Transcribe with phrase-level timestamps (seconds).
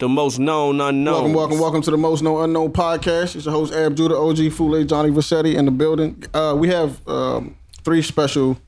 [0.00, 1.14] the most known unknown.
[1.14, 3.36] Welcome, welcome, welcome to the Most Known Unknown podcast.
[3.36, 6.24] It's your host Ab Judah, OG Fule, Johnny Vassetti in the building.
[6.32, 8.58] Uh, we have um, three special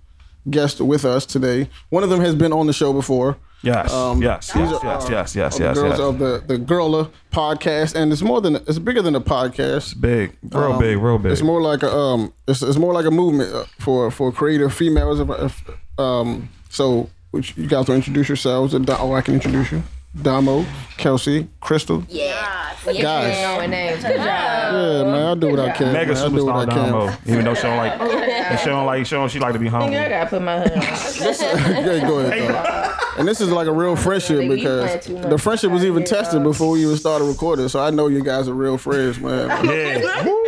[0.50, 1.71] guests with us today.
[1.88, 3.38] One of them has been on the show before.
[3.62, 6.00] Yes, Um, yes, yes, are, yes, uh, yes, yes, of yes, girls yes.
[6.00, 10.01] of the the Girla podcast, and it's more than it's bigger than a podcast.
[10.01, 11.30] Big, real Um, big, real big.
[11.33, 14.75] It's more like a um, it's, it's more like a movement uh, for for creative
[14.75, 15.21] females.
[15.21, 18.75] If, if, um, so which you guys will introduce yourselves.
[18.75, 19.83] And oh, I can introduce you.
[20.20, 20.66] Damo,
[20.98, 22.04] Kelsey, Crystal.
[22.08, 22.74] Yeah.
[22.84, 23.39] Guys.
[23.40, 24.03] Knowing names.
[24.03, 24.26] Good job.
[24.26, 25.93] Yeah, man, I do what I can.
[25.93, 26.25] Mega man.
[26.25, 26.93] I do what I superstar can.
[26.93, 27.16] Damo.
[27.26, 29.68] Even though she don't like, and she don't like, she don't, she like to be
[29.68, 29.96] humble.
[29.96, 30.82] I gotta put my hood on.
[31.86, 32.50] yeah, go ahead.
[32.50, 33.19] Though.
[33.19, 35.30] And this is like a real friendship because playing too much.
[35.30, 37.69] the friendship was even tested before we even started recording.
[37.69, 39.48] So I know you guys are real friends, man.
[39.64, 40.25] Yeah,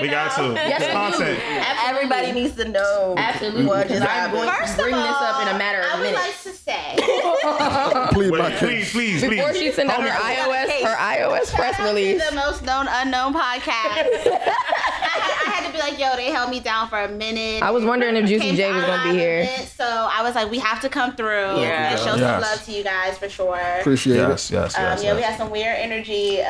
[0.00, 0.52] we got to.
[0.54, 1.32] Yes, It's we do.
[1.34, 1.78] content.
[1.86, 3.14] Everybody needs to know.
[3.16, 3.66] Absolutely.
[3.66, 4.76] What just I'm going happened.
[4.76, 6.46] to bring this up in a matter I of would minutes.
[6.46, 6.96] like to say,
[8.12, 9.30] Please, Wait, please, please, please.
[9.30, 12.28] Before she sent out her iOS, her iOS press shout out to release.
[12.28, 13.68] the most known unknown podcast.
[13.70, 17.62] I, had, to be like, yo, they held me down for a minute.
[17.62, 19.40] I was wondering if Juicy J was gonna be here.
[19.48, 21.90] it, So I was like, we have to come through Yeah.
[21.92, 22.20] and show Yes.
[22.20, 23.58] some love to you guys for sure.
[23.80, 24.54] Appreciate Yes, it.
[24.54, 25.02] yes, Um, yes.
[25.04, 25.30] yeah, we yes.
[25.30, 26.40] had some weird energy.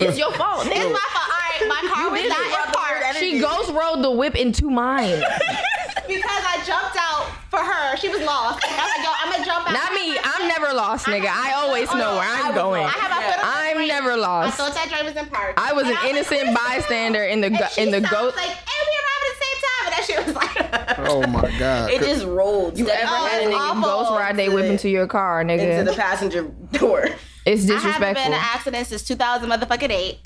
[0.00, 0.66] It's your fault.
[0.66, 1.33] it's my fault.
[1.62, 5.20] All right, my car was not in park She ghost rode the whip into mine.
[6.08, 7.96] because I jumped out for her.
[7.96, 8.64] She was lost.
[8.64, 9.72] I was like, yo, I'm gonna jump out.
[9.72, 10.18] Not me.
[10.22, 11.26] I'm never lost, nigga.
[11.28, 12.84] I always know where I'm going.
[12.84, 13.88] I have my foot I'm brake.
[13.88, 14.60] never lost.
[14.60, 15.54] I thought that joint was in park.
[15.56, 18.00] I was And an like, innocent "Where's bystander in the And go- she in the
[18.00, 18.36] stopped, ghost.
[18.36, 20.50] Like, and we arrived at the same time, and that shit was like.
[21.06, 21.90] Oh my God.
[21.90, 22.78] It just rolled.
[22.78, 23.82] You ever Oh, had a nigga awful.
[23.82, 25.78] ghost ride they whip into your car, nigga?
[25.80, 27.08] into the passenger door.
[27.46, 30.18] It's I haven't been in an accident since 2000 motherfucking eight.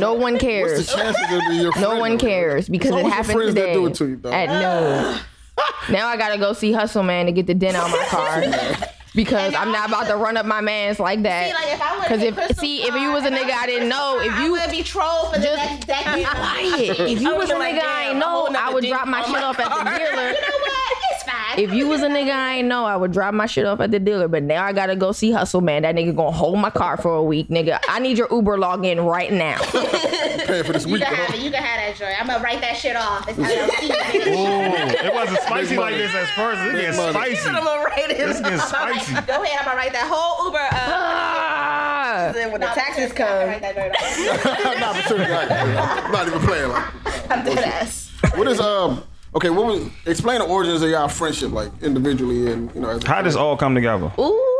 [0.00, 0.92] No one What's the cares.
[0.92, 1.88] chances of being your friend?
[1.88, 4.16] No one cares because it always your happened friends that today do it to you,
[4.16, 4.32] though.
[4.32, 5.20] at noon.
[5.90, 8.40] now I gotta go see Hustle Man to get the dent out my car
[9.14, 11.54] because I'm not about to run up my man's like See, that.
[11.54, 14.36] like if I Because if see if you was a nigga I didn't know, if
[14.40, 16.14] you would be trolled for the just next decade.
[16.16, 18.62] be quiet, if you was a nigga like, I damn, ain't know, I'm holding up
[18.62, 19.84] I the would drop my on shit my off at the car.
[19.98, 20.28] dealer.
[20.28, 21.11] You know what?
[21.52, 21.64] It's fine.
[21.64, 23.90] If you was a nigga I ain't know, I would drop my shit off at
[23.90, 24.28] the dealer.
[24.28, 25.82] But now I gotta go see Hustle Man.
[25.82, 27.78] That nigga gonna hold my car for a week, nigga.
[27.88, 29.58] I need your Uber login right now.
[30.46, 31.02] Paying for this you week.
[31.02, 31.40] can have it.
[31.40, 32.20] You can have that joint.
[32.20, 33.28] I'm gonna write that shit off.
[33.28, 35.02] It's LLC.
[35.02, 36.60] It wasn't spicy like this at first.
[36.62, 37.12] It's getting money.
[37.12, 37.48] spicy.
[37.48, 38.20] I'm gonna write it.
[38.20, 39.12] It's getting spicy.
[39.12, 39.58] Go ahead.
[39.60, 40.58] I'm gonna write that whole Uber.
[40.58, 41.42] Uh,
[42.14, 42.30] Ah.
[42.34, 45.10] Then when the no, taxes seriously, I'm gonna come, write that joint off.
[45.12, 46.68] I'm not, I'm not even playing.
[46.68, 48.10] Like, I'm dead ass.
[48.34, 49.02] what is um?
[49.34, 52.90] Okay, what was explain the origins of y'all friendship, like individually and you know.
[52.90, 54.12] As a How does all come together?
[54.18, 54.51] Ooh.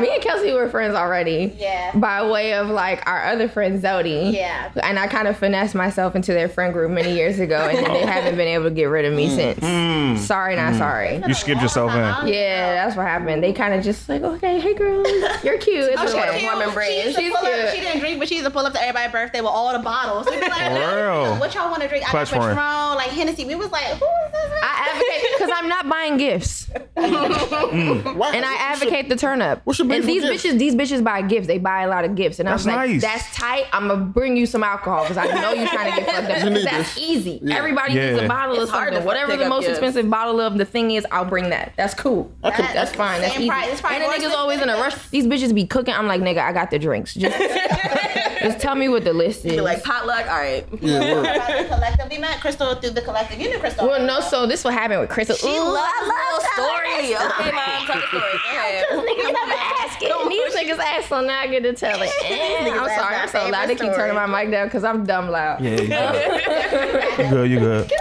[0.00, 0.10] Minute.
[0.10, 1.54] Me and Kelsey were friends already.
[1.58, 1.92] Yeah.
[1.94, 4.32] By way of like our other friend Zodi.
[4.32, 4.72] Yeah.
[4.82, 7.92] And I kind of finessed myself into their friend group many years ago, and then
[7.92, 9.34] they haven't been able to get rid of me mm.
[9.34, 9.60] since.
[9.60, 10.18] Mm.
[10.18, 10.78] Sorry, not mm.
[10.78, 11.22] sorry.
[11.26, 12.28] You skipped yourself in.
[12.32, 13.42] Yeah, that's what happened.
[13.42, 15.04] They kind of just like, okay, hey girl,
[15.42, 15.84] you're cute.
[15.84, 16.44] It's oh, she okay.
[16.44, 17.04] warm and She brave.
[17.06, 19.12] used She's pull up- She didn't drink, but she used to pull up to everybody's
[19.12, 20.26] birthday with all the bottles.
[20.26, 21.36] We'd be like, real?
[21.36, 22.04] what y'all want to drink?
[22.04, 22.58] Clutch I got friend.
[22.58, 23.44] Patron, like Hennessy.
[23.44, 24.62] We was like, who is this?
[24.62, 29.60] I advocate because I'm not buying gifts, Why- and I advocate the turn up.
[29.64, 30.44] What's your beef and these gifts?
[30.44, 31.46] bitches, these bitches buy gifts.
[31.46, 33.00] They buy a lot of gifts, and I was like, nice.
[33.02, 33.64] that's tight.
[33.72, 36.52] I'm gonna bring you some alcohol because I know you're trying to get fucked up.
[36.52, 36.98] You That's this.
[37.02, 37.40] easy.
[37.42, 37.56] Yeah.
[37.56, 38.94] Everybody needs a bottle It's of something.
[38.94, 39.78] to Whatever the up most gifts.
[39.78, 41.72] expensive bottle of the thing is, I'll bring that.
[41.76, 42.30] That's cool.
[42.42, 43.20] I could- That's fine.
[43.20, 43.50] That's Same easy.
[43.50, 43.82] price.
[43.84, 45.08] And the niggas always in a rush.
[45.10, 45.94] These bitches be cooking.
[45.94, 47.14] I'm like, nigga, I got the drinks.
[47.14, 47.36] Just,
[48.42, 49.52] just tell me what the list is.
[49.52, 50.26] Be like potluck.
[50.26, 50.66] All right.
[50.80, 51.24] Yeah, word.
[51.26, 52.10] About the collective.
[52.10, 53.40] We met Crystal through the collective.
[53.40, 53.86] You knew Crystal.
[53.86, 54.20] well, no.
[54.20, 55.36] So this what happened with Crystal.
[55.36, 57.14] She Ooh, loves I love story.
[57.14, 58.22] Okay, mom, tell the story.
[58.22, 58.84] Go ahead.
[58.90, 60.08] Niggas never asking.
[60.28, 62.10] These niggas ask, so now I get to tell it.
[62.22, 63.68] I'm sorry, I'm so loud.
[63.68, 65.60] They keep turning my mic down because I'm dumb loud.
[65.62, 67.50] Yeah, you good.
[67.50, 67.90] You good.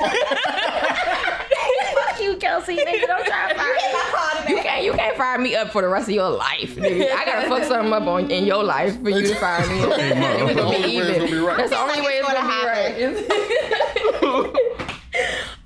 [1.96, 2.75] Fuck you, Kelsey.
[2.78, 3.81] Nigga, don't try to fire me.
[3.84, 3.87] You
[4.77, 7.11] can't, you can't fire me up for the rest of your life, nigga.
[7.11, 9.81] I gotta fuck something up on in your life for you to fire me.
[9.83, 9.93] up.
[9.99, 10.47] Hey, mom.
[10.47, 11.57] We The gonna only be way it's gonna be right.
[11.57, 12.93] That's the only way it's gonna be right.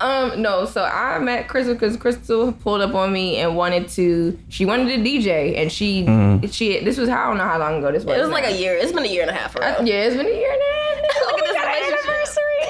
[0.00, 0.64] um, no.
[0.64, 4.38] So I met Crystal because Crystal pulled up on me and wanted to.
[4.48, 6.04] She wanted to DJ, and she
[6.48, 6.80] she.
[6.84, 8.16] This was how I don't know how long ago this was.
[8.16, 8.34] It was now.
[8.34, 8.74] like a year.
[8.74, 9.52] It's been a year and a half.
[9.52, 10.58] For Uh, yeah, it's been a year now.
[11.26, 12.64] Look at this We got an anniversary.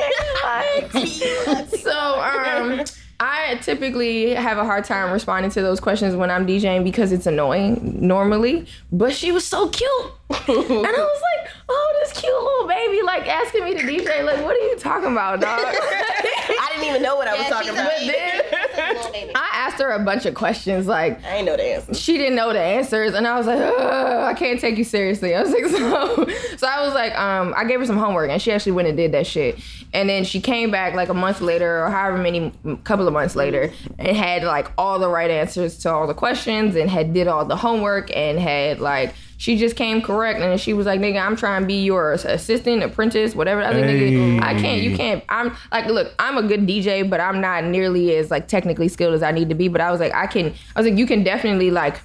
[1.13, 1.79] nigga.
[1.83, 2.85] so um,
[3.25, 7.25] I typically have a hard time responding to those questions when I'm DJing because it's
[7.25, 8.67] annoying normally.
[8.91, 9.91] But she was so cute,
[10.31, 14.25] and I was like, "Oh, this cute little baby, like asking me to DJ.
[14.25, 17.71] Like, what are you talking about, dog?" I didn't even know what I was talking
[17.71, 17.93] about.
[17.93, 19.31] a But then.
[19.35, 22.01] I asked her a bunch of questions like I ain't know the answers.
[22.01, 25.35] she didn't know the answers and I was like, Ugh, I can't take you seriously.
[25.35, 28.41] I was like, so so I was like, um, I gave her some homework and
[28.41, 29.59] she actually went and did that shit.
[29.93, 32.53] And then she came back like a month later or however many
[32.85, 36.77] couple of months later and had like all the right answers to all the questions
[36.77, 40.73] and had did all the homework and had like she just came correct and she
[40.73, 43.61] was like, nigga, I'm trying to be your assistant, apprentice, whatever.
[43.61, 45.25] I think nigga, I can't, you can't.
[45.29, 49.15] I'm like, look, I'm a good DJ, but I'm not nearly as like technically skilled
[49.15, 49.67] as I need to be.
[49.67, 52.01] But I was like, I can, I was like, you can definitely like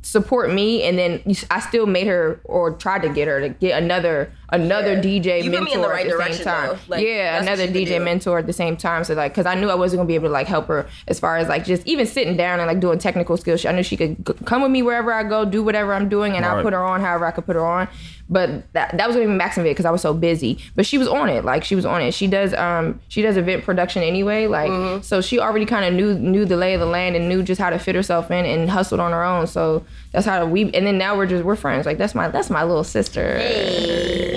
[0.00, 1.20] support me and then
[1.50, 5.00] I still made her or tried to get her to get another another Yeah.
[5.00, 6.78] DJ You mentor me in the right at the same time.
[6.88, 9.04] Like, yeah, another DJ mentor at the same time.
[9.04, 11.18] So like, cause I knew I wasn't gonna be able to like help her as
[11.18, 13.64] far as like just even sitting down and like doing technical skills.
[13.66, 16.36] I knew she could g- come with me wherever I go, do whatever I'm doing,
[16.36, 16.64] and I'll Right.
[16.64, 17.88] put her on however I could put her on.
[18.28, 20.58] But that that was gonna be maxing it because I was so busy.
[20.74, 22.12] But she was on it, like she was on it.
[22.12, 25.02] She does um she does event production anyway, like Mm-hmm.
[25.02, 27.60] so she already kind of knew knew the lay of the land and knew just
[27.60, 29.46] how to fit herself in and hustled on her own.
[29.46, 29.84] So
[30.16, 31.84] that's how we and then now we're just we're friends.
[31.84, 33.36] Like that's my that's my little sister.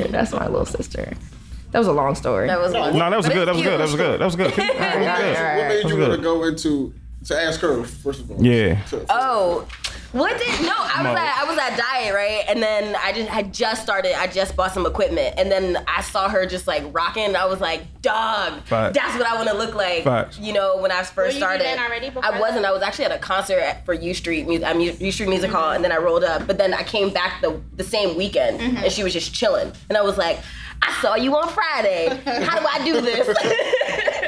[0.09, 1.13] That's my little sister.
[1.71, 2.47] That was a long story.
[2.47, 2.97] That was one.
[2.97, 3.47] No, that was But good.
[3.47, 3.79] That it's was good.
[3.79, 4.19] That was good.
[4.19, 4.53] That was good.
[4.55, 5.67] Keep- All right, all right, all What right.
[5.83, 6.93] made you want to go into
[7.25, 8.43] to ask her first of all?
[8.43, 8.81] Yeah.
[8.85, 9.67] To- Oh,
[10.11, 10.73] what did no?
[10.75, 11.15] I was No.
[11.15, 14.19] at I was at diet right, and then I just I just started.
[14.19, 17.25] I just bought some equipment, and then I saw her just like rocking.
[17.25, 18.97] and I was like, dog, Facts.
[18.97, 20.03] that's what I want to look like.
[20.03, 20.39] Facts.
[20.39, 22.65] You know, when I first Were you started, already I wasn't.
[22.65, 25.51] I was actually at a concert at, for U Street Mu- uh, U Street Music
[25.51, 26.47] Hall, and then I rolled up.
[26.47, 29.97] But then I came back the the same weekend, and she was just chilling, and
[29.97, 30.39] I was like.
[30.81, 32.07] I saw you on Friday.
[32.23, 33.27] How do I do this?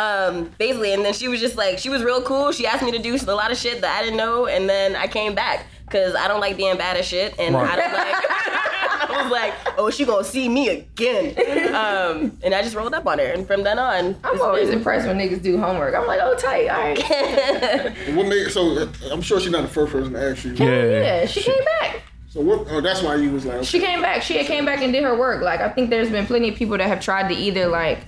[0.00, 2.52] um, basically, and then she was just like, she was real cool.
[2.52, 4.96] She asked me to do a lot of shit that I didn't know, and then
[4.96, 8.24] I came back because I don't like being bad at shit, and I don't like.
[9.10, 13.06] I was like, oh, she gonna see me again, um, and I just rolled up
[13.06, 15.94] on her, and from then on, I'm always impressed when niggas do homework.
[15.94, 17.96] I'm like, oh tight, all right.
[18.14, 18.78] What made so?
[18.78, 20.52] uh, I'm sure she's not the first person to ask you.
[20.52, 20.84] Yeah.
[20.84, 22.02] Yeah, she came back.
[22.28, 22.66] So what?
[22.70, 23.64] Oh, that's why you was like.
[23.64, 24.22] She came back.
[24.22, 25.42] She had came back and did her work.
[25.42, 27.98] Like I think there's been plenty of people that have tried to either like,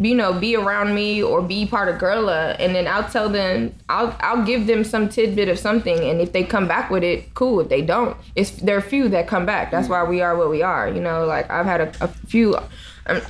[0.00, 3.74] you know, be around me or be part of Girla, and then I'll tell them,
[3.88, 7.34] I'll I'll give them some tidbit of something, and if they come back with it,
[7.34, 7.60] cool.
[7.60, 9.70] If they don't, it's there are few that come back.
[9.70, 10.88] That's why we are what we are.
[10.88, 12.56] You know, like I've had a, a few.
[12.56, 12.62] I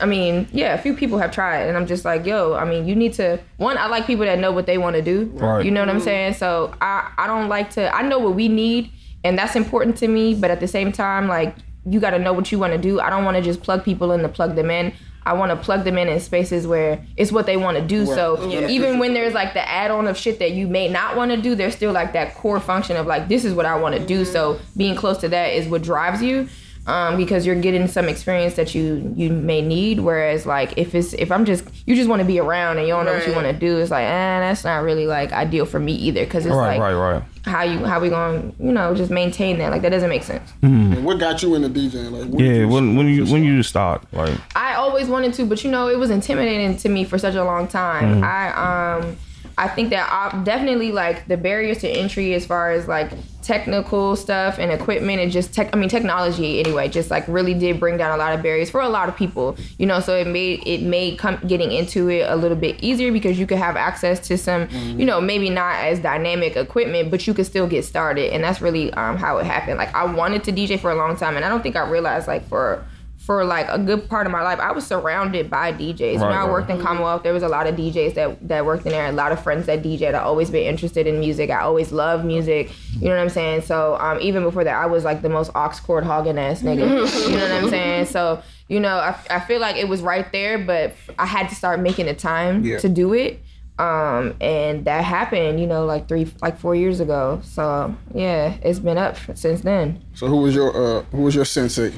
[0.01, 2.87] I mean, yeah, a few people have tried, and I'm just like, yo, I mean,
[2.87, 3.41] you need to.
[3.57, 5.27] One, I like people that know what they want to do.
[5.35, 5.65] Right.
[5.65, 6.35] You know what I'm saying?
[6.35, 7.95] So I, I don't like to.
[7.95, 8.91] I know what we need,
[9.25, 10.35] and that's important to me.
[10.35, 11.55] But at the same time, like
[11.87, 13.01] you got to know what you want to do.
[13.01, 14.93] I don't want to just plug people in to plug them in.
[15.25, 18.07] I want to plug them in in spaces where it's what they want to do.
[18.07, 18.69] So Yeah.
[18.69, 21.55] even when there's like the add-on of shit that you may not want to do,
[21.55, 24.23] there's still like that core function of like this is what I want to do.
[24.23, 24.33] Mm-hmm.
[24.33, 26.49] So being close to that is what drives you.
[26.89, 30.01] Um, because you're getting some experience that you you may need.
[30.01, 32.95] Whereas like if it's if I'm just you just want to be around and you
[32.95, 35.67] don't know what you want to do, it's like eh, that's not really like ideal
[35.67, 36.25] for me either.
[36.25, 37.23] Because it's Right, like right, right.
[37.45, 40.51] how you how we gonna you know just maintain that like that doesn't make sense.
[40.63, 42.11] And what got you into DJing?
[42.11, 42.65] Like, what Yeah.
[42.65, 45.89] When when you when you just start like I always wanted to, but you know,
[45.89, 48.25] it was intimidating to me for such a long time.
[48.25, 49.17] I um
[49.59, 53.11] I think that I definitely like the barriers to entry as far as like
[53.43, 57.81] technical stuff and equipment and just tech I mean technology anyway, just like really did
[57.81, 59.57] bring down a lot of barriers for a lot of people.
[59.79, 63.11] You know, so it made it made come getting into it a little bit easier
[63.11, 67.27] because you could have access to some, you know, maybe not as dynamic equipment, but
[67.27, 68.33] you could still get started.
[68.33, 69.79] And that's really um how it happened.
[69.79, 72.29] Like I wanted to DJ for a long time and I don't think I realized
[72.29, 72.85] like for
[73.29, 76.15] for like a good part of my life, I was surrounded by DJs.
[76.15, 76.51] when Right, I right.
[76.51, 79.07] worked in Commonwealth, there was a lot of DJs that that worked in there.
[79.07, 80.15] A lot of friends that DJed.
[80.15, 81.51] I always been interested in music.
[81.51, 82.71] I always loved music.
[82.99, 83.61] You know what I'm saying?
[83.63, 86.89] So um, even before that, I was like the most aux cord hogging ass nigga.
[87.29, 88.07] you know what I'm saying?
[88.07, 91.55] So you know, I, I feel like it was right there, but I had to
[91.55, 92.79] start making the time Yeah.
[92.79, 93.41] to do it.
[93.79, 97.41] Um, and that happened, you know, like three, like four years ago.
[97.45, 100.03] So yeah, it's been up since then.
[100.15, 101.93] So who was your uh, who was your sensei?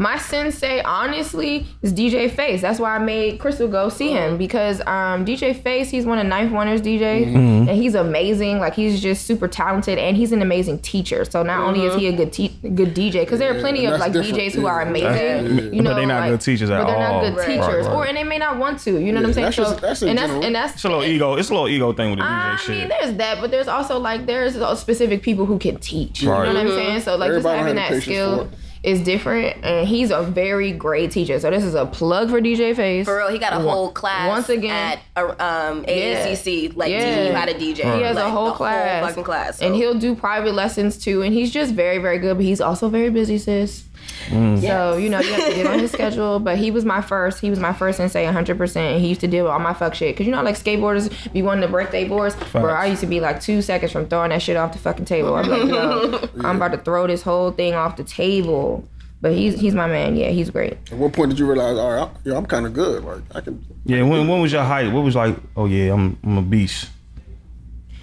[0.00, 2.62] My sensei, honestly, is DJ Face.
[2.62, 6.26] That's why I made Crystal go see him because um, DJ Face, he's one of
[6.26, 7.68] Ninth Wonders DJs, Mm-hmm.
[7.68, 8.60] and he's amazing.
[8.60, 11.26] Like he's just super talented, and he's an amazing teacher.
[11.26, 13.84] So not only is he a good te- good DJ, because there are Yeah, plenty
[13.84, 14.38] of like different.
[14.38, 15.04] DJs who are amazing.
[15.04, 15.62] Yeah.
[15.70, 17.20] You know, But they're not like- good teachers at but they're all.
[17.20, 17.46] not good Right.
[17.46, 18.92] teachers, Right, or and they may not want to.
[18.98, 19.44] You know what I'm Yeah, saying?
[19.44, 21.34] that's just- that's in and that's and that's it's a little ego.
[21.34, 22.70] It's a little ego thing with the DJ I shit.
[22.74, 26.22] I mean, there's that, but there's also like there's specific people who can teach.
[26.22, 27.00] You know what I'm saying?
[27.00, 28.50] So like Everybody just having that skill for
[28.82, 31.38] is different, and he's a very great teacher.
[31.38, 33.04] So this is a plug for DJ Face.
[33.06, 34.70] For real, he got a whole class Once again.
[34.72, 35.34] at uh,
[35.70, 37.00] um, AACC, like Yeah.
[37.10, 37.96] teaching you how to DJ.
[37.96, 39.60] He has like, a whole class, fucking class.
[39.60, 41.20] and he'll do private lessons too.
[41.22, 42.36] And he's just very, very good.
[42.38, 43.84] But he's also very busy, sis.
[44.28, 44.60] Mm.
[44.60, 46.38] So you know you have to get on his schedule.
[46.38, 47.40] But he was my first.
[47.40, 48.56] He was my first and say 100.
[48.58, 50.16] percent He used to deal with all my fuck shit.
[50.16, 52.36] Cause you know like skateboarders be wanting to break their boards.
[52.52, 55.04] Bro, I used to be like two seconds from throwing that shit off the fucking
[55.04, 55.34] table.
[55.34, 58.86] I'm like, yo, I'm about to throw this whole thing off the table.
[59.22, 60.16] But he's he's my man.
[60.16, 60.78] Yeah, he's great.
[60.90, 63.04] At what point did you realize, all right, I'm, yo, I'm kind of good.
[63.04, 63.64] Like I can.
[63.84, 64.90] Yeah, when when was your height?
[64.92, 65.36] What was like?
[65.56, 66.88] Oh yeah, I'm I'm a beast.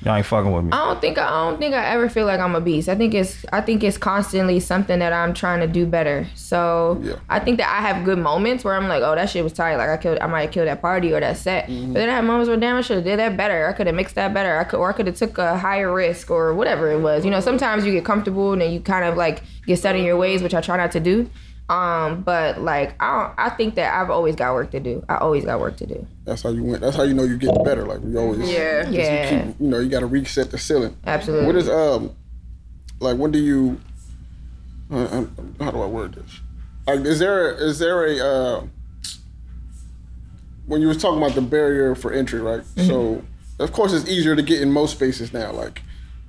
[0.07, 0.71] Y'all ain't fucking with me.
[0.71, 2.87] I don't think I don't think I ever feel like I'm a beast.
[2.87, 6.25] I think it's I think it's constantly something that I'm trying to do better.
[6.33, 7.15] So Yeah.
[7.27, 9.75] I think that I have good moments where I'm like, oh, that shit was tight.
[9.75, 11.67] Like I killed, I might have killed that party or that set.
[11.67, 11.91] Mm-hmm.
[11.91, 13.67] But then I have moments where damn, I should have did that better.
[13.67, 14.57] I could have mixed that better.
[14.57, 17.25] I could, or I could have took a higher risk or whatever it was.
[17.25, 20.05] You know, sometimes you get comfortable and then you kind of like get set in
[20.05, 21.29] your ways, which I try not to do.
[21.69, 25.03] Um, but like I don't, I think that I've always got work to do.
[25.09, 26.07] I always got work to do.
[26.23, 26.81] That's how you went.
[26.81, 27.85] That's how you know you're getting better.
[27.85, 28.49] Like we always.
[28.49, 28.89] Yeah.
[28.89, 29.45] Yeah.
[29.45, 30.95] keep- you know, you got to reset the ceiling.
[31.05, 31.45] Absolutely.
[31.45, 32.15] What is um,
[32.99, 33.81] like when do you?
[34.89, 35.25] Uh, uh,
[35.59, 36.39] how do I word this?
[36.87, 38.67] Like, is there is there a uh,
[40.67, 42.61] when you was talking about the barrier for entry, right?
[42.61, 42.87] Mm-hmm.
[42.87, 43.23] So
[43.59, 45.51] of course it's easier to get in most spaces now.
[45.51, 45.81] Like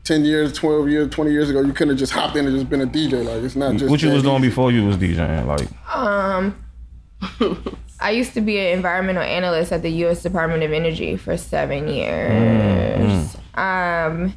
[0.08, 2.68] ten years, twelve years, twenty years ago, you couldn't have just hopped in and just
[2.68, 3.24] been a DJ.
[3.24, 5.46] Like it's not just what you was doing before you was DJing?
[5.46, 6.56] Like Um,
[8.00, 10.22] I used to be an environmental analyst at the U.S.
[10.22, 13.36] Department of Energy for seven years.
[13.36, 13.60] Mm-hmm.
[13.60, 14.34] Um,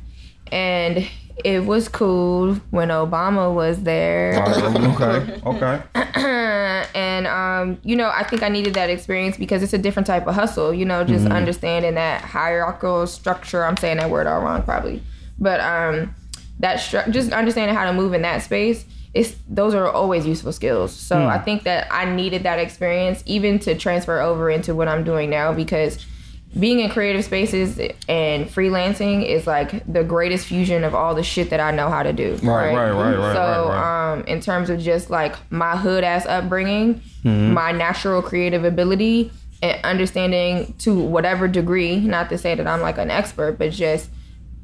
[0.52, 1.08] and
[1.44, 4.44] it was cool when Obama was there.
[4.44, 5.84] okay, okay.
[6.96, 10.28] and um, you know, I think I needed that experience because it's a different type
[10.28, 10.74] of hustle.
[10.74, 13.66] You know, just understanding that hierarchical structure.
[13.66, 15.02] I'm saying that word all wrong, probably,
[15.42, 16.16] but um,
[16.60, 18.86] that stru- just understanding how to move in that space.
[19.14, 20.96] It's those are always useful skills.
[20.96, 25.04] So I think that I needed that experience even to transfer over into what I'm
[25.04, 26.06] doing now because
[26.58, 31.50] being in creative spaces and freelancing is like the greatest fusion of all the shit
[31.50, 32.36] that I know how to do.
[32.44, 34.14] Right, right, right, right, So, right, right.
[34.14, 39.32] um, in terms of just like my hood ass upbringing, my natural creative ability,
[39.62, 44.10] and understanding to whatever degree, not to say that I'm like an expert, but just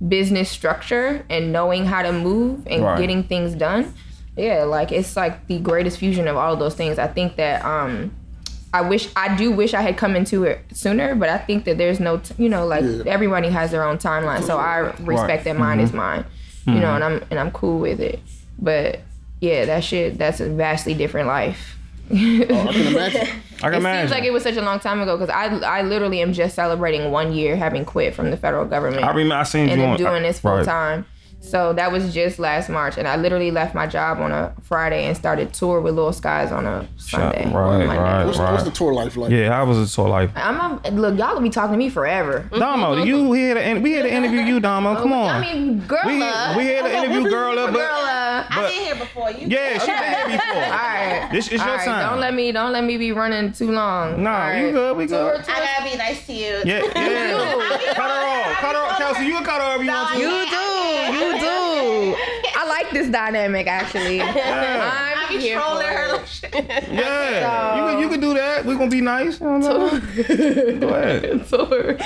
[0.06, 3.00] business structure and knowing how to move and Right.
[3.00, 3.94] getting things done.
[4.36, 7.00] Yeah, like it's like the greatest fusion of all of those things.
[7.00, 8.12] I think that um
[8.74, 11.78] I wish I do wish I had come into it sooner, but I think that
[11.80, 13.04] there's no, t- you know, like Yeah.
[13.08, 14.44] everybody has their own timeline.
[14.44, 16.26] So I respect that mine is mine,
[16.68, 18.20] you know, and I'm and I'm cool with it.
[18.60, 19.00] But
[19.40, 21.77] yeah, that shit, that's a vastly different life.
[22.10, 22.16] Oh,
[22.70, 23.22] I can imagine.
[23.64, 24.08] I It can imagine.
[24.08, 26.56] seems like it was such a long time ago because I I literally am just
[26.56, 29.86] celebrating one year having quit from the federal government I remember I seen and you
[29.86, 30.66] am on doing this full right.
[30.66, 31.06] time.
[31.40, 35.06] So that was just last March, and I literally left my job on a Friday
[35.06, 37.46] and started tour with Lil Skies on a Sunday.
[37.46, 37.86] right, or Monday.
[37.88, 38.26] right.
[38.26, 39.32] What's, what's the tour life like?
[39.32, 41.90] Yeah, I was a tour like I'm a, look, y'all gonna be talking to me
[41.90, 42.50] forever.
[42.52, 43.04] Damo.
[43.04, 44.96] You here to we here to interview you, Damo.
[45.02, 45.30] Come on.
[45.30, 48.56] I mean, girl, we uh, we here to interview girl up, girl, but uh, I've
[48.56, 49.32] But- been here before.
[49.32, 50.64] You yeah, she been here before.
[50.64, 51.30] all right.
[51.32, 52.10] This is All your right, time.
[52.10, 54.22] Don't let me, don't let me be running too long.
[54.24, 54.98] Nah, All you good?
[54.98, 55.44] We good.
[55.46, 56.62] tour, I gotta be nice to you.
[56.66, 57.94] Yeah, yeah.
[57.94, 58.58] cut her off.
[58.58, 58.98] Cut her off.
[58.98, 60.20] Kelsey, you can cut her off if you want to.
[60.20, 60.67] You do,
[61.14, 62.16] you do.
[62.56, 64.22] I like this dynamic actually.
[65.30, 66.16] I'm I be here trolling for her.
[66.16, 66.54] it.
[66.54, 68.66] like- Yeah, you can you can do that.
[68.66, 69.40] We gonna be nice.
[69.40, 69.90] You know?
[70.80, 71.48] Go ahead.
[71.50, 71.98] tour.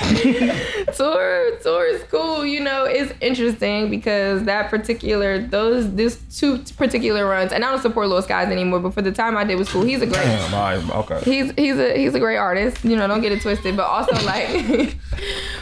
[0.94, 2.44] tour tour is cool.
[2.44, 7.82] You know, it's interesting because that particular those this two particular runs, and I don't
[7.82, 8.80] support Lil Skies anymore.
[8.80, 9.82] But for the time I did was cool.
[9.82, 10.16] He's a great.
[10.22, 11.20] Damn, all right, okay.
[11.30, 12.84] He's he's a he's a great artist.
[12.84, 13.76] You know, don't get it twisted.
[13.76, 14.96] But also like,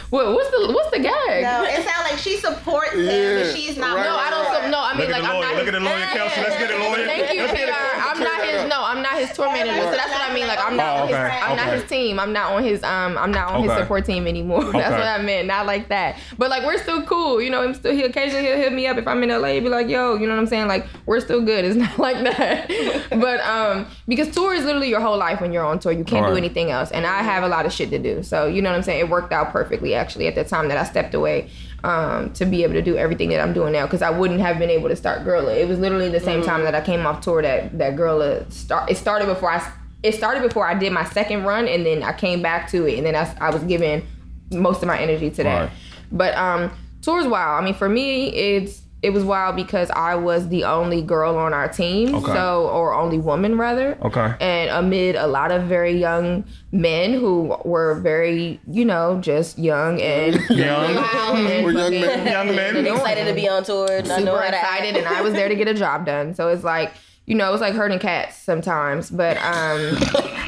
[0.09, 1.43] what what's the what's the gag?
[1.43, 3.95] No, it sounds like she supports him, Yeah, but she's not.
[3.97, 4.45] right, No, I don't.
[4.45, 4.69] right.
[4.71, 5.45] No, I mean Look like I'm lawyer.
[5.47, 5.55] not.
[5.55, 6.41] Look at the lawyer, Kelsey.
[6.41, 7.05] Let's get a lawyer.
[7.05, 7.73] Thank you, Let's get it.
[7.73, 7.99] PR.
[8.01, 8.69] I'm not his.
[8.69, 9.81] No, I'm not his tour manager.
[9.81, 10.47] So that's what I mean.
[10.47, 10.97] Like I'm not.
[10.97, 12.19] Oh, on his, I'm not his team.
[12.19, 12.83] I'm not on his.
[12.83, 13.17] Um.
[13.17, 14.63] I'm not on his support team anymore.
[14.71, 14.97] That's Okay.
[14.97, 15.47] what I meant.
[15.47, 16.17] Not like that.
[16.37, 17.41] But like we're still cool.
[17.41, 17.61] You know.
[17.63, 17.93] I'm still.
[17.93, 19.49] He occasionally he'll hit me up if I'm in LA.
[19.53, 20.15] He'll be like, yo.
[20.15, 20.67] You know what I'm saying?
[20.67, 21.65] Like we're still good.
[21.65, 22.69] It's not like that.
[23.09, 25.91] but um, because tour is literally your whole life when you're on tour.
[25.91, 26.91] You can't do anything else.
[26.91, 28.23] And I have a lot of shit to do.
[28.23, 28.99] So you know what I'm saying?
[28.99, 31.49] It worked out perfectly actually at the time that I stepped away
[31.83, 34.59] um, to be able to do everything that I'm doing now because I wouldn't have
[34.59, 35.55] been able to start Girla.
[35.55, 38.89] It was literally the same time that I came off tour that that Girla start.
[38.89, 39.71] It started before I.
[40.03, 42.97] It started before I did my second run, and then I came back to it,
[42.97, 44.05] and then I, I was giving
[44.51, 45.59] most of my energy to that.
[45.59, 45.71] Right.
[46.11, 46.71] But um,
[47.01, 47.55] tour's wow.
[47.55, 51.53] I mean, for me, it's it was wild because I was the only girl on
[51.53, 52.33] our team, Okay.
[52.33, 53.97] so or only woman rather.
[54.03, 54.33] Okay.
[54.39, 59.99] And amid a lot of very young men who were very, you know, just young
[60.01, 60.97] and Young.
[61.47, 62.27] and We're young men.
[62.31, 62.85] Young men.
[62.85, 63.87] Excited to be on tour.
[63.87, 66.35] Not super knowing how to excited, and I was there to get a job done.
[66.35, 66.93] So it's like,
[67.31, 69.09] you know, it's like herding cats sometimes.
[69.09, 69.79] But um,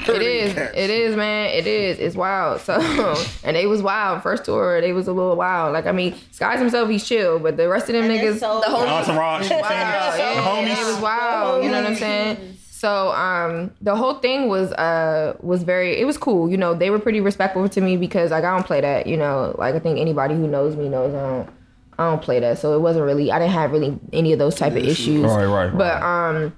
[0.05, 0.57] It is.
[0.57, 1.49] It is, man.
[1.51, 1.97] It is.
[1.97, 2.59] It's wild.
[2.59, 2.73] So,
[3.45, 4.21] and they was wild.
[4.21, 5.71] First tour, they was a little wild.
[5.71, 8.59] Like, I mean, Skies himself, he's chill, but the rest of them And niggas, so-
[8.59, 9.49] the homies, Entourage.
[9.49, 10.81] wow, yeah, The homies.
[10.81, 11.63] it was wild.
[11.63, 12.57] You know what I'm saying?
[12.69, 15.97] So, um, the whole thing was, uh, was very.
[16.01, 16.49] It was cool.
[16.51, 19.07] You know, they were pretty respectful to me because, like, I don't play that.
[19.07, 21.49] You know, like I think anybody who knows me knows I don't.
[21.97, 22.57] I don't play that.
[22.59, 23.31] So it wasn't really.
[23.31, 25.23] I didn't have really any of those type of issues.
[25.23, 25.77] Right, right, right.
[25.77, 26.53] But um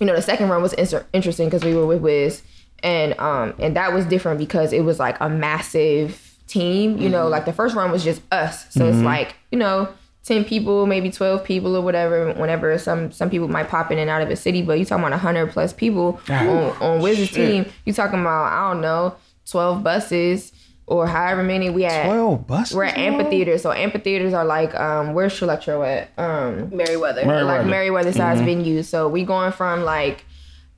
[0.00, 2.42] you know, the second run was inter- interesting because we were with Wiz,
[2.82, 6.98] and um, and that was different because it was like a massive team.
[6.98, 9.88] You know, like the first run was just us, so it's like you know,
[10.24, 12.32] ten people, maybe twelve people or whatever.
[12.34, 15.04] Whenever some some people might pop in and out of a city, but you talking
[15.04, 17.66] about hundred plus people on on Wiz's team.
[17.84, 20.52] You talking about I don't know, twelve buses
[20.88, 22.06] or however many we had.
[22.06, 22.74] Twelve buses.
[22.74, 23.04] We're at bro?
[23.04, 26.10] amphitheaters, so amphitheaters are like um, where's Trelectro at?
[26.18, 27.24] Um, Merriweather.
[27.24, 27.44] Merriweather.
[27.44, 28.86] like Merriweather size venues.
[28.86, 30.24] So we going from like,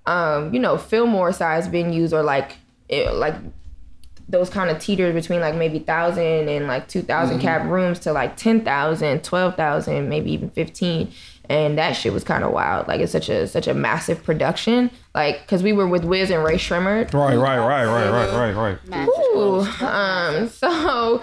[0.07, 2.57] um, you know, Fillmore size venues or like,
[2.89, 3.37] it, like
[4.29, 8.37] those kind of teeters between like maybe thousand and like two cap rooms to like
[8.37, 11.13] 10,000, 12,000, maybe even 15.
[11.51, 12.87] And that shit was kind of wild.
[12.87, 14.89] Like it's such a such a massive production.
[15.17, 17.13] Like, cause we were with Wiz and Rae Sremmurd.
[17.13, 19.09] Right, right, right, right, right, right, right.
[19.09, 21.21] Ooh, um, so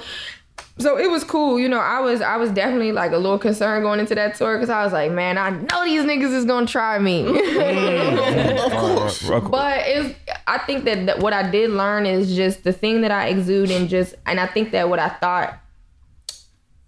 [0.80, 1.58] so it was cool.
[1.58, 4.58] You know, I was I was definitely like a little concerned going into that tour
[4.58, 7.26] because I was like, man, I know these niggas is gonna try me.
[8.68, 9.30] Of course.
[9.50, 10.14] but it's
[10.46, 13.72] I think that, that what I did learn is just the thing that I exude
[13.72, 15.58] and just and I think that what I thought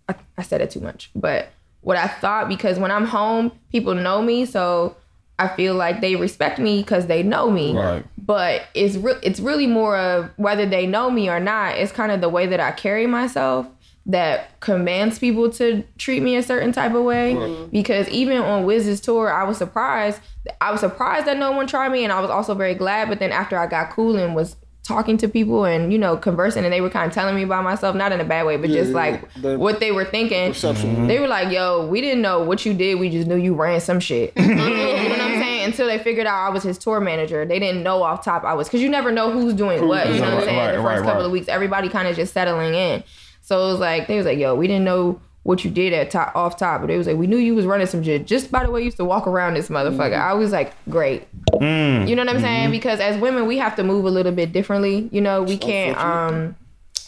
[0.10, 1.50] I, I said it too much, but
[1.82, 4.96] what I thought because when I'm home, people know me, so
[5.38, 7.76] I feel like they respect me because they know me.
[7.76, 8.06] Right.
[8.18, 11.78] But it's re- it's really more of whether they know me or not.
[11.78, 13.68] It's kind of the way that I carry myself
[14.06, 17.36] that commands people to treat me a certain type of way.
[17.36, 17.70] Mm-hmm.
[17.70, 20.20] Because even on Wiz's tour, I was surprised.
[20.60, 23.08] I was surprised that no one tried me, and I was also very glad.
[23.08, 24.58] But then after I got cool and was
[24.90, 27.64] talking to people and you know conversing, and they were kind of telling me about
[27.64, 30.52] myself, not in a bad way, but just yeah, like the what they were thinking.
[30.52, 30.96] Perception.
[30.96, 31.08] Mm-hmm.
[31.08, 33.00] They were like, "Yo, we didn't know what you did.
[33.00, 35.66] We just knew you ran some shit." you know what I'm saying?
[35.66, 38.56] Until they figured out I was his tour manager, they didn't know off top I
[38.56, 40.08] was because you never know who's doing what.
[40.08, 40.58] You know what I'm saying?
[40.58, 41.26] right, the first right, couple right.
[41.26, 43.04] of weeks, everybody kind of just settling in.
[43.42, 46.12] So it was like they was like, "Yo, we didn't know." What you did at
[46.12, 48.52] top off top, but it was like we knew you was running some shit just
[48.52, 50.14] by the way you used to walk around this motherfucker.
[50.32, 52.08] I was like, great, Mm.
[52.08, 52.70] you know what I'm saying?
[52.70, 55.10] Because as women, we have to move a little bit differently.
[55.12, 56.56] You know, we can't um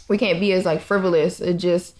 [0.09, 1.39] we can't be as like frivolous.
[1.39, 1.95] It just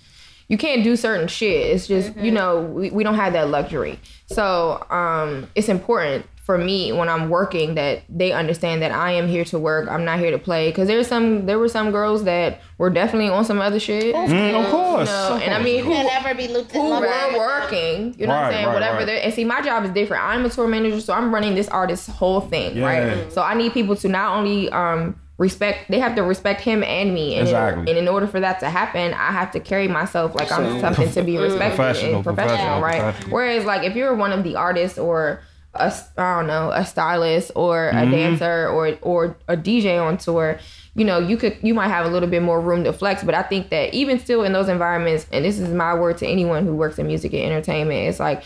[0.47, 1.67] you can't do certain shit.
[1.75, 3.99] It's just you know we, we don't have that luxury.
[4.25, 9.29] So um it's important for me when I'm working that they understand that I am
[9.29, 9.87] here to work.
[9.89, 10.69] I'm not here to play.
[10.69, 14.13] Because there's some there were some girls that were definitely on some other shit.
[14.13, 15.07] Mm, of course.
[15.07, 17.07] You know, of and I mean who You'll never be looped in who love were
[17.07, 17.33] with them.
[17.39, 18.65] working, you know what I'm saying?
[18.65, 18.97] right, Whatever.
[19.05, 19.23] right.
[19.23, 20.23] And see, my job is different.
[20.25, 22.85] I'm a tour manager, so I'm running this artist's whole thing, Yeah.
[22.85, 23.31] right?
[23.31, 27.13] So I need people to not only um respect, they have to respect him and
[27.13, 27.81] me, and, Exactly.
[27.83, 30.79] in, and in order for that to happen, I have to carry myself like I'm
[30.81, 33.01] something to be respected Professional, and professional, professional, right?
[33.01, 33.33] professional.
[33.33, 35.41] Whereas, like, if you're one of the artists or
[35.73, 38.11] a, I don't know, a stylist or a Mm-hmm.
[38.11, 40.59] dancer or or a DJ on tour,
[40.95, 43.23] you know, you could you might have a little bit more room to flex.
[43.23, 46.27] But I think that even still in those environments, and this is my word to
[46.27, 48.43] anyone who works in music and entertainment, it's like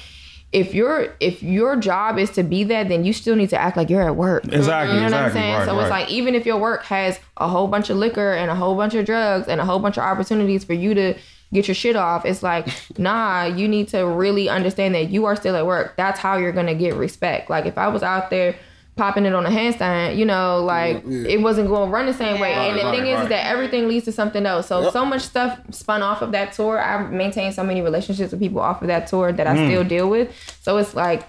[0.52, 3.76] if your if your job is to be that, then you still need to act
[3.76, 4.46] like you're at work.
[4.46, 5.54] Exactly, You know what I'm exactly, saying?
[5.56, 8.52] right, so it's like even if your work has a whole bunch of liquor and
[8.52, 11.16] a whole bunch of drugs and a whole bunch of opportunities for you to
[11.56, 12.68] get your shit off, it's like,
[13.00, 15.96] nah, you need to really understand that you are still at work.
[15.98, 17.50] That's how you're gonna get respect.
[17.50, 18.56] Like if I was out there
[18.98, 22.40] popping it on a handstand, you know, like it wasn't going to run the same
[22.40, 22.54] way.
[22.54, 23.30] And the Right, thing right, is right.
[23.30, 24.68] that everything leads to something else.
[24.68, 26.82] So so much stuff spun off of that tour.
[26.82, 29.68] I maintained so many relationships with people off of that tour that I Mm.
[29.68, 30.32] still deal with.
[30.62, 31.24] So it's like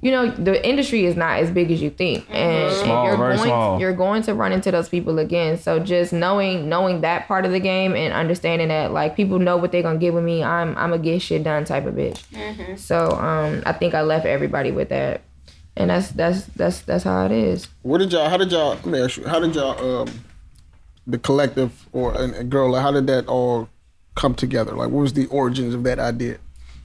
[0.00, 3.36] you know the industry is not as big as you think, and, and you're very
[3.36, 3.80] going small.
[3.80, 5.58] you're going to run into those people again.
[5.58, 9.56] So just knowing knowing that part of the game and understanding that like people know
[9.56, 12.78] what they're gonna get with me, I'm I'm a get shit done type of bitch.
[12.78, 15.22] So um, I think I left everybody with that,
[15.76, 17.68] and that's that's that's that's how it is.
[17.82, 18.28] What did y'all?
[18.28, 18.70] How did y'all?
[18.70, 19.26] Let me ask you.
[19.26, 20.02] How did y'all?
[20.02, 20.08] Um,
[21.06, 22.70] the collective or a, a girl.
[22.70, 23.68] Like, how did that all
[24.14, 24.72] come together?
[24.72, 26.38] Like, what was the origins of that idea?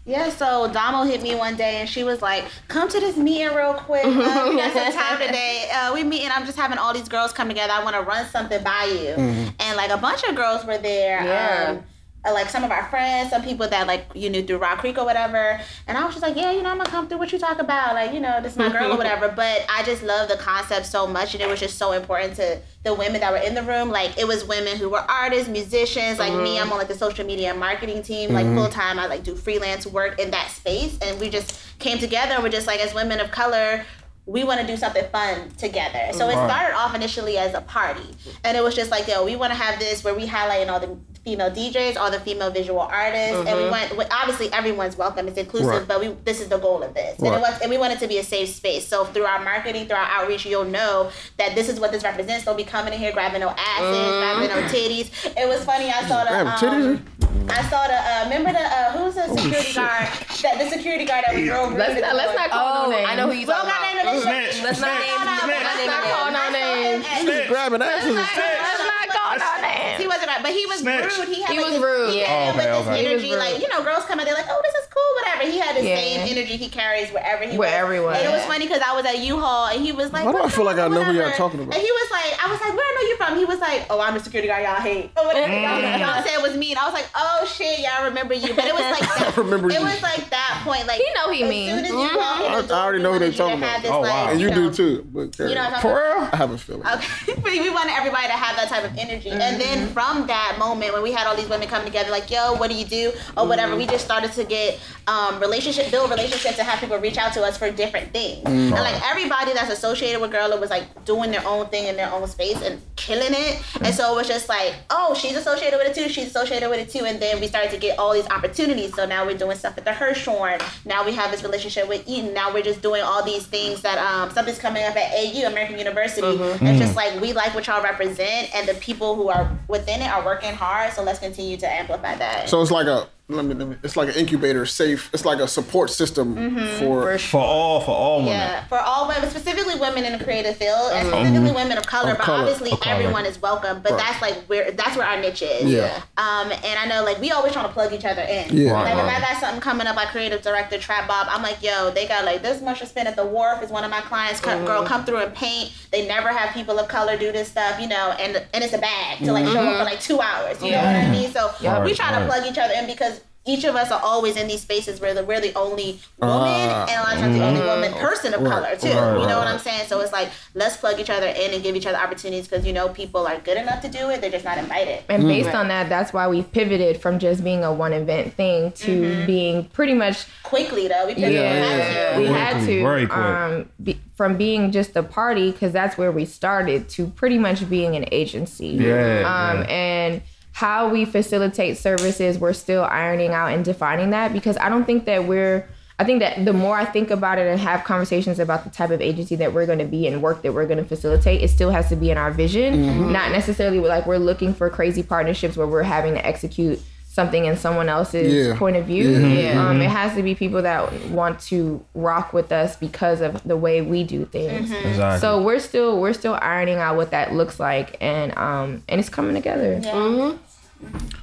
[0.05, 3.55] Yeah, so Damo hit me one day and she was like, "Come to this meeting
[3.55, 4.03] real quick.
[4.33, 5.69] Uh, we got some time today.
[5.73, 6.29] Uh, we meeting.
[6.33, 7.71] I'm just having all these girls come together.
[7.71, 9.15] I want to run something by you."
[9.59, 11.23] And like a bunch of girls were there.
[11.23, 11.75] Yeah.
[11.77, 11.83] Um,
[12.25, 14.97] Uh, like some of our friends, some people that like you knew through Rock Creek
[14.97, 15.59] or whatever.
[15.87, 17.59] And I was just like, yeah, you know, I'm gonna come through what you talk
[17.59, 17.95] about.
[17.95, 19.27] Like, you know, this is my girl or whatever.
[19.27, 22.61] But I just love the concept so much, and it was just so important to
[22.83, 23.89] the women that were in the room.
[23.89, 26.19] Like, it was women who were artists, musicians.
[26.19, 26.63] Like me, mm-hmm.
[26.63, 28.57] I'm on like the social media and marketing team, like mm-hmm.
[28.57, 28.99] full time.
[28.99, 32.41] I like do freelance work in that space, and we just came together.
[32.41, 33.85] We're just like as women of color
[34.25, 36.13] we want to do something fun together.
[36.13, 38.07] So it started off initially as a party,
[38.43, 40.79] and it was just like, yo, we want to have this where we highlight all
[40.79, 45.27] the female DJs, all the female visual artists, and we want well, obviously everyone's welcome,
[45.27, 45.87] it's inclusive, Right.
[45.87, 47.37] but we this is the goal of this, and Right.
[47.37, 48.87] it was, and we want it to be a safe space.
[48.87, 52.43] So through our marketing, through our outreach, you'll know that this is what this represents.
[52.45, 55.09] Don't be coming in here grabbing no asses, grabbing no titties.
[55.37, 55.89] It was funny.
[55.89, 57.05] I saw the um,
[57.49, 60.07] I saw the uh, remember the uh, who's the security guard
[60.43, 61.73] that the security guard that we drove.
[61.73, 63.09] Let's not, let's not call Oh, no names.
[63.09, 63.95] I know who you Well, talking about.
[63.95, 64.63] named in the Snitch, shit.
[64.63, 65.47] Let's not snitch, name him.
[65.47, 67.05] Let's Let's not call no names.
[67.05, 68.89] Niggas grabbing asses.
[69.15, 69.39] And shit.
[69.39, 70.01] Let's not call no names.
[70.01, 71.05] He wasn't right, but he was Snitch.
[71.17, 71.27] rude.
[71.29, 72.15] He, had He like was this, rude.
[72.15, 72.97] Yeah, Oh, okay, with okay.
[72.97, 75.09] He was energy, like you know, girls come in, they're like, "Oh, this is cool,
[75.21, 75.97] whatever." He had the Yeah.
[75.97, 77.83] same energy he carries wherever he Where was.
[77.83, 80.31] everyone And it was funny because I was at U-Haul and he was like, Why
[80.31, 80.77] do I feel like?
[80.77, 81.73] I know who y'all talking about?
[81.75, 82.92] And he was like, "I was like, where I know you
[83.25, 85.99] from?" He was like, "Oh, I'm the security guard y'all hate." Or whatever y'all, mm.
[85.99, 88.73] y'all said was me, and I was like, "Oh shit, y'all remember you." But it
[88.73, 89.37] was like that.
[89.37, 89.85] remember it you.
[89.85, 91.69] was like that point, like He know he as mean.
[91.69, 92.17] soon as you mm-hmm.
[92.17, 93.81] walk in I- I already know who they wanted you to talking about.
[93.81, 94.31] this, Oh, like, wow.
[94.31, 95.07] And you know, do too.
[95.11, 95.73] But carry You know what.
[95.73, 96.29] I'm For real?
[96.31, 96.87] I have a feeling.
[96.87, 99.29] Okay, but we wanted everybody to have that type of energy.
[99.29, 99.59] And mm-hmm.
[99.59, 102.69] then from that moment, when we had all these women come together, like, yo, what
[102.69, 103.11] do you do?
[103.37, 103.91] Or whatever, we mm-hmm.
[103.91, 107.57] just started to get um, relationship, build relationships, and have people reach out to us
[107.57, 108.43] for different things.
[108.45, 112.11] And like everybody that's associated with Girl, was like doing their own thing in their
[112.11, 112.81] own space and
[113.13, 113.61] killing it.
[113.81, 116.09] And so it was just like, oh, she's associated with it too.
[116.09, 117.05] She's associated with it too.
[117.05, 118.95] And then we started to get all these opportunities.
[118.95, 120.61] So now we're doing stuff at the Hirshhorn.
[120.85, 122.33] Now we have this relationship with Eden.
[122.33, 125.77] Now we're just doing all these things that um, something's coming up at AU, American
[125.77, 126.25] University.
[126.25, 130.09] And just like we like what y'all represent, and the people who are within it
[130.09, 130.93] are working hard.
[130.93, 132.49] So let's continue to amplify that.
[132.49, 135.09] So it's like a let me, let me it's like an incubator, safe.
[135.13, 137.17] It's like a support system mm-hmm, for.
[137.17, 138.33] For all, for all women.
[138.33, 141.87] Yeah, for all women, specifically women in the creative field, and um, specifically women of
[141.87, 142.11] color.
[142.11, 142.95] Of but color, obviously, of color.
[142.95, 143.81] everyone is welcome.
[143.81, 143.99] But Right.
[144.01, 145.71] that's like where that's where our niche is.
[145.71, 146.01] Yeah.
[146.17, 148.57] Um, and I know like we always trying to plug each other in.
[148.57, 148.73] Yeah.
[148.73, 151.91] Like if I got something coming up, like creative director Trap Bob, I'm like, yo,
[151.91, 153.63] they got like this much to spend at the wharf.
[153.63, 154.41] Is one of my clients.
[154.41, 154.87] Come, Girl, mm-hmm.
[154.87, 155.71] come through and paint.
[155.91, 158.79] They never have people of color do this stuff, you know, and and it's a
[158.79, 159.83] bag to like show up for mm-hmm.
[159.85, 160.61] like two hours.
[160.61, 161.31] You know what I mean?
[161.31, 161.83] So Yeah.
[161.85, 163.21] we try to plug each other in because.
[163.45, 166.85] Each of us are always in these spaces where the, we're the only woman Ah.
[166.89, 168.87] and a lot of times the only woman person of Right, color too.
[168.87, 169.47] right, you right, know what.
[169.49, 169.85] I'm saying?
[169.87, 172.71] So it's like let's plug each other in and give each other opportunities because you
[172.71, 174.21] know people are good enough to do it.
[174.21, 175.03] They're just not invited.
[175.09, 178.71] And based on that, that's why we pivoted from just being a one event thing
[178.73, 182.13] to being pretty much Quickly though, because we Yeah, had yeah.
[182.13, 182.19] to.
[182.19, 183.17] we Quickly, had to very quick.
[183.19, 187.67] um be, from being just a party because that's where we started to pretty much
[187.69, 189.67] being an agency Yeah, um yeah.
[189.67, 190.21] and
[190.53, 195.05] how we facilitate services we're still ironing out and defining that because i don't think
[195.05, 195.67] that we're
[195.99, 198.89] I think that the more I think about it and have conversations about the type
[198.89, 201.49] of agency that we're going to be and work that we're going to facilitate, it
[201.49, 203.11] still has to be in our vision, mm-hmm.
[203.11, 206.81] not necessarily like we're looking for crazy partnerships where we're having to execute
[207.13, 208.57] something in someone else's Yeah.
[208.57, 209.07] point of view.
[209.11, 209.63] Yeah.
[209.69, 213.55] Um, it has to be people that want to rock with us because of the
[213.55, 214.71] way we do things.
[214.71, 215.19] Exactly.
[215.21, 219.09] So we're still we're still ironing out what that looks like, and um and it's
[219.09, 219.79] coming together.
[219.83, 220.33] Yeah.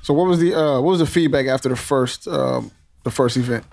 [0.02, 2.70] So what was the uh, what was the feedback after the first um,
[3.02, 3.64] the first event?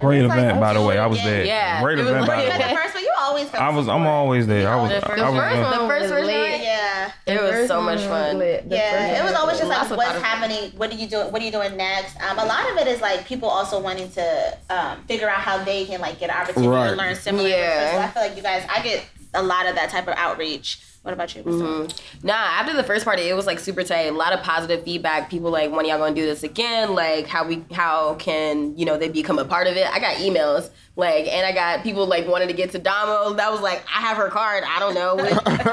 [0.00, 0.96] Great It's like, event, by the way.
[0.96, 1.44] I was there.
[1.44, 1.82] Yeah.
[1.82, 2.56] Great It was event, by the way.
[2.56, 3.60] the first one, you always come.
[3.62, 3.88] I was.
[3.88, 4.68] I'm always there.
[4.70, 4.90] I was.
[4.92, 6.62] The first- I The was first one The first was version.
[6.62, 7.12] Yeah.
[7.26, 8.38] It was so much fun.
[8.38, 9.34] Yeah, it was
[9.80, 10.22] one always just Lots like of what's fun.
[10.50, 10.78] happening.
[10.78, 11.32] What are you doing?
[11.32, 12.16] What are you doing next?
[12.20, 15.62] Um, a lot of it is like people also wanting to um, figure out how
[15.64, 16.90] they can like get an opportunity Right.
[16.90, 17.48] to learn similar.
[17.48, 17.92] Yeah.
[17.92, 20.80] So I feel like you guys, I get a lot of that type of outreach.
[21.02, 21.42] What about you?
[21.42, 21.88] Crystal?
[22.22, 24.06] Nah, after the first party, it was like super tight.
[24.08, 25.30] A lot of positive feedback.
[25.30, 26.94] People like, when y'all gonna do this again?
[26.94, 29.86] Like, how we, how can you know they become a part of it?
[29.86, 33.32] I got emails like, and I got people like wanting to get to Damo.
[33.34, 34.64] That was like, I have her card.
[34.66, 35.16] I don't know.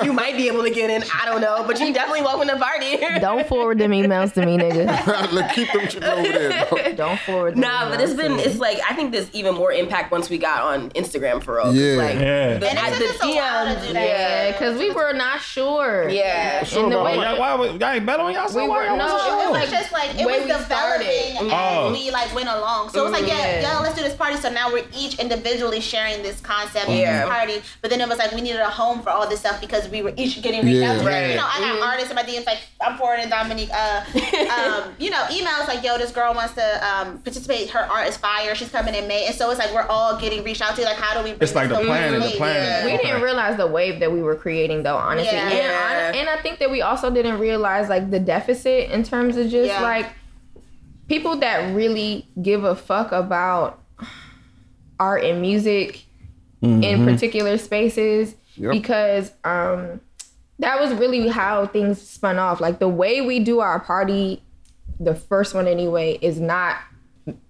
[0.04, 1.04] you might be able to get in.
[1.20, 2.98] I don't know, but you definitely welcome to party.
[3.20, 4.86] Don't forward them emails to me, nigga.
[5.34, 6.68] Like, keep them shit over there.
[6.68, 6.94] bro.
[6.94, 7.56] Don't forward.
[7.56, 8.44] Them Nah, but it's emails to been me.
[8.44, 11.64] it's like I think there's even more impact once we got on Instagram for real.
[11.66, 11.96] 'Cause, Yeah.
[11.96, 12.58] like, Yeah.
[12.60, 15.42] The, And it I- the us a while to DMs, yeah, because we were not
[15.42, 16.08] sure.
[16.08, 16.64] yeah.
[16.64, 18.48] Sure, in the way- why, why, why, y'all ain't bet on y'all?
[18.54, 19.48] We were- y'all no, wasn't it was sure?
[19.48, 21.08] It like was just like it way was we developing started.
[21.08, 21.92] as Oh.
[21.92, 22.90] we like went along.
[22.90, 23.62] So it was like, yeah, Yeah.
[23.62, 24.36] yeah, let's do this party.
[24.38, 27.22] So now we're each individually sharing this concept of Yeah.
[27.22, 27.62] this party.
[27.82, 30.02] But then it was like we needed a home for all this stuff because we
[30.02, 31.04] were each getting reached out to.
[31.10, 31.30] Yeah.
[31.30, 34.04] You know, I got artists in my DMs like I'm forwarding Dominique, uh,
[34.86, 37.70] um, you know, emails like, yo, this girl wants to um, participate.
[37.70, 38.54] Her art is fire.
[38.56, 40.84] She's coming in May, and so it's like we're all getting reached out to.
[40.84, 41.32] Like, how do we?
[41.32, 42.56] Bring It's like the plan and the plan.
[42.56, 42.86] Yeah.
[42.86, 43.08] we Okay.
[43.08, 45.50] didn't realize the wave that we were creating though honestly Yeah.
[45.50, 49.36] and, I, and i think that we also didn't realize like the deficit in terms
[49.38, 49.82] of just Yeah.
[49.82, 50.08] like
[51.08, 53.80] people that really give a fuck about
[55.00, 56.06] art and music
[56.62, 57.06] in mm-hmm.
[57.06, 58.72] particular spaces Yep.
[58.72, 60.00] because um
[60.60, 64.42] that was really how things spun off like the way we do our party
[65.00, 66.78] the first one anyway is not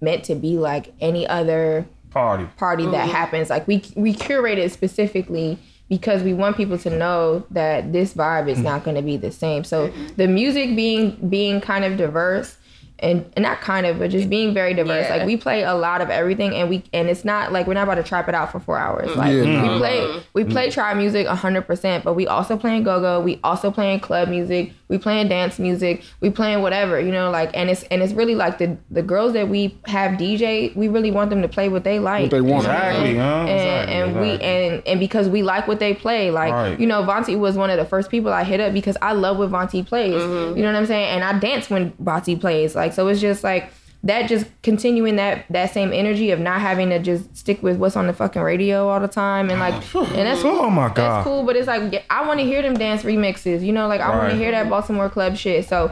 [0.02, 2.48] meant to be like any other Party.
[2.58, 3.12] party that mm-hmm.
[3.12, 3.50] happens.
[3.50, 8.48] Like we we curate it specifically because we want people to know that this vibe
[8.48, 8.64] is mm-hmm.
[8.68, 9.64] not going to be the same.
[9.64, 12.58] So the music being being kind of diverse
[13.00, 15.08] and, and not kind of, but just being very diverse.
[15.08, 15.18] Yeah.
[15.18, 17.84] Like we play a lot of everything, and we and it's not like we're not
[17.84, 19.16] about to trap it out for four hours.
[19.16, 19.78] Like Yeah, we nah.
[19.78, 23.20] play we play trap music hundred percent, but we also playing go go.
[23.20, 24.72] We also playing club music.
[24.88, 26.04] We playing dance music.
[26.22, 27.32] We playing whatever you know.
[27.32, 30.76] Like and it's and it's really like the the girls that we have DJ.
[30.76, 32.24] We really want them to play what they like.
[32.24, 32.66] What they want.
[32.66, 33.24] Exactly, huh?
[33.24, 36.80] And, Exactly, and we and and because we like what they play, like Right.
[36.80, 39.38] you know, Vontae was one of the first people I hit up because I love
[39.38, 40.14] what Vontae plays.
[40.14, 40.58] Mm-hmm.
[40.58, 41.10] You know what I'm saying?
[41.10, 42.76] And I dance when Vontae plays.
[42.76, 43.72] Like so, it's just like
[44.04, 44.28] that.
[44.30, 48.08] Just continuing that that same energy of not having to just stick with what's on
[48.08, 51.44] the fucking radio all the time and like and that's Oh my god that's cool.
[51.44, 53.66] But it's like I want to hear them dance remixes.
[53.66, 55.68] You know, like I want to hear that Baltimore club shit.
[55.68, 55.92] So.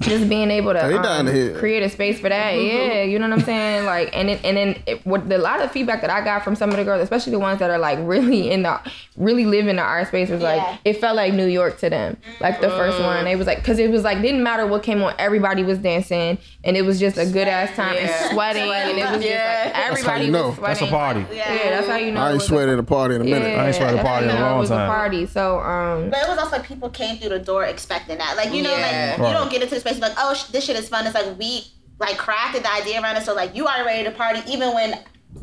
[0.00, 1.58] Just being able to um, down to hear.
[1.58, 3.84] create a space for that, yeah, you know what I'm saying.
[3.84, 6.56] Like, and it, and then it, what the lot of feedback that I got from
[6.56, 8.80] some of the girls, especially the ones that are like really in the
[9.18, 10.54] really live in the art space, was Yeah.
[10.54, 12.16] like it felt like New York to them.
[12.40, 15.02] Like the first one, it was like, because it was like didn't matter what came
[15.02, 18.00] on, everybody was dancing, and it was just a good ass time Yeah.
[18.24, 19.64] and sweating, and it was Yeah.
[19.64, 20.46] just like everybody you know.
[20.48, 20.64] was sweating.
[20.64, 21.26] That's a party.
[21.30, 22.20] Yeah, that's how you know.
[22.20, 23.50] I it ain't was a- sweated at a party in a minute.
[23.50, 24.88] Yeah, I ain't sweated a party you in a know long it was time.
[24.88, 25.26] a party.
[25.26, 28.36] So um, But it was also like people came through the door expecting that.
[28.38, 29.16] Like, you know, Yeah.
[29.18, 31.06] like you don't get into the space like, oh, sh- this shit is fun.
[31.06, 31.64] It's like we
[31.98, 33.24] like crafted the idea around it.
[33.24, 34.94] So like you are ready to party even when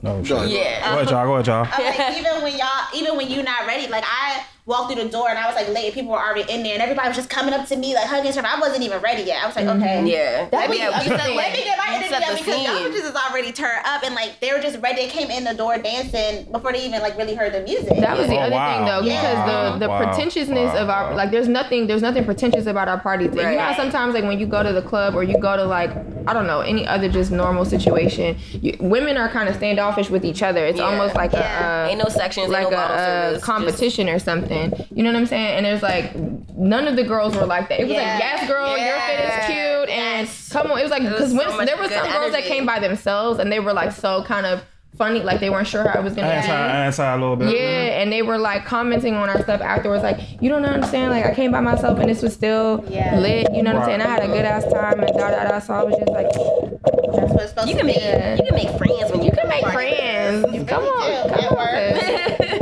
[0.02, 0.50] No shit.
[0.50, 0.94] Yeah.
[0.94, 1.26] Go ahead, y'all.
[1.26, 1.68] Go ahead, y'all.
[1.72, 5.10] I'm like, even when y'all, even when you're not ready, like I walked through the
[5.10, 7.30] door and I was like late, people were already in there, and everybody was just
[7.30, 8.48] coming up to me like hugging each other.
[8.48, 9.42] I wasn't even ready yet.
[9.42, 10.50] I was like, okay, Yeah.
[10.50, 11.38] That was- yeah, that's we the set, thing.
[11.38, 12.92] Let me get my we energy set up the because y'all scene.
[12.92, 15.04] bitches is already turned up and like they were just ready.
[15.04, 17.98] They came in the door dancing before they even like really heard the music.
[17.98, 18.76] That was the Oh, other wow.
[18.78, 19.22] thing though, Yeah.
[19.22, 19.98] because the the Wow.
[20.04, 20.82] pretentiousness Wow.
[20.84, 23.34] of our like there's nothing there's nothing pretentious about our parties.
[23.34, 25.92] You know sometimes like when you go to the club or you go to like
[26.28, 30.26] I don't know any other just normal situation, you, women are kind of standoffish with
[30.26, 30.66] each other.
[30.66, 30.86] It's Yeah.
[30.88, 31.84] almost like Yeah.
[31.84, 33.44] a, uh Ain't no sections, like ain't no a, bottle a service.
[33.46, 34.57] competition or something.
[34.96, 35.58] You know what I'm saying?
[35.58, 36.16] And there's like
[36.56, 37.80] none of the girls were like that.
[37.80, 38.14] It was Yeah.
[38.14, 40.80] like yes, girl, your fit is cute, and come on.
[40.80, 43.40] It was like because was so there were good some girls that came by themselves
[43.40, 44.64] and they were like so kind of
[44.98, 47.00] funny, like they weren't sure how I was gonna Anti, end.
[47.00, 47.54] a little bit.
[47.56, 51.24] Yeah, and they were like commenting on our stuff afterwards, like, you don't understand, like
[51.24, 53.20] I came by myself and this was still Yeah.
[53.20, 54.02] lit, you know what I'm saying?
[54.02, 55.60] I had a good ass time and da da da.
[55.60, 57.94] So I was just like, That's what it's supposed You to can be.
[57.94, 60.68] make you can make friends when you, you can make friends.
[60.68, 61.68] Come on, come on.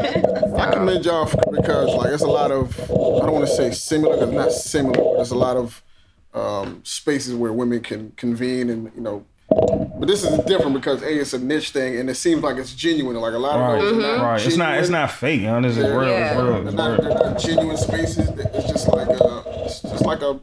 [0.57, 3.71] I commend y'all f- because like it's a lot of I don't want to say
[3.71, 5.81] similar because not similar, but there's a lot of
[6.33, 9.25] um, spaces where women can convene and you know.
[9.47, 12.73] But this is different because a it's a niche thing and it seems like it's
[12.73, 13.15] genuine.
[13.17, 13.77] Like a lot Right.
[13.77, 14.45] of those not Right.
[14.45, 14.77] It's not.
[14.79, 15.41] It's not fake.
[15.41, 16.09] You know, this is real.
[16.09, 16.31] Yeah.
[16.33, 16.45] It's real.
[16.53, 18.29] They're It's not, they're not genuine spaces.
[18.29, 20.39] It's just like a, it's just like a,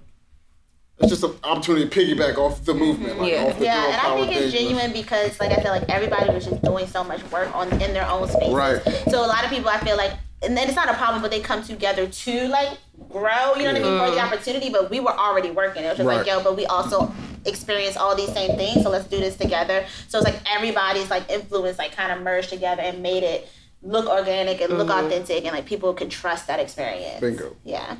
[1.02, 3.18] it's just an opportunity to piggyback off the movement.
[3.18, 3.44] Like Yeah.
[3.44, 4.68] off the Yeah, girl and I think it's thing.
[4.68, 7.92] genuine because, like I said, like everybody was just doing so much work on in
[7.92, 8.52] their own space.
[8.52, 8.80] Right.
[9.10, 10.12] So a lot of people, I feel like,
[10.42, 13.54] and then it's not a problem, but they come together to like grow.
[13.54, 13.98] You know what I mean?
[13.98, 15.84] For the opportunity, but we were already working.
[15.84, 17.12] It was just like, yo, but we also
[17.44, 19.84] experience all these same things, so let's do this together.
[20.08, 23.48] So it's like everybody's like influence, like kind of merged together and made it
[23.82, 25.06] look organic and look mm-hmm.
[25.06, 27.20] authentic, and like people can trust that experience.
[27.20, 27.56] Bingo.
[27.64, 27.96] Yeah.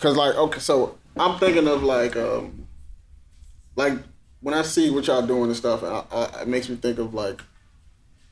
[0.00, 2.66] Cause like okay, so I'm thinking of like um,
[3.76, 3.94] like
[4.40, 7.14] when I see what y'all doing and stuff, I, I, it makes me think of
[7.14, 7.40] like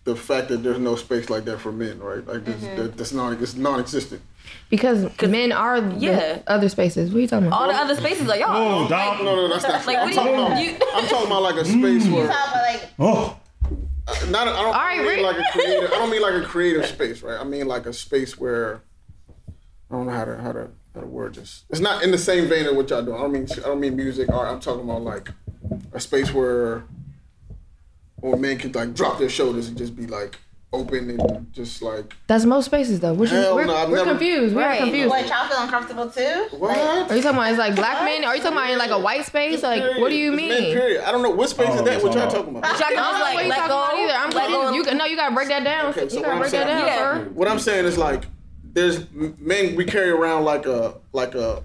[0.05, 2.25] the fact that there's no space like that for men, right?
[2.25, 2.77] Like this, Mm-hmm.
[2.77, 4.23] that, that's non, it's non-existent.
[4.71, 6.39] Because men are the Yeah.
[6.47, 7.11] other spaces.
[7.11, 7.61] What are you talking about?
[7.63, 8.85] All the other spaces like y'all.
[8.85, 9.25] Oh, dog.
[9.25, 9.85] No, no, that's not.
[9.85, 10.63] Like, I'm talking you- about.
[10.63, 13.37] you- I'm talking about like a space where Talk about like Oh.
[14.31, 14.47] not.
[14.47, 15.23] I don't, I mean Rick.
[15.23, 15.91] like a creative.
[15.91, 17.41] I don't mean like a creative space, right?
[17.41, 18.83] I mean like a space where
[19.91, 21.65] I don't know how to how to how to word this.
[21.71, 23.17] It's not in the same vein of what y'all doing.
[23.17, 24.49] I don't mean I don't mean music art.
[24.49, 25.29] I'm talking about like
[25.93, 26.83] a space where
[28.17, 30.39] where men can like drop their shoulders and just be like
[30.73, 33.15] open and just like That's most spaces though.
[33.15, 34.55] Which is, Hell we're, no, I've we're never- confused.
[34.55, 34.81] We're Right.
[34.81, 35.11] confused.
[35.11, 36.47] what y'all feel uncomfortable too?
[36.59, 36.77] what?
[37.11, 38.25] Are you talking about it's like black men?
[38.25, 39.63] Are you talking about in like a white space?
[39.63, 40.75] Like what do you It's men, mean?
[40.75, 41.05] period.
[41.07, 42.03] I don't know what space Oh, is that.
[42.03, 42.65] What y'all talking about?
[42.69, 43.83] Y'all can I just don't know like what you let talking go.
[43.85, 44.13] about either.
[44.15, 44.63] I'm let go.
[44.65, 44.75] confused.
[44.77, 45.87] You got- no, you gotta break that down.
[45.91, 46.99] Okay, so you what gotta I'm that saying- down, Yeah.
[46.99, 47.29] sir.
[47.35, 48.25] What I'm saying is like
[48.77, 51.63] there's men we carry around like a like a,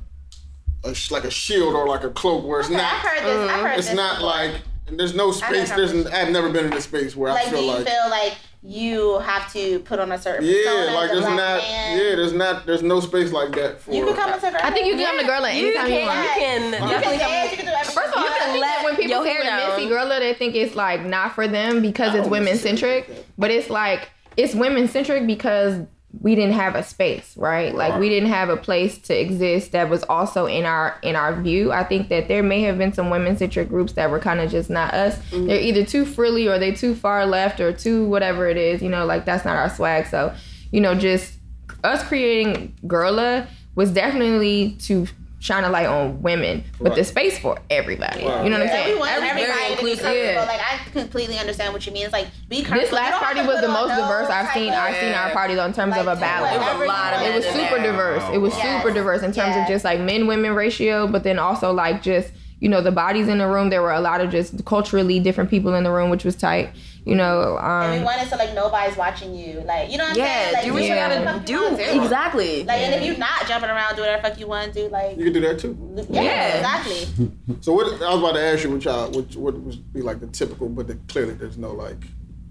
[0.85, 3.49] a like a shield or like a cloak where it's Okay, not I've heard this.
[3.49, 4.29] I've heard uh-huh, it's this not before.
[4.29, 5.69] like and there's no space.
[5.71, 6.05] There's this.
[6.07, 8.33] I've never been in a space where I Like, do feel you like feel like
[8.63, 11.97] you have to put on a certain yeah, like there's not man?
[11.97, 14.59] yeah, there's not there's no space like that for You can come into girl.
[14.63, 16.23] I think you can come to Girl You anytime can, you want.
[16.23, 17.51] you can You can definitely dance.
[17.51, 17.95] You can do everything.
[17.95, 19.69] First of all, You I can think that let when people your see hair when
[19.77, 20.07] Missy down.
[20.07, 23.09] Girla, they think it's like not for them because it's women centric.
[23.37, 25.79] But it's like it's women centric because
[26.19, 27.73] we didn't have a space, right?
[27.73, 31.41] Like we didn't have a place to exist that was also in our in our
[31.41, 31.71] view.
[31.71, 34.51] I think that there may have been some women centric groups that were kind of
[34.51, 35.17] just not us.
[35.17, 35.47] Mm-hmm.
[35.47, 38.81] They're either too frilly or they too far left or too whatever it is.
[38.81, 40.07] You know, like that's not our swag.
[40.07, 40.33] So,
[40.71, 41.39] you know, just
[41.83, 45.07] us creating Girla was definitely to
[45.41, 47.05] shine a light on women, but the Right.
[47.05, 48.23] space for everybody.
[48.23, 48.43] Right.
[48.43, 48.93] You know what I'm saying?
[48.93, 50.15] we want everybody to be comfortable.
[50.15, 50.45] Yeah.
[50.47, 52.03] Like I completely understand what you mean.
[52.03, 52.81] It's like be comfortable.
[52.81, 54.71] This last party was the most diverse I've seen.
[54.71, 56.51] I've seen our parties in terms of a balance.
[56.63, 57.21] There was a lot of.
[57.23, 57.91] It was super there.
[57.91, 58.23] diverse.
[58.31, 58.83] It was Yes.
[58.83, 59.67] super diverse in terms Yes.
[59.67, 63.27] of just like men women ratio, but then also like just you know the bodies
[63.27, 63.71] in the room.
[63.71, 66.69] There were a lot of just culturally different people in the room, which was tight.
[67.03, 69.61] You know, And we um, wanted to like nobody's watching you.
[69.61, 70.45] Like you know what I'm saying?
[70.47, 71.75] Yeah, Like, do what you gotta do.
[71.75, 71.75] do.
[72.01, 72.63] Exactly.
[72.63, 74.87] Like and if you're not jumping around do whatever the fuck you want to do,
[74.89, 75.75] like You can do that too.
[76.11, 76.57] yeah, Yeah.
[76.57, 77.33] exactly.
[77.61, 80.19] So what I was about to ask you, what y'all, what, what would be like
[80.19, 82.03] the typical, but the, clearly there's no like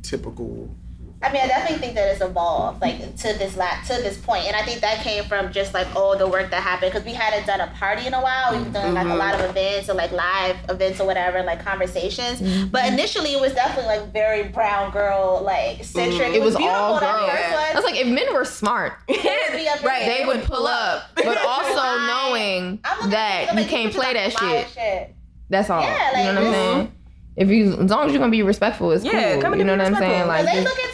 [0.03, 0.69] typical.
[1.23, 4.47] I mean, I definitely think that it's evolved like to this la- to this point,
[4.47, 7.13] and I think that came from just like all the work that happened because we
[7.13, 8.57] hadn't done a party in a while.
[8.57, 9.19] We've done like a mm-hmm.
[9.19, 12.41] lot of events or like live events or whatever, like conversations.
[12.41, 12.69] Mm-hmm.
[12.69, 16.33] But initially, it was definitely like very brown girl like mm, centric.
[16.35, 17.31] it was beautiful, all girls.
[17.31, 17.55] first.
[17.55, 19.15] I was like, if men were smart, be
[19.69, 20.19] up Right, there.
[20.21, 22.07] they would pull up, but also Right.
[22.31, 22.79] knowing
[23.11, 24.69] that at you like, can't play that shit.
[24.71, 25.15] shit.
[25.51, 25.83] That's all.
[25.83, 26.93] Yeah, you know like, what I'm saying?
[27.37, 29.57] If you, as long as you're gonna be respectful, it's Yeah, cool.
[29.57, 30.27] you know what I'm saying?
[30.27, 30.90] Like, they just- look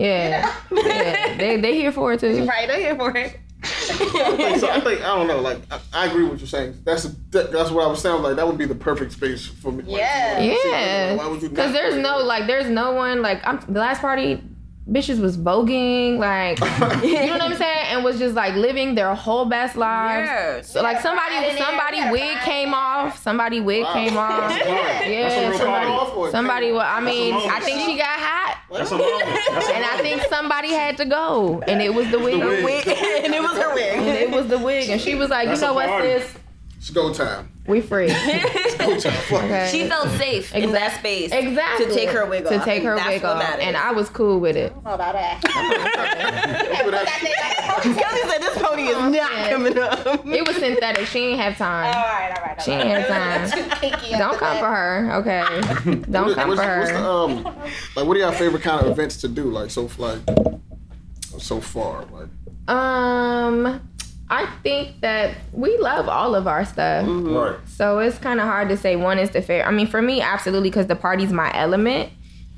[0.00, 0.76] it too.
[0.76, 2.44] yeah, yeah, they they here for it too.
[2.46, 3.38] Right, they're here for it.
[3.62, 5.40] Like, so I think I don't know.
[5.40, 6.80] Like I, I agree with what you're saying.
[6.84, 8.22] That's that, that's what I was saying.
[8.22, 9.82] Like that would be the perfect space for me.
[9.84, 10.38] Like, Yeah.
[10.38, 12.24] to, like, see, like, Yeah, why would you because there's no that?
[12.24, 14.42] like, there's no one like I'm the last party.
[14.90, 16.58] Bitches was voguing, like
[17.04, 20.26] you know what I'm saying, and was just like living their whole best lives.
[20.26, 20.62] Yeah.
[20.62, 23.22] So like somebody, somebody we had a wig came off.
[23.22, 23.92] Somebody wig Wow.
[23.92, 24.48] came off.
[24.50, 24.86] That's hard.
[24.86, 26.66] That's a Yeah, somebody, off somebody.
[26.66, 26.86] came Well.
[26.88, 27.34] I mean.
[27.34, 29.24] I think she got hot, That's a moment.
[29.50, 32.38] That's a and I think somebody had to go, and it was the wig.
[32.42, 32.64] wig.
[32.64, 32.86] Wig.
[33.24, 35.60] and it was her wig, And it was the wig, and she was like, That's
[35.60, 36.20] "You know what, party.
[36.20, 36.34] sis?
[36.80, 37.52] It's go time.
[37.66, 39.12] We free." It's go time.
[39.12, 39.42] Fuck.
[39.44, 39.68] Okay.
[39.70, 41.30] She felt safe in that space.
[41.30, 41.86] Exactly.
[41.86, 42.52] To take her wig off.
[42.52, 43.64] To take her That's wig what off, matters.
[43.66, 44.72] and I was cool with it.
[44.86, 45.40] Oh, about that.
[45.42, 49.50] That's what that- Kelly said this pony is not Yeah.
[49.50, 50.26] coming up.
[50.26, 51.06] It was synthetic.
[51.06, 51.94] She ain't have All time.
[51.94, 52.58] right, all right.
[52.58, 52.86] All She right.
[52.86, 54.18] ain't have time.
[54.18, 55.44] Don't come for her, okay?
[56.10, 57.04] Don't What- come what's, for what's the, her.
[57.04, 57.44] um,
[57.96, 59.44] like, what are your favorite kind of events to do?
[59.44, 60.20] Like, so like,
[61.38, 62.28] so far, like,
[62.74, 63.80] Um,
[64.30, 67.04] I think that we love all of our stuff.
[67.06, 67.56] right?
[67.66, 69.66] So it's kind of hard to say one is the fair.
[69.66, 72.10] I mean, for me, absolutely, because the party's my element.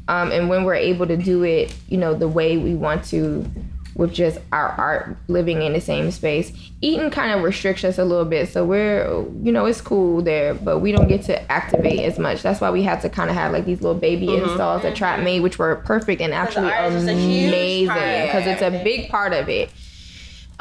[0.09, 3.49] Um, and when we're able to do it, you know, the way we want to,
[3.95, 8.05] with just our art living in the same space, eating kind of restricts us a
[8.05, 8.49] little bit.
[8.49, 9.07] So we're,
[9.43, 12.43] you know, it's cool there, but we don't get to activate as much.
[12.43, 15.21] That's why we had to kind of have like these little baby installs that Trap
[15.21, 17.87] made, which were perfect and actually art is amazing
[18.27, 19.71] because it's a big part of it.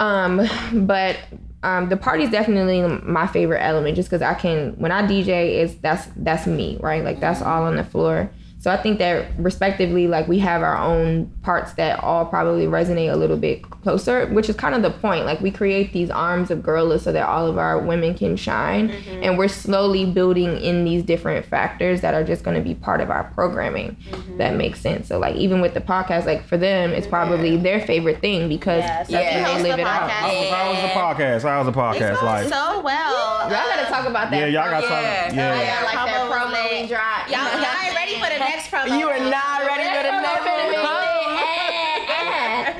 [0.01, 0.49] Um,
[0.87, 1.17] but
[1.63, 5.61] um, the party is definitely my favorite element, just because I can when I DJ,
[5.61, 7.03] it's that's that's me, right?
[7.03, 8.29] Like that's all on the floor.
[8.61, 13.11] So I think that respectively, like we have our own parts that all probably resonate
[13.11, 15.25] a little bit closer, which is kind of the point.
[15.25, 18.89] Like we create these arms of Girlaaa so that all of our women can shine,
[18.89, 19.23] mm-hmm.
[19.23, 23.01] and we're slowly building in these different factors that are just going to be part
[23.01, 23.97] of our programming.
[24.11, 24.37] Mm-hmm.
[24.37, 25.07] That makes sense.
[25.07, 28.83] So like even with the podcast, like for them, it's probably their favorite thing because
[28.83, 29.07] Yes.
[29.07, 29.35] that's Yeah.
[29.37, 30.01] when Host they live the it out.
[30.07, 30.11] podcast.
[30.11, 30.87] How was, how was the
[31.23, 31.41] podcast?
[31.41, 32.13] How was the podcast?
[32.13, 33.41] It's Like, going so well.
[33.49, 34.37] Y'all gotta talk about that.
[34.39, 35.21] yeah, y'all got to Yeah.
[35.25, 35.37] something.
[35.39, 35.61] Yeah.
[35.61, 36.89] Yeah, like that Promo promo was we lit.
[36.89, 37.31] dropped.
[37.31, 38.99] Y'all, y'all ain't ready for the next promo.
[38.99, 41.01] You are not ready for the next one.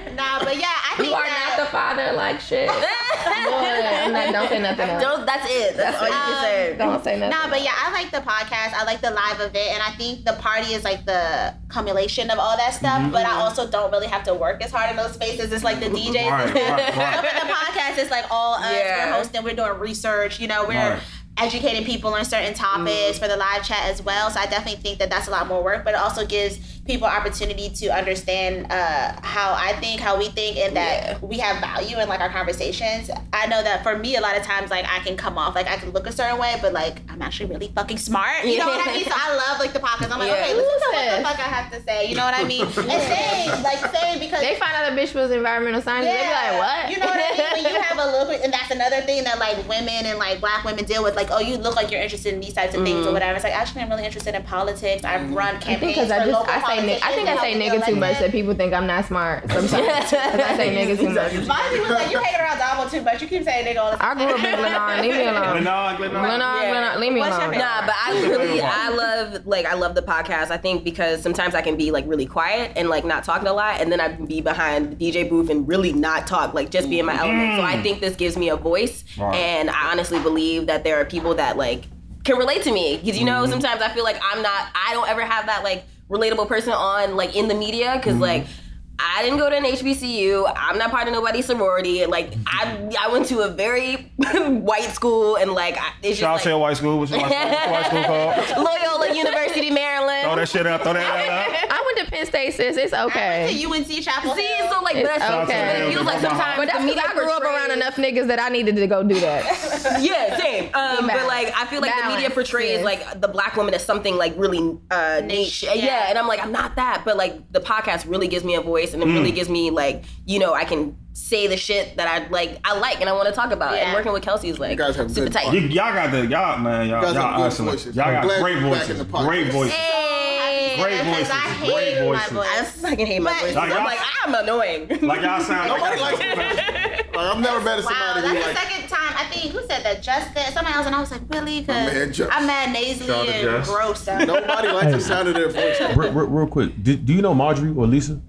[0.15, 2.67] Nah, but yeah, I think You are that, not the father like shit.
[2.67, 2.75] Boy,
[3.25, 5.01] I'm not, don't say nothing else.
[5.01, 5.77] Don't, that's it.
[5.77, 6.75] That's all you can say.
[6.77, 7.29] Don't say nothing.
[7.29, 8.73] Nah, but yeah, I like the podcast.
[8.73, 12.39] I like the live event, and I think the party is like the cumulation of
[12.39, 13.11] all that stuff.
[13.11, 13.41] But I mm-hmm.
[13.41, 15.51] also don't really have to work as hard in those spaces.
[15.51, 16.29] It's like the DJs.
[16.29, 17.17] Right, right, right.
[17.17, 18.71] Up in the podcast, it's like all us.
[18.71, 19.05] Yeah.
[19.05, 19.43] We're hosting.
[19.43, 20.39] We're doing research.
[20.39, 21.01] You know, we're Right.
[21.37, 23.19] Educating people on certain topics mm.
[23.19, 24.29] for the live chat as well.
[24.29, 27.07] So I definitely think that that's a lot more work, but it also gives people
[27.07, 31.99] opportunity to understand uh, how I think, how we think, and that we have value
[31.99, 33.09] in like our conversations.
[33.31, 35.67] I know that for me, a lot of times, like I can come off like
[35.67, 38.45] I can look a certain way, but like I'm actually really fucking smart.
[38.45, 39.05] You know what I mean?
[39.05, 40.11] So I love like the podcast.
[40.11, 40.43] I'm like, Yeah.
[40.43, 42.07] okay, listen to what the fuck I have to say.
[42.07, 42.65] You know what I mean?
[42.91, 46.29] And saying like saying because they find out a bitch was environmental science, they be
[46.29, 46.91] like, what?
[46.91, 47.63] you know what I mean?
[47.63, 50.65] When you have a look, and that's another thing that like women and like black
[50.65, 51.15] women deal with.
[51.15, 53.35] Like, oh, you look like you're interested in these types of things or whatever.
[53.35, 55.03] It's like actually, I'm really interested in politics.
[55.03, 56.99] I've run I think campaigns because for I just local I say nigga.
[57.03, 59.49] I think I say nigga too much that people think I'm not smart.
[59.51, 59.69] Sometimes
[60.09, 61.47] 'Cause I say nigga too much.
[61.47, 63.21] My people like you hanging around Dabo too much.
[63.21, 64.17] You keep saying nigga all the I time.
[64.17, 65.01] grew up in Glenarm.
[65.01, 65.57] Leave me alone.
[65.63, 66.25] Glenard, Glenard.
[66.27, 67.51] Glenarm, Leave me alone.
[67.51, 70.51] Nah, but I really, I love, like, I love the podcast.
[70.51, 73.53] I think because sometimes I can be like really quiet and like not talking a
[73.53, 76.69] lot, and then I can be behind the DJ booth and really not talk, like
[76.71, 77.57] just be in my element.
[77.57, 81.05] So I think this gives me a voice, and I honestly believe that there are
[81.05, 81.83] people that like
[82.23, 85.09] can relate to me because you know sometimes I feel like I'm not, I don't
[85.09, 88.43] ever have that like relatable person on like in the media because like.
[88.43, 88.57] Mm-hmm.
[89.03, 90.51] I didn't go to an HBCU.
[90.55, 92.05] I'm not part of nobody's sorority.
[92.05, 96.43] Like I, I went to a very white school, and like I, it's Shout just
[96.43, 96.99] to your like, white school.
[96.99, 98.65] What's white school, what's your white school called?
[98.67, 100.21] Loyola University, Maryland.
[100.23, 100.39] Throw Maryland.
[100.39, 100.81] that shit out.
[100.83, 101.05] Throw that
[101.63, 101.71] out.
[101.71, 102.77] I went to Penn State, sis.
[102.77, 103.63] It's To okay.
[103.65, 104.35] UNC Chapel.
[104.35, 105.87] See, so like It's that's okay.
[105.87, 108.49] It feels like sometimes But that's because I grew up around enough niggas that I
[108.49, 109.99] needed to go do that.
[110.01, 110.65] Yeah, same.
[110.73, 112.83] Um, but like I feel like the media portrays sis.
[112.85, 115.63] like the black woman as something like really uh, niche.
[115.63, 115.73] Niche, Yeah.
[115.73, 116.05] yeah.
[116.09, 117.03] and I'm like I'm not that.
[117.05, 119.35] But like the podcast really gives me a voice, and it really mm.
[119.35, 123.01] gives me like you know I can say the shit that I like I like
[123.01, 123.75] and I want to talk about.
[123.75, 125.53] And working with Kelsey is like guys have super good tight.
[125.53, 126.89] You, y'all got the y'all man.
[126.89, 127.71] Y'all, guys y'all have good excellent.
[127.71, 127.95] voices.
[127.95, 128.89] Y'all got great voices.
[128.89, 129.27] in the podcast.
[129.27, 129.73] Great voices.
[129.73, 130.77] Hey.
[130.81, 131.29] Great voices.
[131.29, 132.31] I hate Great my voices.
[132.31, 132.47] voice.
[132.49, 133.55] I fucking hate my voice.
[133.55, 134.87] Like, I'm like I'm annoying.
[135.11, 136.19] Like y'all sound Nobody like.
[136.19, 136.97] likes it.
[137.11, 138.57] Like, I've never met Wow, somebody that's who the like.
[138.57, 139.13] second time.
[139.17, 140.01] I think who said that?
[140.01, 141.59] Justin, somebody else, and I was like, really?
[141.61, 142.31] My man, Because Just.
[142.33, 144.07] I'm mad nasally Shout out and gross.
[144.07, 145.77] Nobody likes the sound of their voice.
[145.97, 148.21] real, real, real quick, do, do you know Marjorie or Lisa?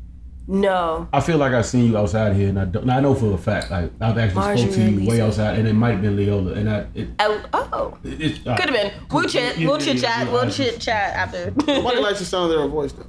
[0.53, 1.09] No.
[1.13, 2.89] I feel like I've seen you outside here, and I don't.
[2.91, 5.73] I know for a fact, like I've actually spoke to you way outside, and it
[5.73, 6.87] might have been Leola, and I.
[6.95, 7.99] It, Oh, oh.
[8.05, 8.93] it, it, uh, could have been.
[9.11, 9.57] We'll chit.
[9.59, 10.27] Yeah, We'll yeah, chit yeah, chat.
[10.27, 11.51] yeah, We'll I- chit chat after.
[11.67, 13.07] Nobody likes the sound of their own voice though.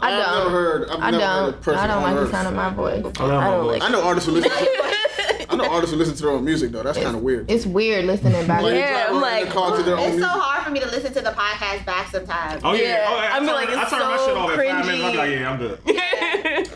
[0.00, 0.38] I I've don't.
[0.38, 0.90] never heard.
[0.90, 1.62] I've I never heard a don't.
[1.62, 3.04] person I don't like the sound of my voice.
[3.04, 3.82] I don't like.
[3.82, 4.50] I know artists who listen.
[4.50, 6.82] To, I know artists who listen to their own music though.
[6.82, 7.48] That's kind of weird.
[7.50, 8.62] It's weird listening back.
[8.62, 10.26] Like, they Yeah, I'm like, to their own It's so music.
[10.30, 12.62] hard for me to listen to the podcast back sometimes.
[12.64, 12.82] Oh yeah.
[12.82, 13.20] Yeah, Oh, yeah.
[13.32, 15.04] I I'm turn, like, I it's turn my so shit off at five minutes.
[15.04, 15.78] I'm like, yeah, I'm good.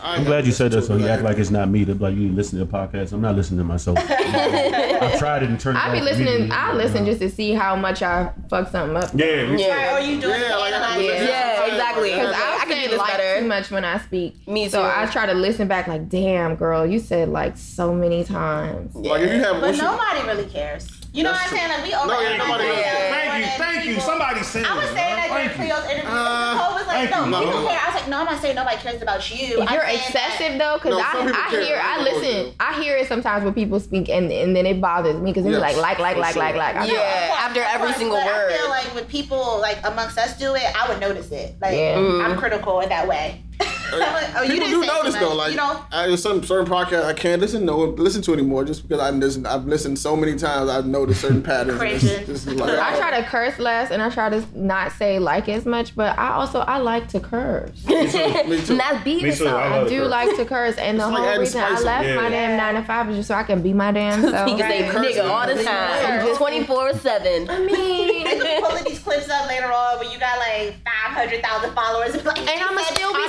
[0.02, 1.84] I I'm glad you said that, so he Like, act like it's not me.
[1.84, 3.12] That like you listen to the podcast.
[3.12, 3.98] I'm not listening to myself.
[4.10, 6.26] I've tried it and turned it I be listening.
[6.28, 6.50] immediately.
[6.56, 9.10] I listen just to see how much I fuck something up.
[9.14, 9.46] Yeah.
[9.46, 9.62] me too.
[9.62, 9.96] Yeah.
[9.96, 11.06] Or you doing Yeah, like, I analyze have to it.
[11.08, 12.10] listen Yeah, exactly.
[12.10, 13.40] like, Because I- I, I can do this like better.
[13.40, 14.48] too much when I speak.
[14.48, 14.82] Me So.
[14.84, 15.86] I try to listen back.
[15.86, 18.94] Like, damn, girl, you said like so many times.
[18.94, 20.88] Like if you have, But nobody really cares.
[21.16, 21.80] You know That's what I'm saying?
[21.80, 23.08] Like we over No, yeah, nobody analyze it.
[23.08, 23.94] Thank you, More than thank you.
[23.96, 25.56] people- Somebody said I was it, saying that during Thank.
[25.56, 26.10] Cleo's interview.
[26.12, 27.30] Uh, Nicole was like, no, you.
[27.30, 27.68] No, people no.
[27.68, 27.80] care.
[27.80, 29.46] I was like, no, I'm not saying nobody cares about you.
[29.56, 31.64] You're excessive that- though, because No, some I, I care.
[31.64, 34.78] hear, I I listen, I hear it sometimes when people speak, and and then it
[34.78, 36.42] bothers me because they be Yes, like, like, like, like, sure.
[36.42, 36.76] like, like.
[36.76, 36.92] I know.
[36.92, 38.52] Yeah, after every course, single but word.
[38.52, 41.56] I feel like when people like amongst us do it, I would notice it.
[41.62, 41.96] Like Yeah.
[41.96, 43.40] I'm critical in that way.
[43.92, 46.06] I'm oh, like, oh, you People didn't do say notice though, like you know, I,
[46.08, 49.46] there's some certain podcasts I can't listen no listen to anymore just because I listen.
[49.46, 50.68] I've listened so many times.
[50.70, 51.80] I've noticed certain patterns.
[51.80, 52.26] and it's Cringing.
[52.26, 52.98] just like, I oh.
[52.98, 56.30] try to curse less and I try to not say like as much, but I
[56.32, 57.84] also I like to curse.
[57.86, 58.10] Me
[58.62, 58.76] too.
[58.76, 59.46] Not be Me too.
[59.48, 60.08] I I do it.
[60.08, 62.16] like to curse, and the It's like whole adding reason I left it.
[62.16, 62.28] my Yeah.
[62.30, 64.48] damn nine to five is just so I can be my damn He self.
[64.48, 65.14] can say Right.
[65.14, 67.48] nigga all the time, twenty four seven.
[67.50, 70.74] I mean, they could be pulling these clips up later on when you got like
[70.84, 72.14] five hundred thousand followers.
[72.14, 73.26] And, like, and I'ma still be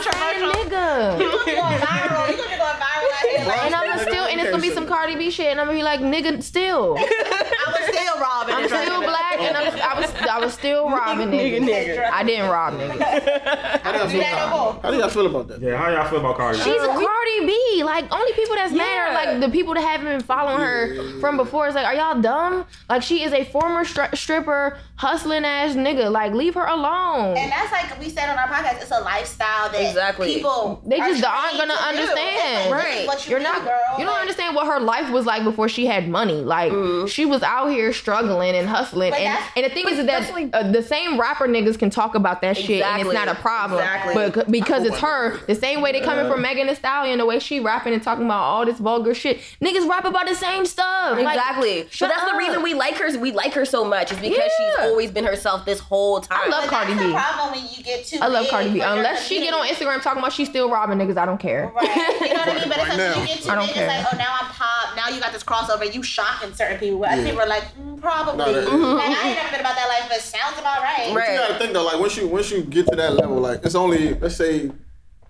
[0.54, 1.20] saying You nigga.
[1.20, 2.30] gonna be going viral.
[2.32, 3.45] You gonna be going viral out here.
[3.48, 5.78] Like, And I'ma still, and it's gonna be some Cardi B shit, and I'm gonna
[5.80, 6.98] be like, nigga, still.
[7.00, 8.56] I was still robbing.
[8.56, 12.10] I'm still black, and I'm, I was, I was still robbing niggas.
[12.12, 13.82] I didn't rob niggas.
[13.84, 14.82] How do y'all feel about more.
[14.82, 15.62] How do y'all feel about that?
[15.62, 16.58] Yeah, how y'all feel about Cardi?
[16.58, 16.64] B.
[16.64, 17.84] She's a Cardi B.
[17.84, 21.38] Like only people that's mad are like the people that haven't been following her from
[21.38, 21.68] before.
[21.68, 22.66] It's like, are y'all dumb?
[22.89, 26.12] Like she is a former stri- stripper, hustling ass nigga.
[26.12, 27.38] Like leave her alone.
[27.38, 28.82] And that's like we said on our podcast.
[28.82, 30.36] It's a lifestyle that Exactly.
[30.38, 32.61] People They just aren't gonna to understand.
[32.61, 33.07] It's like, Right.
[33.07, 33.63] what you You're do, not.
[33.63, 33.79] girl.
[33.97, 36.41] You don't Like, understand what her life was like before she had money.
[36.41, 36.71] Like
[37.09, 39.11] she was out here struggling and hustling.
[39.11, 42.15] But And and the thing is that that's uh, the same rapper niggas can talk
[42.15, 43.79] about that shit and it's not a problem.
[43.81, 44.13] Exactly.
[44.15, 47.39] But because it's her, the same way they coming from Megan Thee Stallion, the way
[47.39, 51.17] she rapping and talking about all this vulgar shit, niggas rap about the same stuff.
[51.17, 51.83] Like, Exactly.
[51.83, 53.17] but shut that's the reason we like her.
[53.17, 54.11] We like her so much.
[54.11, 54.69] Is because Yeah.
[54.75, 56.39] she's always been herself this whole time.
[56.45, 57.07] I love but Cardi that's B.
[57.07, 58.19] the problem when you get too.
[58.21, 58.79] I love Cardi B.
[58.81, 59.65] Unless she get on.
[59.67, 61.71] Instagram talking about she's still robbing niggas, I don't care.
[61.75, 61.88] Right.
[62.21, 62.69] You know what I mean?
[62.69, 63.89] But it's like you get too I don't big, care.
[63.89, 64.95] it's like, oh, now I'm pop.
[64.95, 65.93] Now you got this crossover.
[65.93, 67.03] You shocking certain people.
[67.05, 68.38] Other people are like, mm, probably.
[68.38, 71.13] No, that- Like, I ain't never been about that life, but it sounds about right.
[71.15, 71.32] Right.
[71.34, 73.75] You gotta think though, like once you once you get to that level, like it's
[73.75, 74.71] only let's say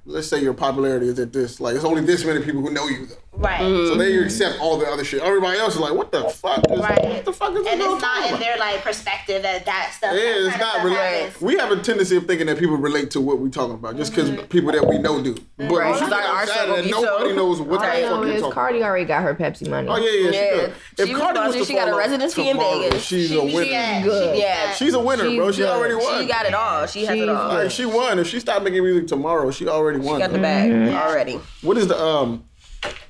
[0.06, 2.88] let's say your popularity is at this, like it's only this many people who know
[2.88, 3.16] you though.
[3.38, 3.60] Right.
[3.60, 5.22] So they accept all the other shit.
[5.22, 6.60] Everybody else is like, what the fuck?
[6.72, 7.04] Is, Right.
[7.04, 9.94] What the fuck is this And it's not talking in their like perspective that that
[9.96, 10.14] stuff.
[10.14, 11.42] Yeah, that it's not stuff related.
[11.42, 14.14] We have a tendency of thinking that people relate to what we're talking about just
[14.16, 15.36] because people that we know do.
[15.58, 15.70] But Right.
[15.70, 17.92] when you It's like get our outside circle that, nobody so- knows what All the
[17.94, 18.88] I fuck know you're talking Cardi about.
[18.90, 19.88] already got her Pepsi money.
[19.88, 20.32] Oh yeah, yeah, Yeah.
[20.32, 20.74] she good.
[20.98, 21.62] If She Cardi was sponsored.
[21.62, 23.04] to She got a fall off residency in Vegas.
[23.04, 23.62] She's a She- winner.
[23.72, 24.74] yeah, she- Yeah.
[24.74, 25.52] She's a winner, bro.
[25.52, 25.70] She good.
[25.70, 26.22] already won.
[26.22, 26.86] She got it all.
[26.88, 27.48] She has it all.
[27.50, 28.18] Like, she won.
[28.20, 30.16] If she stopped making music tomorrow, she already won.
[30.16, 30.96] She Got the bag Mm-hmm.
[30.98, 31.40] already.
[31.62, 32.44] What is the um?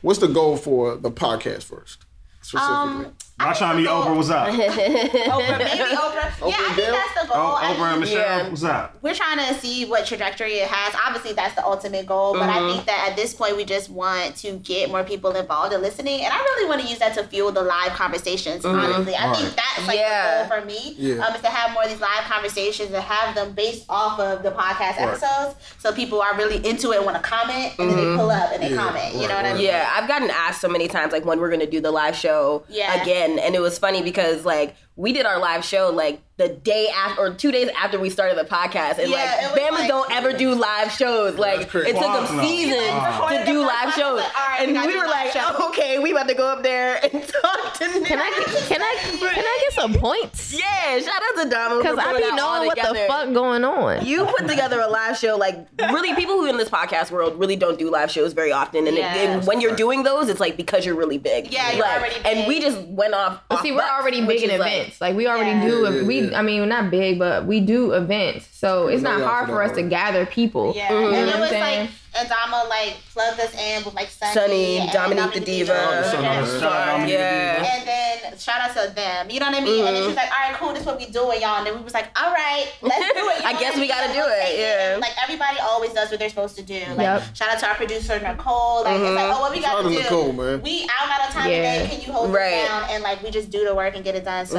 [0.01, 2.05] What's the goal for the podcast first?
[2.41, 3.05] Specifically.
[3.05, 4.47] Um, My trying to meet Oprah, what's up?
[4.51, 6.49] Oprah, maybe Oprah.
[6.49, 7.53] Yeah, I think that's the goal.
[7.53, 8.49] Oh, Oprah and Michelle, Yeah.
[8.49, 8.97] what's up?
[9.03, 10.99] we're trying to see what trajectory it has.
[11.05, 12.65] Obviously, that's the ultimate goal, but Mm-hmm.
[12.65, 15.81] I think that at this point, we just want to get more people involved in
[15.81, 18.65] listening, and I really want to use that to fuel the live conversations.
[18.65, 20.43] Honestly, I think that's like Yeah.
[20.43, 20.95] the goal for me.
[20.97, 21.23] Yeah.
[21.25, 24.41] Um, is to have more of these live conversations and have them based off of
[24.43, 25.09] the podcast Right.
[25.09, 28.31] episodes, so people are really into it, and want to comment, and then they pull
[28.31, 29.13] up and they Yeah, comment.
[29.15, 29.61] You know what I mean?
[29.63, 32.63] Yeah, I've gotten asked so many times like when we're gonna do the live show
[32.67, 32.99] Yeah.
[33.01, 36.87] again, and it was funny because like we did our live show like the day
[36.95, 39.87] after or two days after we started the podcast, and Yeah, like was Bama's like-
[39.87, 41.35] don't ever do live shows.
[41.39, 43.27] Like it took Fuck them seasons Wow.
[43.29, 45.41] to do live shows, episode, all right, we and gotta we were live like, show.
[45.57, 48.03] oh, okay, we about to go up there and talk to them.
[48.05, 48.29] Can I
[48.67, 50.53] can I can I get some points?
[50.53, 54.05] Yeah, shout out to Dama Because I be knowing what the fuck going on.
[54.05, 57.55] You put together a live show, like really, people who in this podcast world really
[57.55, 60.55] don't do live shows very often, and, it- and when you're doing those, it's like
[60.55, 61.51] because you're really big.
[61.51, 63.41] Yeah, you're Like, already And we just went off.
[63.49, 65.01] But off see, we're butts, already which big in is, like- events.
[65.01, 65.67] Like, we already Yeah.
[65.67, 66.05] do.
[66.05, 66.33] We.
[66.33, 68.56] I mean, we're not big, but we do events.
[68.57, 70.73] So it's not hard for for us to gather people.
[70.75, 71.89] Yeah, You know and it I'm was saying?
[72.15, 75.73] like Adama like plugged us in with like Sunny, Sunny, and Dominique the Diva.
[75.73, 76.59] Oh, Sunny, and, man.
[76.59, 77.75] Shout out Dominique the Yeah.
[77.77, 79.29] and then shout out to them.
[79.29, 79.85] You know what I mean?
[79.85, 80.07] And then she mm-hmm.
[80.07, 80.69] was like, "All right, cool.
[80.73, 83.29] This is what we doing, y'all." And then we was like, "All right, let's do
[83.29, 84.93] it." You I guess what we gotta do we'll it, yeah.
[84.93, 86.81] And, Like everybody always does what they're supposed to do.
[86.97, 87.35] Like Yep.
[87.35, 88.83] shout out to our producer Nicole.
[88.85, 89.37] Like it's like, mm-hmm.
[89.37, 90.01] oh, what we Shout gotta to do?
[90.01, 90.61] Nicole, man.
[90.63, 91.83] We out not on time Yeah.
[91.83, 91.93] today.
[91.93, 92.53] Can you hold Right.
[92.57, 92.89] it down?
[92.89, 94.47] And like we just do the work and get it done.
[94.47, 94.57] So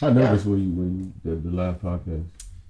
[0.00, 2.22] How nervous were you when you did the live podcast?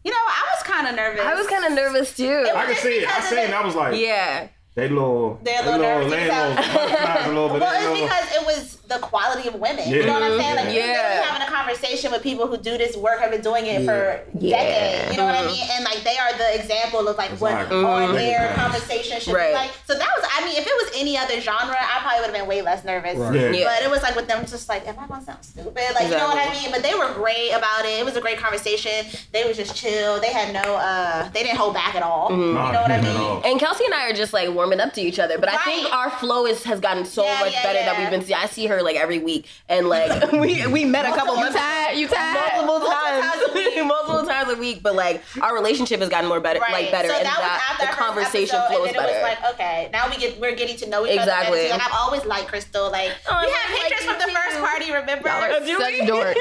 [0.02, 1.20] you know, I was kind of nervous.
[1.20, 2.46] I was kind of nervous too.
[2.54, 3.08] I can see it.
[3.08, 3.50] I seen it.
[3.52, 4.48] I was like, Yeah.
[4.74, 7.60] they little, They're a they little nervous they little because- butterflies a little bit.
[7.60, 9.88] Well, it's little- because it was the quality of women.
[9.88, 10.56] You know what I'm saying?
[10.56, 11.14] Like Yeah.
[11.14, 14.20] you're having a conversation with people who do this work, have been doing it for
[14.38, 14.56] Yeah.
[14.58, 15.10] decades.
[15.12, 15.64] You know what I mean?
[15.72, 17.84] And like they are the example of like what Exactly.
[17.84, 19.48] on air conversation should Right.
[19.50, 19.70] be like.
[19.86, 22.34] So that was I mean, if it was any other genre, I probably would have
[22.40, 23.16] been way less nervous.
[23.16, 23.34] Right.
[23.34, 23.50] Yeah.
[23.50, 23.64] Yeah.
[23.74, 25.74] But it was like with them just like, am I gonna sound stupid?
[25.94, 26.70] Like you know what I mean?
[26.70, 27.98] But they were great about it.
[28.00, 29.06] It was a great conversation.
[29.32, 30.20] They was just chill.
[30.20, 32.30] They had no uh they didn't hold back at all.
[32.30, 32.40] Mm-hmm.
[32.66, 33.16] You know what I mean?
[33.16, 33.42] all.
[33.44, 35.92] And Kelsey and I are just like warming up to each other, but I think
[35.92, 38.38] our flow is has gotten so Yeah, much yeah, better that we've been seeing.
[38.38, 41.60] I see her like every week, and like we we met a couple You months
[41.60, 41.96] tired?
[41.98, 42.66] You tired?
[42.66, 43.84] multiple times times, a week.
[43.86, 44.82] multiple times a week.
[44.82, 46.72] But like our relationship has gotten more better, Right.
[46.72, 47.38] like better, So and that,
[47.78, 49.18] that, the conversation episode, flows and then better.
[49.18, 51.58] it was like, okay, now we get we're getting to know each Exactly.
[51.60, 51.68] other.
[51.68, 51.78] better.
[51.78, 52.90] Like I've always liked Crystal.
[52.90, 54.34] Like Oh, we had like pictures you from the too.
[54.36, 54.92] first party.
[54.92, 55.28] Remember?
[55.28, 56.06] Y'all are Do such we?
[56.06, 56.34] dorks.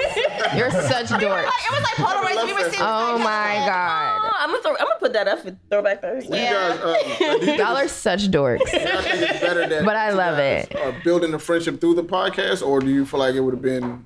[0.57, 1.45] You're such We dorks.
[1.45, 2.45] like, it was like Polaroids.
[2.45, 2.80] We were sitting.
[2.82, 3.72] Oh beside my each other.
[3.72, 4.22] god.
[4.24, 6.43] Oh, I'm gonna throw, I'm gonna put that up for Throwback Thursday.
[6.49, 8.62] You guys, um, do you think Y'all are such dorks.
[8.74, 10.76] I think it's better that But I love guys it.
[10.78, 13.62] Are building a friendship through the podcast, or do you feel like it would have
[13.64, 14.05] been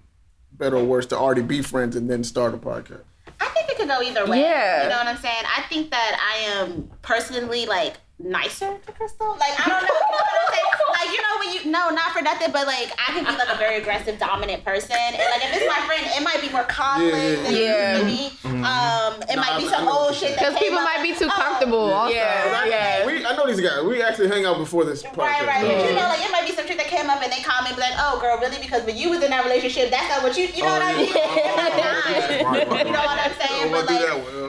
[0.57, 3.01] better or worse to already be friends and then start a podcast?
[3.39, 4.41] I think it could go either way.
[4.41, 4.83] Yeah.
[4.83, 5.43] You know what I'm saying?
[5.45, 9.35] I think that I am personally like nicer to Crystal.
[9.39, 9.87] Like I don't know.
[9.87, 10.63] You know what I'm saying?
[10.93, 13.49] Like you know when you no not for nothing, but like I can be like
[13.51, 16.63] a very aggressive, dominant person, and like if it's my friend, it might be more
[16.63, 17.15] conflict.
[17.49, 18.07] Yeah, than yeah.
[18.07, 18.47] it used to.
[18.63, 20.37] Um, it Nah, might be I- some I old shit.
[20.37, 21.91] Because people up, might be like, too oh, comfortable.
[21.91, 22.13] Also.
[22.15, 23.05] Yeah, yeah.
[23.05, 23.83] We, I know these guys.
[23.83, 25.17] We actually hang out before this podcast.
[25.17, 25.63] Right, right.
[25.65, 27.75] But you know, like it might be some shit that came up and they comment
[27.75, 28.59] be like, "Oh, girl, really?
[28.61, 30.83] Because when you was in that relationship, that's not what you, you know Oh, what
[30.83, 31.11] I mean?
[31.63, 32.85] Right, right, right.
[32.85, 33.71] you know what I'm saying?
[33.71, 34.01] But like,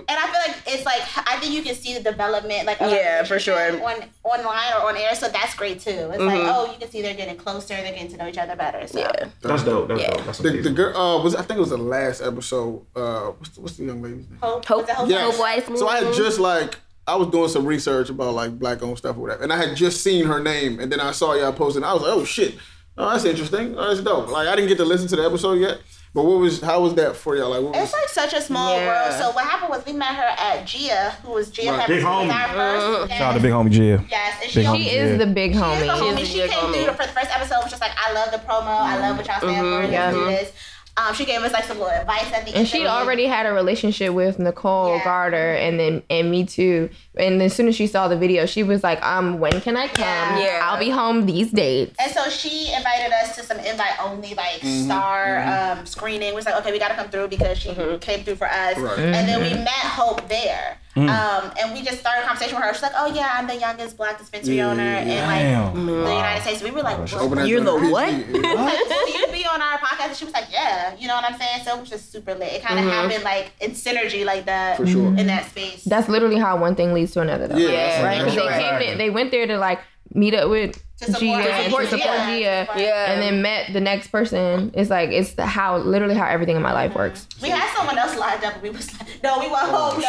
[0.09, 3.25] and I feel like it's like I think you can see the development, like Yeah,
[3.25, 3.64] for sure.
[3.73, 5.15] Relationship on online or on air.
[5.15, 5.91] So that's great too.
[6.13, 8.57] It's like, oh, you can see they're getting closer, they're getting to know each other
[8.57, 8.87] better.
[8.87, 9.01] So.
[9.01, 9.29] Yeah.
[9.43, 9.89] That's dope.
[9.89, 10.11] That's Yeah.
[10.11, 10.25] dope.
[10.27, 12.85] That's The, the girl uh, was I think it was the last episode.
[12.95, 14.39] Uh, what's the, what's the young lady's name?
[14.43, 15.09] Hope, Hope- Hope?
[15.09, 15.37] Yes.
[15.37, 18.97] Hope So I had just like I was doing some research about like black owned
[18.99, 21.53] stuff or whatever, and I had just seen her name, and then I saw y'all
[21.53, 21.85] posting.
[21.85, 22.55] I was like, oh shit,
[22.97, 23.75] oh that's interesting.
[23.77, 24.29] Oh, that's dope.
[24.31, 25.81] Like I didn't get to listen to the episode yet,
[26.15, 27.51] but what was how was that for y'all?
[27.51, 28.87] Like what was It's like such a small Yeah.
[28.87, 29.21] world.
[29.21, 31.81] So what happened was we met her at Gia, who was Gia Right.
[31.81, 32.33] Pepsi, Big was homie.
[32.35, 33.13] our first.
[33.13, 34.05] Shout out to Big Homie Gia.
[34.09, 34.77] Yes, and she Big homie.
[34.85, 35.17] She is Yeah.
[35.19, 35.99] the big She is the homie.
[36.15, 36.19] homie.
[36.19, 36.85] She's She big came homie.
[36.85, 37.57] through for the first episode.
[37.63, 38.69] Was just like, I love the promo.
[38.69, 39.65] I love what y'all stand for.
[39.65, 39.81] Mm-hmm.
[39.83, 40.11] Let's Yeah.
[40.13, 40.53] do this.
[40.97, 42.57] Um, she gave us like some little advice at the end.
[42.57, 45.03] And she already had a relationship with Nicole Yeah.
[45.05, 46.89] Garter and then and me too.
[47.19, 49.89] And as soon as she saw the video, she was like, um, when can I
[49.89, 50.05] come?
[50.05, 50.39] Yeah.
[50.39, 50.61] Yeah.
[50.63, 51.97] I'll be home these dates.
[51.99, 54.85] And so she invited us to some invite only like Mm-hmm.
[54.85, 55.39] star
[55.79, 56.31] Um, screening.
[56.31, 57.99] We was like, okay, we gotta come through because she Mm-hmm.
[57.99, 58.79] came through for us.
[58.79, 58.99] Right.
[58.99, 60.79] And then we met Hope there.
[60.97, 62.73] Um, and we just started a conversation with her.
[62.73, 65.87] She's like, "Oh yeah, I'm the youngest black dispensary Yeah, owner yeah, in Damn.
[65.87, 67.91] like the United States." We were like, Oh, she's "What?" Open that You're the at
[67.91, 68.09] what?
[68.27, 68.53] PG, yeah.
[68.55, 70.07] like, will you be on our podcast?
[70.09, 70.95] And she was like, yeah.
[70.97, 71.65] You know what I'm saying?
[71.65, 72.53] So it was just super lit.
[72.53, 75.09] It kind of happened like in synergy like that For sure.
[75.17, 75.83] in that space.
[75.85, 77.57] That's literally how one thing leads to another, though.
[77.57, 78.19] Yeah, Yeah, right?
[78.19, 78.99] Because they came, right.
[78.99, 79.81] they went there to like
[80.13, 81.97] meet up with To support- Gia to support Gia.
[81.97, 83.13] Gia, Yeah.
[83.13, 84.71] and then met the next person.
[84.75, 87.27] It's like it's the how literally how everything in my life works.
[87.43, 90.01] we had someone else lined up, and we was like, no, we want Oh, home,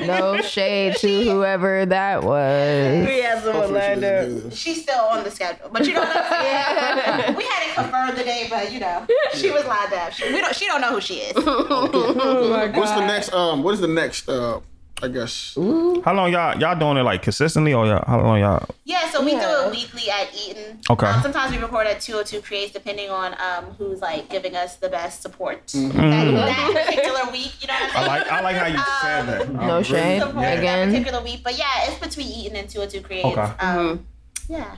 [0.00, 0.06] no.
[0.34, 3.06] No shade to whoever that was.
[3.06, 4.04] We had someone Hopefully she lined
[4.46, 4.52] up.
[4.52, 7.36] She's still on the schedule, but you know what I'm saying?
[7.36, 10.12] we hadn't confirmed the day, but you know, she was lined up.
[10.12, 11.34] She, we don't, she don't know who she is.
[11.44, 13.32] What's the next?
[13.32, 14.28] Um, what is the next?
[14.28, 14.60] Uh,
[15.00, 15.54] I guess.
[15.56, 18.66] How long y'all y'all doing it like consistently or y'all, how long y'all?
[18.84, 20.80] Yeah, so we do it weekly at Eaton.
[20.90, 21.06] Okay.
[21.06, 24.88] Um, sometimes we record at 202 Creates, depending on um, who's like giving us the
[24.88, 25.96] best support Mm-hmm.
[25.98, 26.32] that,
[26.74, 27.52] that particular week.
[27.60, 29.52] You know what I'm I like I like how you said that.
[29.52, 30.20] No shade.
[30.20, 31.42] support that Again, particular week.
[31.44, 33.26] But yeah, it's between Eaton and 202 Creates.
[33.26, 33.52] Okay.
[33.60, 34.06] Um,
[34.48, 34.76] Yeah.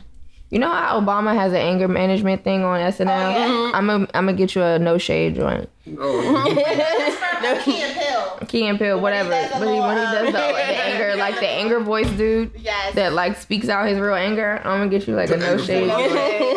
[0.51, 3.01] You know how Obama has an anger management thing on SNL.
[3.03, 3.47] Oh, yeah.
[3.49, 3.77] Mm-hmm.
[3.77, 5.69] I'm gonna I'm gonna get you a no shade joint.
[5.99, 6.55] Oh,
[7.41, 8.47] That's for Key and Peele.
[8.49, 9.31] Key and Peele, whatever.
[9.31, 12.11] does the But he, when he does the, uh, the anger, like the anger voice
[12.11, 12.95] dude Yes.
[12.97, 15.87] that like speaks out his real anger, I'm gonna get you like a no shade.
[15.87, 16.09] Yo, have,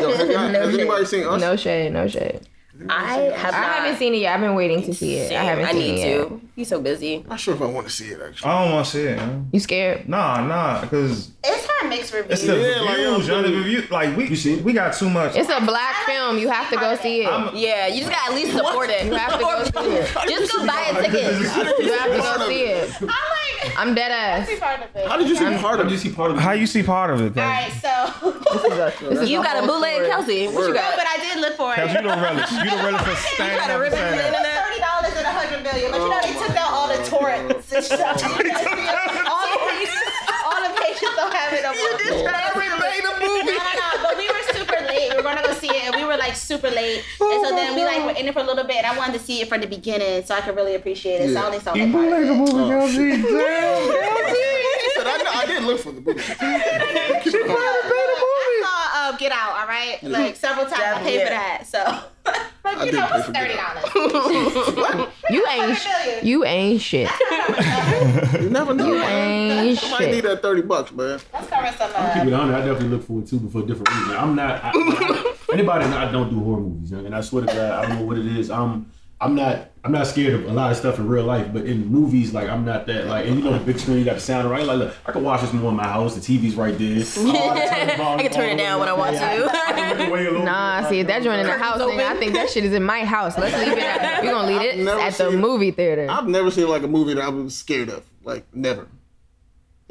[0.02, 0.80] y'all, No has shade.
[0.80, 1.40] anybody seen us?
[1.42, 2.40] No shade, no shade.
[2.90, 3.76] I have I not.
[3.76, 4.36] haven't seen it yet.
[4.36, 5.32] I've been waiting to see it.
[5.32, 6.28] I haven't I seen need it yet.
[6.30, 6.42] to.
[6.56, 7.24] He's so busy.
[7.28, 8.50] Not sure if I want to see it actually.
[8.52, 9.18] I don't want to see it.
[9.18, 9.50] Man.
[9.52, 10.08] You scared?
[10.08, 12.32] Nah, nah, because It's her mixed reviews.
[12.44, 13.84] it's the Yeah, like, reviews, yo, y'all, the review.
[13.90, 14.64] Like we You seen it?
[14.64, 15.36] we got too much.
[15.36, 16.38] It's a black film.
[16.38, 17.28] You have to go see it.
[17.28, 19.06] I'm- Yeah, you just gotta at least support it.
[19.06, 20.08] You have to go see it.
[20.30, 21.40] Just go buy a ticket.
[21.80, 22.92] You have to go see it.
[23.02, 24.60] I'm like, I'm dead ass.
[24.60, 25.08] part of it.
[25.08, 26.00] How did you see part How of did you it?
[26.02, 26.42] see part of it?
[26.42, 27.38] how you see part of it?
[27.38, 28.32] All right, so.
[28.54, 30.06] This is a, this is You got a whole bootleg.
[30.06, 30.46] Kelsey.
[30.48, 30.68] What you Word.
[30.68, 30.96] No, got?
[30.98, 31.78] but I did look for it.
[31.78, 32.52] Cause you don't relish.
[32.52, 34.34] You don't relish for standing gotta up and rip it saying from the that.
[34.34, 34.56] internet.
[34.64, 37.72] thirty dollars and a hundred million, but you know they took out all the torrents
[37.74, 38.18] and stuff.
[38.24, 40.02] all, the pages,
[40.48, 41.98] all the pages don't have it no more.
[41.98, 42.04] the
[43.24, 43.54] movie.
[43.54, 43.88] No, no, no.
[44.04, 45.10] But we were super late.
[45.12, 47.04] We were gonna go see it, and we were like super late.
[47.22, 48.78] And so then we like were in it for a little bit.
[48.78, 51.34] And I wanted to see it from the beginning so I could really appreciate it.
[51.34, 52.06] So I only saw You that part.
[52.06, 52.54] bootleg a of it.
[52.54, 53.10] movie, Kelsey.
[53.10, 53.24] Damn,
[54.84, 56.22] He said, I, know, I did look for the movie.
[56.22, 56.24] I
[58.64, 59.54] saw uh, Get Out.
[59.62, 60.82] All right, like several times.
[60.82, 61.66] I paid for that.
[61.68, 61.80] So,
[62.76, 65.10] but I you did know, it's thirty dollars.
[65.30, 65.78] You ain't.
[65.78, 67.10] sh- You ain't shit.
[68.42, 68.92] You never know.
[68.94, 69.68] man.
[69.68, 71.20] Ain't I might need that thirty bucks, man.
[71.34, 71.92] Let's cover some.
[71.96, 74.16] Uh, Keep it honest, I definitely look forward to, but for a different reason.
[74.18, 74.64] I'm not.
[74.64, 77.88] I, I- anybody that I don't do horror movies, and I swear to God, I
[77.88, 78.50] don't know what it is.
[78.50, 78.92] I'm.
[79.24, 79.70] I'm not.
[79.86, 82.48] I'm not scared of a lot of stuff in real life, but in movies, like
[82.48, 83.08] I'm not that.
[83.08, 84.66] Like, and you know, the big screen, you got the sound right.
[84.66, 86.16] Like, look, I can watch this more in my house.
[86.16, 86.98] The TV's right there.
[86.98, 90.44] I I can turn it down when I want to.
[90.44, 92.84] Nah, see if that joint in the house, nigga, I think that shit is in
[92.84, 93.38] my house.
[93.38, 93.84] Let's leave it.
[93.84, 96.08] At, we're gonna leave I've it never at the movie theater.
[96.10, 98.06] I've never seen like a movie that I was scared of.
[98.24, 98.88] Like never.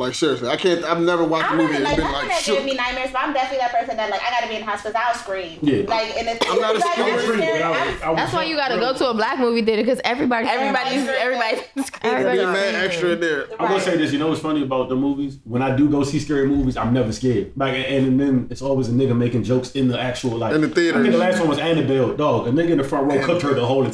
[0.02, 0.84] Like seriously, I can't.
[0.84, 2.74] I've never watched a I'm movie really that's like been nothing like that gave me
[2.74, 4.94] nightmares, but I'm definitely that person that like I gotta be in the house because
[4.94, 5.58] I'll scream.
[5.62, 5.84] Yeah.
[5.88, 7.62] Like and it's, I'm not a like, screamer, it's scary.
[7.62, 9.62] I would- I'm- I would That's why you gotta real go to a black movie
[9.62, 10.46] theater because everybody.
[10.48, 11.62] Everybody's everybody's
[12.02, 13.46] Everybody- Be mad extra in there.
[13.60, 14.12] I'm gonna say this.
[14.12, 15.38] You know what's funny about the movies?
[15.44, 17.52] When I do go see scary movies, I'm never scared.
[17.56, 20.54] Like, and, and then it's always a nigga making jokes in the actual like.
[20.54, 20.98] In the theater.
[20.98, 22.14] I think the last one was Annabelle.
[22.16, 23.92] Dog, a nigga in the front row cooked her the whole time.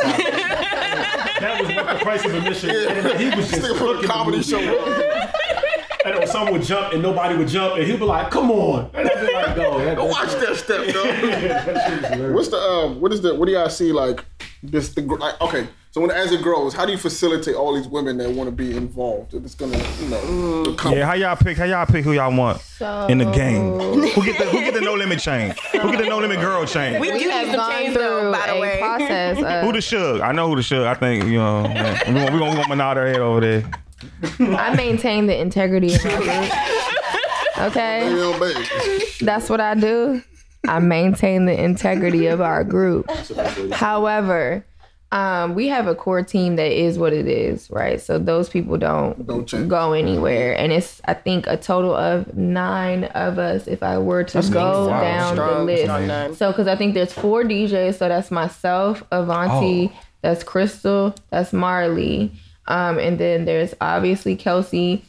[1.41, 2.71] that was what the price of admission.
[2.71, 4.51] And he was just Still put a cooking the comedy movie.
[4.51, 5.08] show.
[6.13, 8.91] And then someone would jump and nobody would jump, and he'd be like, "Come on!"
[8.95, 11.05] And I'd be like, "Dog, that, Watch that step, dog.
[11.07, 13.01] that shit is hilarious." What's the um?
[13.01, 13.35] What is the?
[13.35, 14.25] What do y'all see like?
[14.63, 15.69] This the gr- like okay.
[15.91, 18.53] So when as it grows, how do you facilitate all these women that want to
[18.55, 19.33] be involved?
[19.35, 21.57] If it's gonna, you know, become Yeah, how y'all pick?
[21.57, 22.61] How y'all pick who y'all want
[23.09, 23.79] in the game?
[23.81, 25.55] Who get the Who get the no limit chain?
[25.73, 27.01] Who get the no limit girl chain?
[27.01, 28.79] We do We need have some gone change through though, by the a way.
[28.79, 29.37] process.
[29.65, 30.21] Who the Suge?
[30.21, 30.87] I know who the Suge.
[30.87, 31.63] I think you know.
[31.63, 33.71] man, We gonna we gonna, we gonna nod her head over there.
[34.41, 36.11] I maintain the integrity of my
[37.57, 37.69] group.
[37.71, 39.05] Okay, you know, baby.
[39.21, 40.23] that's what I do.
[40.67, 43.11] I maintain the integrity of our group.
[43.73, 44.65] However,
[45.11, 48.01] um, we have a core team that is what it is, right?
[48.01, 53.05] So those people don't, Don't go anywhere, and it's I think a total of nine
[53.05, 53.67] of us.
[53.67, 57.43] If I were to go Wow, down the list, so because I think there's four
[57.43, 60.01] DJs, so that's myself, Avanti, Oh.
[60.23, 62.31] that's Crystal, that's Marley,
[62.69, 65.05] um, and then there's obviously Kelsey,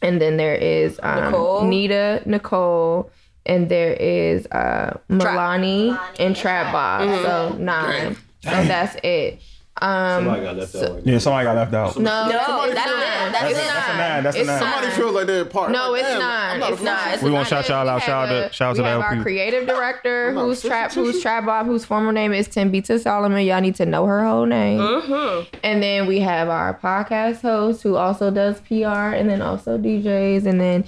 [0.00, 1.64] and then there is um, Nicole.
[1.64, 3.10] Nita, Nicole.
[3.46, 7.08] And there is uh, Milani and Trap Bob.
[7.24, 8.14] So nine.
[8.42, 9.40] So that's it.
[9.82, 11.06] Um, Somebody got left out.
[11.06, 11.96] Yeah, somebody got left out.
[11.96, 12.98] no, No, it's that's not.
[12.98, 13.32] it.
[13.32, 13.64] That's It's it.
[13.64, 14.22] That's a nine.
[14.24, 14.58] That's a nine.
[14.58, 15.70] Somebody feels like they're part.
[15.70, 16.50] No, like, it's not.
[16.50, 17.14] I'm not a It's not.
[17.14, 17.46] It's We gonna not.
[17.46, 18.02] shout y'all out.
[18.02, 21.22] Shout have out to- shout out we to have our creative director, who's trap, who's
[21.22, 23.42] trap bob, whose former name is Timbita Solomon.
[23.46, 24.80] Y'all need to know her whole name.
[24.80, 25.56] Mm-hmm.
[25.64, 30.44] And then we have our podcast host who also does PR and then also DJs.
[30.44, 30.84] And then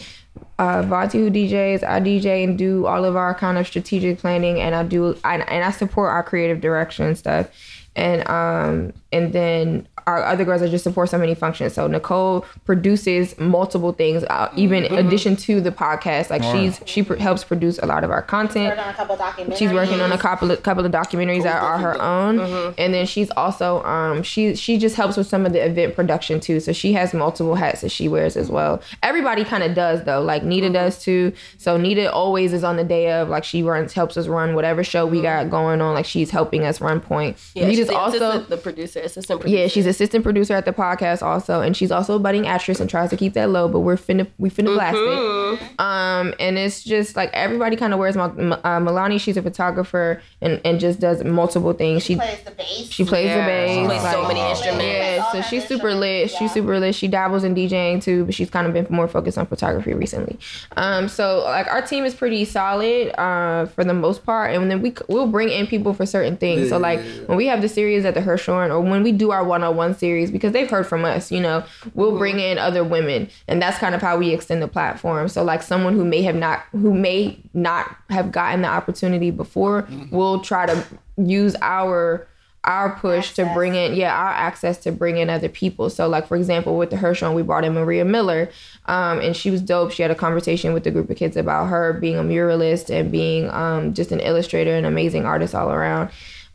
[0.59, 1.83] uh, Vonti who DJs.
[1.83, 5.37] I DJ and do all of our kind of strategic planning, and I do I,
[5.37, 7.49] and I support our creative direction and stuff.
[7.95, 11.75] And um and then our other girls are just support so many functions.
[11.75, 16.31] So Nicole produces multiple things, uh, even in addition to the podcast.
[16.31, 18.77] Like she's she pr- helps produce a lot of our content.
[18.77, 19.57] Worked on a couple documentaries.
[19.59, 22.73] She's working on a couple of couple of documentaries that are her own, Mm-hmm.
[22.79, 26.41] and then she's also um she she just helps with some of the event production
[26.41, 26.61] too.
[26.61, 28.81] So she has multiple hats that she wears as well.
[29.03, 30.23] Everybody kind of does though.
[30.23, 30.73] Like Nita Mm-hmm.
[30.75, 31.33] does too.
[31.59, 33.29] So Nita always is on the day of.
[33.29, 35.95] Like she runs helps us run whatever show we got going on.
[35.95, 37.37] Like she's helping us run point.
[37.37, 37.59] Mm-hmm.
[37.59, 39.59] Yeah, Nita's she's also assistant- the producer, assistant producer.
[39.63, 42.89] yeah, she's assistant producer at the podcast also, and she's also a budding actress and
[42.91, 43.69] tries to keep that low.
[43.69, 45.65] But we're finna we finna blast Mm-hmm.
[45.65, 45.81] it.
[45.81, 48.17] Um, and it's just like everybody kind of wears.
[48.17, 48.31] Mal-
[48.65, 52.03] uh, Milani, she's a photographer and and just does multiple things.
[52.05, 52.89] She plays the bass.
[52.91, 53.77] she plays the bass.
[53.79, 54.85] She plays so many instruments.
[54.85, 56.31] Yeah, so she's super lit.
[56.31, 56.95] She's super lit.
[56.95, 60.39] She dabbles in DJing too, but she's kind of been more focused on photography recently.
[60.77, 64.81] Um, so like our team is pretty solid uh, for the most part, and then
[64.83, 66.69] we we'll bring in people for certain things.
[66.69, 69.43] so like when we have the series at the Hirshhorn, or when we do our
[69.45, 71.65] one on one series, because they've heard from us, you know,
[71.95, 75.29] we'll bring in other women, and that's kind of how we extend the platform.
[75.29, 79.87] So like someone who may have not who may not have gotten the opportunity before,
[80.11, 80.85] we'll try to
[81.17, 82.27] use our
[82.65, 85.91] our push to bring in yeah our access to bring in other people.
[85.91, 88.51] So like for example with the Hirshhorn we brought in Maria Miller
[88.87, 89.91] um, and she was dope.
[89.91, 93.11] She had a conversation with a group of kids about her being a muralist and
[93.11, 96.11] being um, just an illustrator and amazing artist all around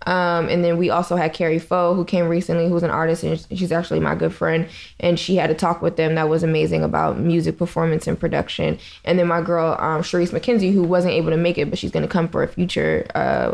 [0.07, 3.45] um, and then we also had Carrie Foe who came recently who's an artist and
[3.55, 4.67] she's actually my good friend
[4.99, 8.79] and she had a talk with them that was amazing about music performance and production
[9.05, 11.91] and then my girl um, Sharice McKenzie who wasn't able to make it but she's
[11.91, 13.53] going to come for a future uh,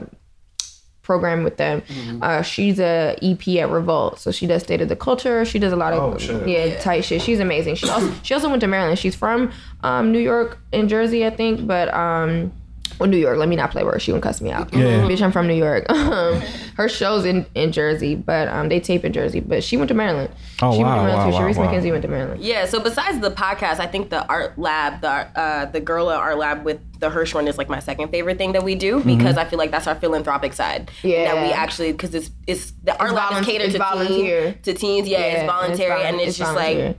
[1.01, 1.81] program with them.
[2.21, 5.43] Uh, she's a EP at Revolt, so she does state of the culture.
[5.43, 7.21] She does a lot of Oh, yeah, tight shit.
[7.21, 7.75] She's amazing.
[7.75, 8.97] She also she also went to Maryland.
[8.97, 9.51] She's from
[9.83, 12.53] um, New York and Jersey, I think, but um.
[12.99, 13.37] Well, New York.
[13.37, 13.99] Let me not play with her.
[13.99, 14.71] She won't cuss me out.
[14.71, 15.01] Yeah.
[15.07, 15.85] Bitch, I'm from New York.
[16.13, 16.41] Um,
[16.75, 19.39] her show's in, in Jersey, but um, they tape in Jersey.
[19.39, 20.29] But she went to Maryland.
[20.61, 21.43] Oh, she went wow, to Maryland wow, too.
[21.45, 21.73] Sharice wow, wow.
[21.73, 22.41] McKenzie went to Maryland.
[22.43, 26.17] Yeah, so besides the podcast, I think the art lab, the uh, the girl at
[26.19, 29.17] art lab with the Hirshhorn is like my second favorite thing that we do Mm-hmm.
[29.17, 30.91] because I feel like that's our philanthropic side.
[31.03, 31.33] Yeah.
[31.33, 34.41] that we actually because it's it's the art lab volun- is catered to volunteer.
[34.53, 35.07] teens, to teens.
[35.07, 36.87] Yeah, it's voluntary vol- and it's, just volunteer.
[36.89, 36.97] like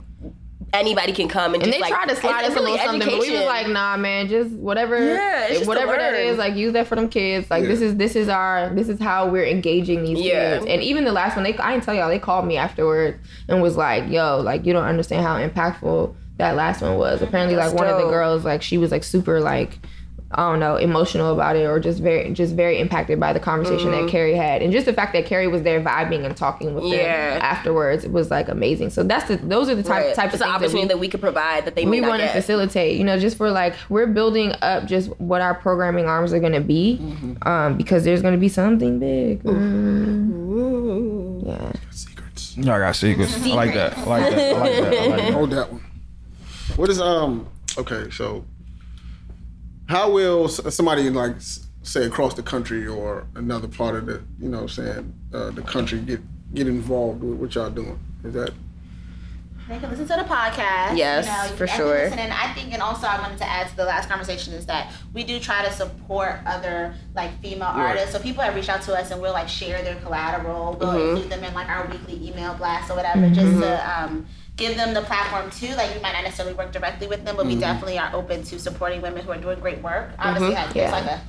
[0.75, 2.71] anybody can come and, And just they like tried to slide it's us a really
[2.73, 5.97] little something, but we was like, nah, man, just whatever, Yeah, it's just whatever to
[5.97, 6.27] that learn.
[6.27, 7.49] is, like use that for them kids.
[7.49, 10.55] Like this is this is our this is how we're engaging these Yeah.
[10.57, 10.65] kids.
[10.67, 13.17] And even the last one, they I didn't tell y'all, they called me afterwards
[13.47, 17.21] and was like, yo, like you don't understand how impactful that last one was.
[17.21, 19.79] Apparently, like That's one of the girls, like she was like super like.
[20.35, 23.91] I don't know, emotional about it, or just very, just very impacted by the conversation
[23.91, 26.83] that Carrie had, and just the fact that Carrie was there vibing and talking with
[26.83, 26.93] Mm-hmm.
[26.93, 27.33] Yeah.
[27.35, 28.89] them afterwards was like amazing.
[28.89, 30.13] So that's the, those are the type, Right.
[30.15, 32.01] types it's of an things that we- opportunity that we could provide that they may
[32.01, 35.53] we want to facilitate you know just for like we're building up just what our
[35.55, 37.47] programming arms are going to be Mm-hmm.
[37.47, 39.41] um because there's going to be something big
[41.45, 42.57] yeah Secrets.
[42.57, 43.35] Y'all got secrets.
[43.43, 43.97] I like that.
[43.97, 44.55] I like that.
[44.55, 44.93] I like that.
[44.93, 45.33] I like that.
[45.33, 45.83] Hold that one.
[46.75, 47.47] What is um?
[47.77, 48.45] Okay, so
[49.87, 51.35] how will somebody like
[51.83, 55.99] say across the country or another part of the you know saying uh, the country
[55.99, 56.19] get
[56.53, 57.99] get involved with what y'all doing?
[58.23, 58.51] Is that
[59.67, 60.95] They can listen to the podcast.
[60.97, 61.97] Yes, you know, for sure.
[62.05, 64.91] And I think, and also I wanted to add to the last conversation is that
[65.13, 68.11] we do try to support other like female artists.
[68.11, 70.77] So people have reached out to us and we'll like share their collateral.
[70.79, 71.09] We'll Mm-hmm.
[71.15, 74.25] include them in like our weekly email blast or whatever, just to um,
[74.57, 75.75] give them the platform too.
[75.75, 78.59] Like we might not necessarily work directly with them, but we definitely are open to
[78.59, 80.11] supporting women who are doing great work.
[80.19, 80.67] Obviously, Mm-hmm.
[80.67, 80.91] it's Yeah.
[80.91, 81.21] like a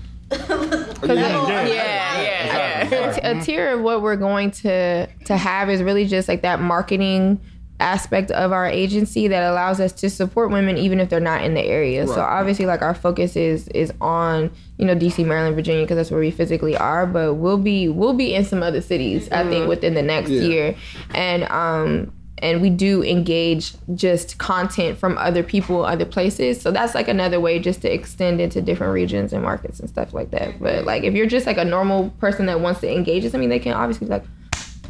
[1.06, 3.28] Yeah, Yeah, yeah, yeah.
[3.38, 7.40] a tier of what we're going to to have is really just like that marketing
[7.78, 11.52] aspect of our agency that allows us to support women even if they're not in
[11.54, 12.06] the area.
[12.06, 16.10] So obviously like our focus is is on, you know, DC, Maryland, Virginia because that's
[16.10, 19.68] where we physically are, but we'll be we'll be in some other cities I think
[19.68, 20.42] within the next Yeah.
[20.42, 20.74] year.
[21.14, 26.60] And um and we do engage just content from other people, other places.
[26.60, 30.12] So that's like another way just to extend into different regions and markets and stuff
[30.12, 30.60] like that.
[30.60, 33.48] But like if you're just like a normal person that wants to engage with something,
[33.48, 34.24] they can obviously like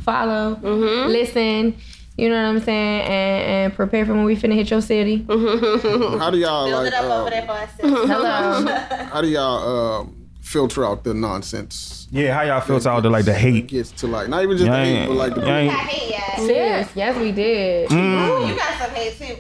[0.02, 1.08] follow, Mm-hmm.
[1.10, 1.76] listen,
[2.16, 5.20] you know what I'm saying, and, and prepare for when we finna hit your city.
[5.20, 6.18] Mm-hmm.
[6.18, 7.70] how do y'all build like it up uh, over there for us.
[7.80, 8.66] Hello.
[9.12, 12.08] how do y'all um, filter out the nonsense.
[12.10, 13.66] Yeah, how y'all filter out the like the hate?
[13.66, 16.10] Gets to like not even just Y'all the hate, but like the y'all ain't- hate
[16.38, 16.48] yet.
[16.48, 17.88] Yes, yes, we did.
[17.90, 18.48] Mm.
[18.48, 19.36] You got some hate too.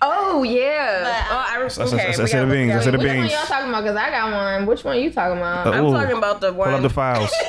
[0.00, 1.02] Oh yeah.
[1.02, 2.98] But, oh, I, That's- okay, that's- we that's gotta the beans, look that's at the
[2.98, 3.02] it.
[3.02, 3.84] Which one y'all talking about?
[3.84, 4.66] Cause I got one.
[4.66, 5.66] Which one you talking about?
[5.66, 5.92] Uh, I'm Ooh.
[5.92, 6.68] talking about the one.
[6.68, 7.30] Pull up the files.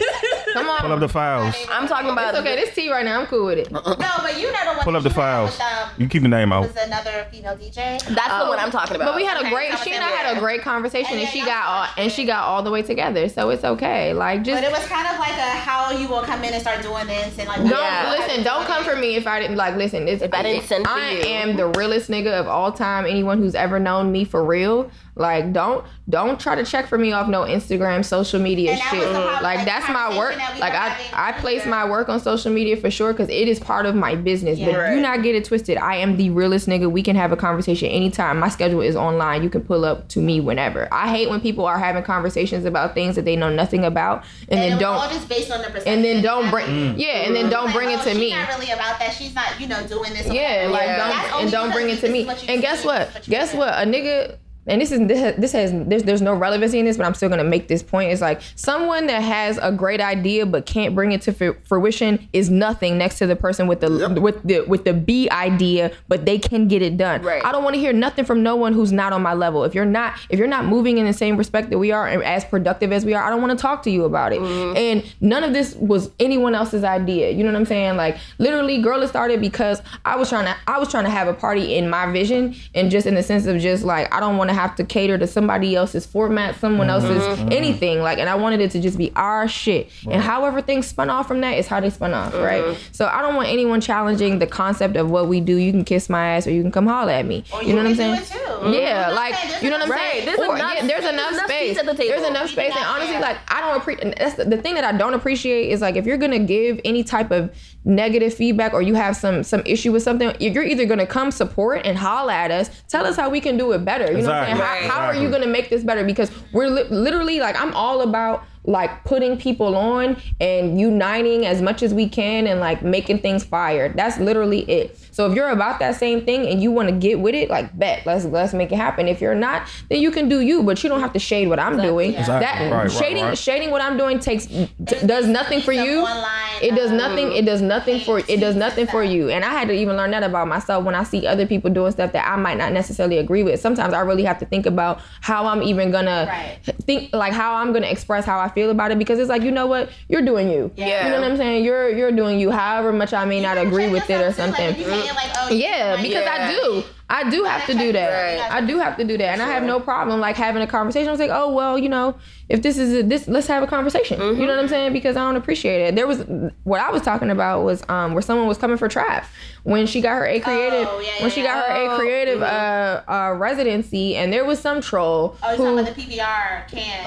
[0.58, 0.80] Come on.
[0.80, 1.56] Pull up the files.
[1.70, 2.30] I'm talking about.
[2.34, 2.56] It's okay.
[2.56, 3.20] This tea right now.
[3.22, 3.72] I'm cool with it.
[3.72, 4.72] No, but you never.
[4.72, 4.84] the one.
[4.84, 5.52] Pull up the that you had files.
[5.52, 6.68] With, um, You keep the name out.
[6.68, 8.00] was another female DJ.
[8.04, 9.06] That's the one I'm talking about.
[9.08, 9.80] But we had a Okay, great.
[9.80, 12.44] She and I had a great conversation, And and she got all and she got
[12.44, 13.30] all the way together.
[13.30, 14.14] So it's okay.
[14.14, 16.62] Like just But it was kind of like a how you gonna come in and
[16.62, 17.58] start doing this and like.
[17.58, 18.16] Don't Yeah.
[18.18, 18.44] listen.
[18.44, 19.76] Don't come for me if I didn't like.
[19.76, 23.06] Listen, it's, If I didn't send for I am the realest nigga of all time.
[23.06, 27.12] Anyone who's ever known me for real, like don't don't try to check for me
[27.12, 29.00] off no Instagram, social media And shit.
[29.00, 30.36] was the pop- Like like, that's my work.
[30.36, 31.72] that Like I I place earlier.
[31.72, 34.58] my work on social media for sure because it is part of my business.
[34.60, 34.94] But Yeah.
[34.96, 35.78] do not get it twisted.
[35.78, 36.90] I am the realest nigga.
[36.90, 38.40] We can have a conversation anytime.
[38.40, 39.44] My schedule is online.
[39.44, 40.88] You can pull up to me whenever.
[40.94, 44.60] I hate when people are having conversations about things that they know nothing about and,
[44.60, 45.94] And then don't all just based on the perception.
[45.94, 47.00] and then don't bring happened.
[47.00, 48.30] yeah and then don't Like, bring it oh, to she's me.
[48.32, 49.14] not really about that.
[49.14, 50.28] She's not, you know, doing this.
[50.28, 51.28] Yeah, like Yeah.
[51.32, 52.22] Don't and don't bring it to me.
[52.22, 53.02] is what you And guess this what?
[53.10, 53.74] is what Guess what?
[53.74, 54.36] A nigga.
[54.68, 57.14] And this is this has, this has there's, there's no relevancy in this, but I'm
[57.14, 58.12] still gonna make this point.
[58.12, 62.50] It's like someone that has a great idea but can't bring it to fruition is
[62.50, 64.20] nothing next to the person with the Yep.
[64.20, 67.22] with the with the B idea, but they can get it done.
[67.22, 67.44] Right.
[67.44, 69.64] I don't want to hear nothing from no one who's not on my level.
[69.64, 72.24] If you're not if you're not moving in the same respect that we are and
[72.24, 74.40] as productive as we are, I don't want to talk to you about it.
[74.40, 74.78] Mm-hmm.
[74.78, 77.32] And none of this was anyone else's idea.
[77.32, 77.98] You know what I'm saying?
[77.98, 81.28] Like literally, girl, it started because I was trying to I was trying to have
[81.28, 84.38] a party in my vision and just in the sense of just like I don't
[84.38, 87.12] want to have to cater to somebody else's format, someone mm-hmm.
[87.12, 87.52] else's mm-hmm.
[87.52, 88.02] anything.
[88.02, 89.90] Like, and I wanted it to just be our shit.
[90.10, 92.44] And however things spun off from that is how they spun off, mm-hmm.
[92.44, 92.78] right?
[92.92, 95.56] So I don't want anyone challenging the concept of what we do.
[95.56, 97.44] You can kiss my ass or you can come holler at me.
[97.54, 98.16] Or you know what I'm saying?
[98.16, 98.72] do it too.
[98.78, 100.26] Yeah, I'm like saying you know what I'm Right, saying.
[100.26, 101.78] there's Or, enough- yeah, there's there's enough enough space.
[101.78, 102.04] seats at the.
[102.04, 103.22] There's enough space, and honestly, care.
[103.22, 104.18] like I don't appreciate.
[104.18, 107.04] That's the, the thing that I don't appreciate is like if you're gonna give any
[107.04, 107.54] type of
[107.86, 111.86] negative feedback or you have some some issue with something, you're either gonna come support
[111.86, 114.06] and holla at us, tell us how we can do it better.
[114.12, 114.58] You know what I'm saying?
[114.58, 114.88] Exactly.
[114.90, 116.04] How, how are you gonna make this better?
[116.04, 121.62] Because we're li- literally like I'm all about like putting people on and uniting as
[121.62, 123.94] much as we can and like making things fire.
[123.94, 124.98] That's literally it.
[125.12, 127.78] So if you're about that same thing and you want to get with it, like
[127.80, 129.08] bet, let's let's make it happen.
[129.08, 131.60] If you're not, then you can do you, but you don't have to shade what
[131.60, 132.14] I'm doing.
[132.14, 132.40] Exactly.
[132.46, 133.38] That Right, right, shading right.
[133.38, 134.70] shading what I'm doing takes t-
[135.06, 136.00] does nothing for Some you.
[136.00, 137.32] online, It does nothing.
[137.32, 139.30] It does nothing for it does nothing for you.
[139.30, 141.92] And I had to even learn that about myself when I see other people doing
[141.92, 143.60] stuff that I might not necessarily agree with.
[143.60, 146.60] Sometimes I really have to think about how I'm even gonna Right.
[146.86, 149.52] think like how I'm gonna express how I feel about it because it's like you
[149.52, 150.72] know what you're doing you.
[150.76, 151.06] Yeah.
[151.06, 151.64] You know what I'm saying?
[151.64, 152.52] You're you're doing you.
[152.52, 154.76] However much I may not agree with it or something.
[154.80, 156.84] oh, Yeah, because I do.
[157.10, 158.40] I do have to do that.
[158.42, 158.52] Right.
[158.52, 161.08] I do have to do that, and I have no problem like having a conversation.
[161.08, 162.16] I was like, oh well, you know,
[162.50, 164.20] if this is a, this, let's have a conversation.
[164.22, 164.94] You know what I'm saying?
[164.94, 165.96] Because I don't appreciate it.
[165.96, 166.24] There was
[166.64, 169.26] what I was talking about was um where someone was coming for Trap
[169.64, 171.94] when she got her A creative Oh, yeah, when she yeah, got her.
[171.94, 175.64] A creative uh, uh residency, and there was some troll Oh, you're who.
[175.76, 177.06] talking about the PBR can.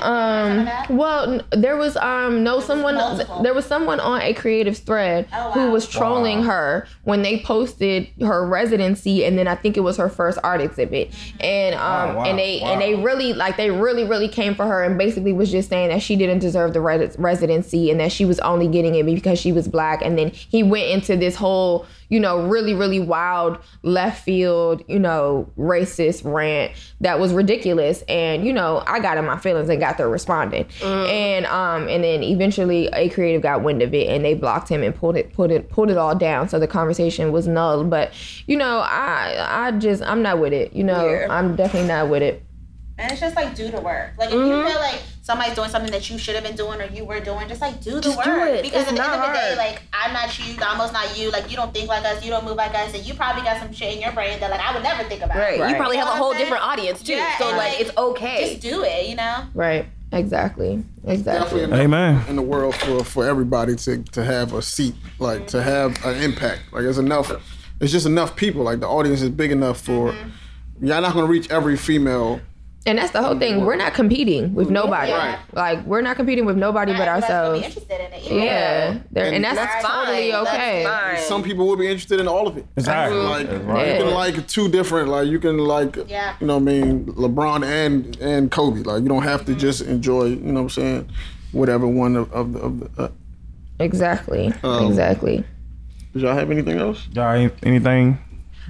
[0.90, 0.96] Um.
[0.98, 3.42] Well, there was um no someone multiple.
[3.42, 6.44] there was someone on a creative thread Oh, who was trolling Wow.
[6.44, 10.60] her when they posted her residency and then I think it was her first art
[10.60, 12.72] exhibit and um Wow, wow, and they wow.
[12.72, 15.88] and they really like they really really came for her and basically was just saying
[15.88, 19.38] that she didn't deserve the res- residency and that she was only getting it because
[19.38, 20.02] she was black.
[20.02, 24.98] And then he went into this whole you know really really wild left field you
[24.98, 28.02] know racist rant that was ridiculous.
[28.08, 30.66] And you know I got in my feelings and got there responding.
[30.82, 34.82] And um and then eventually a creative got wind of it and they blocked him
[34.82, 36.48] and pulled it put it pulled it all down.
[36.48, 37.84] So the conversation was null.
[37.84, 38.12] But
[38.46, 41.08] you know I I just I'm not with it you know.
[41.08, 41.26] Yeah.
[41.30, 42.42] I'm definitely not with it
[43.00, 44.12] And it's just like do the work.
[44.18, 44.46] Like if Mm-hmm.
[44.46, 47.18] you feel like somebody's doing something that you should have been doing or you were
[47.20, 48.26] doing, just like do the Just work.
[48.26, 48.62] do it.
[48.62, 49.58] Because It's at the end not of the day, hard.
[49.58, 51.30] like I'm not you, Damo's not you.
[51.30, 53.58] Like you don't think like us, you don't move like us, and you probably got
[53.60, 55.38] some shit in your brain that like I would never think about.
[55.38, 55.58] Right.
[55.58, 55.70] Right.
[55.70, 57.14] You probably You have a whole different audience too.
[57.14, 58.50] Yeah, so like like, it's okay.
[58.50, 59.44] Just do it, you know.
[59.54, 62.24] right exactly exactly Definitely enough Amen.
[62.28, 66.20] in the world for, for everybody to, to have a seat, like to have an
[66.22, 66.62] impact.
[66.72, 67.30] Like it's enough.
[67.80, 68.64] It's just enough people.
[68.64, 70.12] Like the audience is big enough for.
[70.82, 72.40] Y'all not gonna reach every female.
[72.86, 75.38] And that's the whole thing we're not competing with nobody Right.
[75.52, 78.24] like we're not competing with nobody but ourselves Be interested in it.
[78.24, 78.34] either.
[78.36, 80.06] yeah, and, And that's, That's fine.
[80.06, 81.28] totally okay That's fine.
[81.28, 82.66] Some people will be interested in all of it.
[82.76, 83.18] Exactly.
[83.18, 83.98] Like That's right.
[83.98, 85.08] you can like two different.
[85.08, 85.96] Like you can like.
[86.08, 86.34] Yeah.
[86.40, 87.04] You know what I mean?
[87.06, 88.80] LeBron and and Kobe.
[88.82, 90.24] Like you don't have to just enjoy.
[90.26, 91.10] You know what I'm saying?
[91.52, 92.60] Whatever one of of the.
[92.60, 93.08] Of the uh,
[93.78, 95.44] exactly Um, exactly
[96.12, 97.06] did y'all have anything else?
[97.12, 98.18] Y'all anything?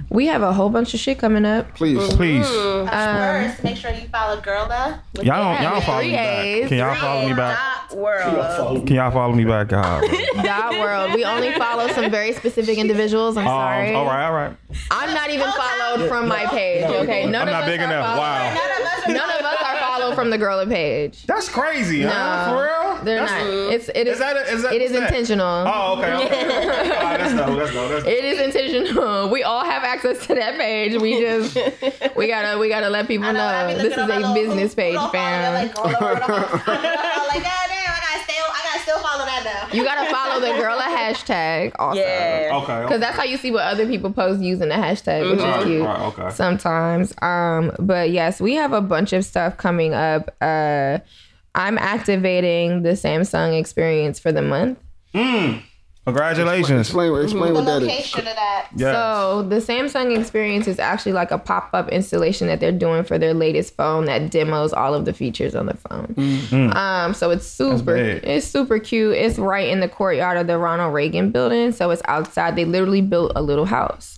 [0.09, 1.73] We have a whole bunch of shit coming up.
[1.75, 2.13] Please.
[2.13, 2.45] Please.
[2.47, 4.99] Um, First, make sure you follow Girlaaa.
[5.15, 6.67] with Y'all the don't, y'all follow me back.
[6.69, 7.89] Can y'all follow me back?
[7.89, 8.87] Dot world.
[8.87, 9.67] Can y'all follow me back?
[9.69, 10.03] God.
[10.43, 11.13] Dot World.
[11.13, 13.37] We only follow some very specific individuals.
[13.37, 13.93] I'm Um, sorry.
[13.95, 14.55] all right, all right.
[14.91, 16.83] I'm not even followed from my page.
[16.83, 18.05] Okay, none I'm of not us big are enough.
[18.05, 18.57] followed- Wow.
[19.07, 21.25] None of us are followed from the Girl page.
[21.25, 22.09] That's crazy, huh?
[22.47, 22.90] No, For real?
[23.03, 23.73] They're That's- not.
[23.73, 24.13] It's it is.
[24.13, 25.09] Is that a- is that- it is what's that?
[25.09, 25.63] intentional.
[25.67, 26.13] Oh, okay.
[26.25, 26.95] okay.
[26.97, 27.45] All right, let's go.
[27.53, 27.87] Let's go.
[27.87, 28.05] Let's.
[28.07, 29.29] It is intentional.
[29.29, 30.99] We all have access to that page.
[31.01, 31.55] We just
[32.15, 34.33] we gotta we gotta let people know, know this is looking at my a little-
[34.33, 35.67] business page, who don't follow me, fam.
[35.67, 39.41] Like, oh, Lord, I'm like, God damn, I gotta still, I gotta still follow that
[39.69, 39.75] now.
[39.77, 41.99] You gotta follow the Girlaaa hashtag also.
[41.99, 42.59] Yeah.
[42.63, 42.81] Okay.
[42.83, 45.65] Because that's how you see what other people post using the hashtag, which Right, is
[45.65, 45.85] cute.
[45.85, 46.29] right, okay.
[46.31, 47.13] Sometimes.
[47.21, 50.35] Um, but yes, we have a bunch of stuff coming up.
[50.41, 50.99] Uh
[51.55, 54.79] I'm activating the Samsung experience for the month.
[55.13, 55.61] Mm.
[56.05, 56.87] Congratulations.
[56.87, 57.87] Explain, explain The what that is.
[57.87, 58.69] location of that.
[58.75, 58.95] Yes.
[58.95, 63.35] So the Samsung experience is actually like a pop-up installation that they're doing for their
[63.35, 66.07] latest phone that demos all of the features on the phone.
[66.17, 66.75] Mmm.
[66.75, 69.13] Um, so it's super, it's super cute.
[69.15, 71.71] It's right in the courtyard of the Ronald Reagan building.
[71.71, 72.55] So it's outside.
[72.55, 74.17] They literally built a little house.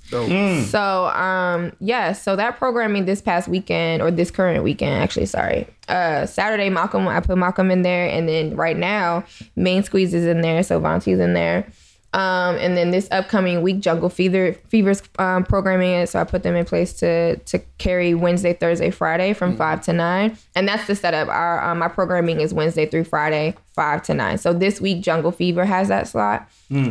[0.63, 5.67] So um, yeah, so that programming this past weekend or this current weekend, actually, sorry.
[5.87, 9.23] Uh, Saturday, Malcolm, I put Malcolm in there, and then right now,
[9.55, 11.67] Main Squeeze is in there, so Vonti's in there.
[12.13, 16.43] Um, and then this upcoming week, Jungle Fever Fever's um, programming it, so I put
[16.43, 20.85] them in place to to carry Wednesday, Thursday, Friday from five to nine, and that's
[20.85, 21.27] the setup.
[21.27, 24.37] Our um, my programming is Wednesday through Friday, five to nine.
[24.37, 26.47] So this week, Jungle Fever has that slot.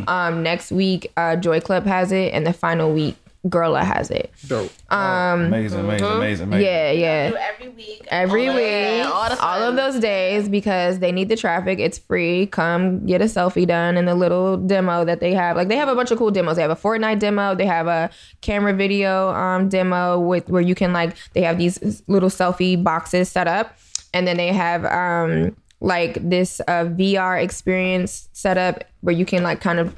[0.09, 3.15] Um, next week, uh, Joy Club has it, and the final week,
[3.47, 4.31] Girlaaa has it.
[4.47, 4.71] Dope.
[4.89, 6.65] amazing, amazing, amazing, amazing.
[6.65, 7.31] Yeah, yeah.
[7.53, 8.07] Every week.
[8.07, 11.79] Every all week, of all, all of those days, because they need the traffic.
[11.79, 12.45] It's free.
[12.47, 15.57] Come get a selfie done in the little demo that they have.
[15.57, 16.55] Like they have a bunch of cool demos.
[16.55, 17.53] They have a Fortnite demo.
[17.53, 22.01] They have a camera video um, demo with where you can like they have these
[22.07, 23.77] little selfie boxes set up,
[24.13, 29.43] and then they have um, like this uh, VR experience set up where you can
[29.43, 29.93] like kind of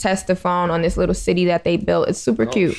[0.00, 2.08] test the phone on this little city that they built.
[2.08, 2.76] It's super cute.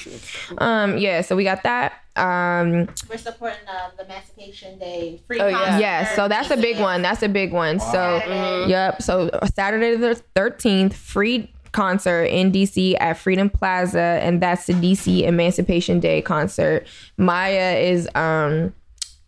[0.57, 1.93] Um, yeah, so we got that.
[2.17, 5.57] Um, We're supporting uh, the Emancipation Day free Oh, yeah.
[5.65, 5.79] concert.
[5.79, 7.01] yeah, so that's a big one.
[7.01, 7.79] That's a big one.
[7.79, 8.69] So, Saturday.
[8.69, 9.01] yep.
[9.01, 15.21] So Saturday the thirteenth, free concert in DC at Freedom Plaza, and that's the DC
[15.23, 16.85] Emancipation Day concert.
[17.17, 18.73] Maya is um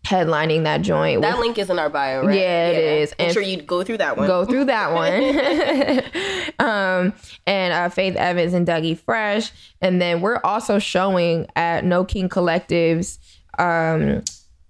[0.04, 1.22] headlining that joint.
[1.22, 2.38] That with- link is in our bio, right?
[2.38, 3.10] Yeah, it is.
[3.18, 4.26] Make And- sure you go through that one.
[4.26, 5.12] go through that one.
[6.58, 7.12] um,
[7.46, 9.50] and uh, Faith Evans and Dougie Fresh.
[9.80, 13.18] And then we're also showing at No King Collective's
[13.58, 14.22] um,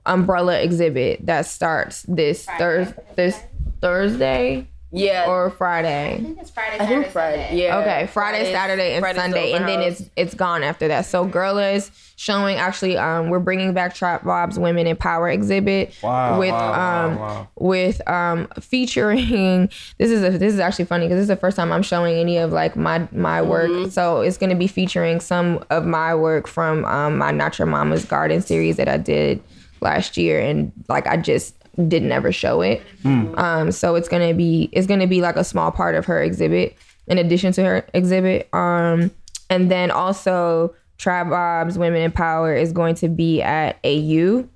[0.07, 3.41] umbrella exhibit that starts this Thurs this
[3.81, 5.27] Thursday Yeah.
[5.29, 5.89] or Friday.
[5.89, 6.25] I Friday.
[6.25, 7.43] think it's Friday, I think Friday.
[7.47, 7.63] Sunday.
[7.65, 7.79] Yeah.
[7.79, 11.07] Okay, Friday, Friday's- Saturday, and Friday's Sunday, and then it's it's gone after that.
[11.07, 12.97] So Girl is showing actually.
[12.97, 17.17] Um, we're bringing back Trap Bob's Women in Power exhibit Wow, with wow, wow, um
[17.19, 17.49] wow.
[17.57, 19.69] with um featuring.
[19.99, 22.17] This is a this is actually funny because this is the first time I'm showing
[22.19, 23.91] any of like my my work.
[23.91, 27.67] So it's going to be featuring some of my work from um my Not Your
[27.67, 29.43] Mama's Garden series that I did
[29.81, 31.55] last year, and like I just
[31.89, 32.83] didn't ever show it.
[33.05, 36.77] Um, so it's gonna be it's gonna be like a small part of her exhibit
[37.07, 38.49] in addition to her exhibit.
[38.55, 39.11] Um,
[39.51, 44.49] and then also Trap Bob's Women in Power is going to be at AU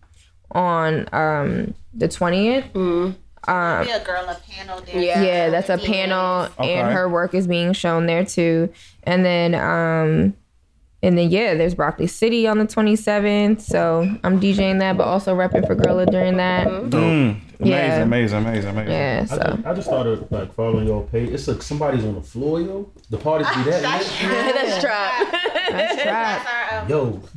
[0.52, 2.64] on um the twentieth.
[2.72, 5.00] There'll be a girl a panel there.
[5.00, 5.22] Yeah.
[5.22, 6.74] Yeah, that's a panel, Okay.
[6.74, 8.68] and her work is being shown there too.
[9.04, 10.34] And then, um,
[11.02, 13.60] and then yeah, there's Broccoli City on the 27th.
[13.60, 16.66] So I'm DJing that, but also repping for Girlaaa during that.
[16.66, 18.02] Mm, amazing, Yeah.
[18.02, 18.92] amazing, amazing, amazing.
[18.92, 21.30] Yeah, I just, I just started like following your page.
[21.30, 22.90] It's like somebody's on the floor, yo.
[23.10, 23.82] The parties be that.
[23.82, 24.18] That's lit?
[24.20, 24.52] true.
[24.52, 25.32] That's trap.
[25.70, 26.04] that's right.
[26.04, 27.04] That's our, um, Yo.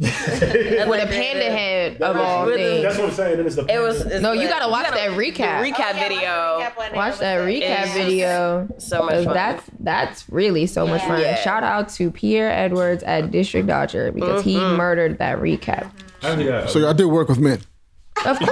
[0.90, 2.84] With a panda head of all things.
[2.84, 3.38] That's what I'm saying.
[3.38, 4.02] Then it's the It was.
[4.02, 5.62] it's No, you gotta watch gotta- that recap.
[5.64, 6.60] recap Oh, yeah, video.
[6.60, 6.96] watch the recap one.
[6.96, 8.68] Watch that recap It's- video.
[8.78, 9.34] So much fun.
[9.34, 11.20] That's that's really so much fun.
[11.22, 11.36] Yeah.
[11.36, 14.76] Shout out to Pierre Edwards at District Dodger because he Mm-hmm.
[14.78, 15.90] murdered that recap.
[16.24, 17.60] I only got- So y'all did work with men.
[18.26, 18.50] Of course.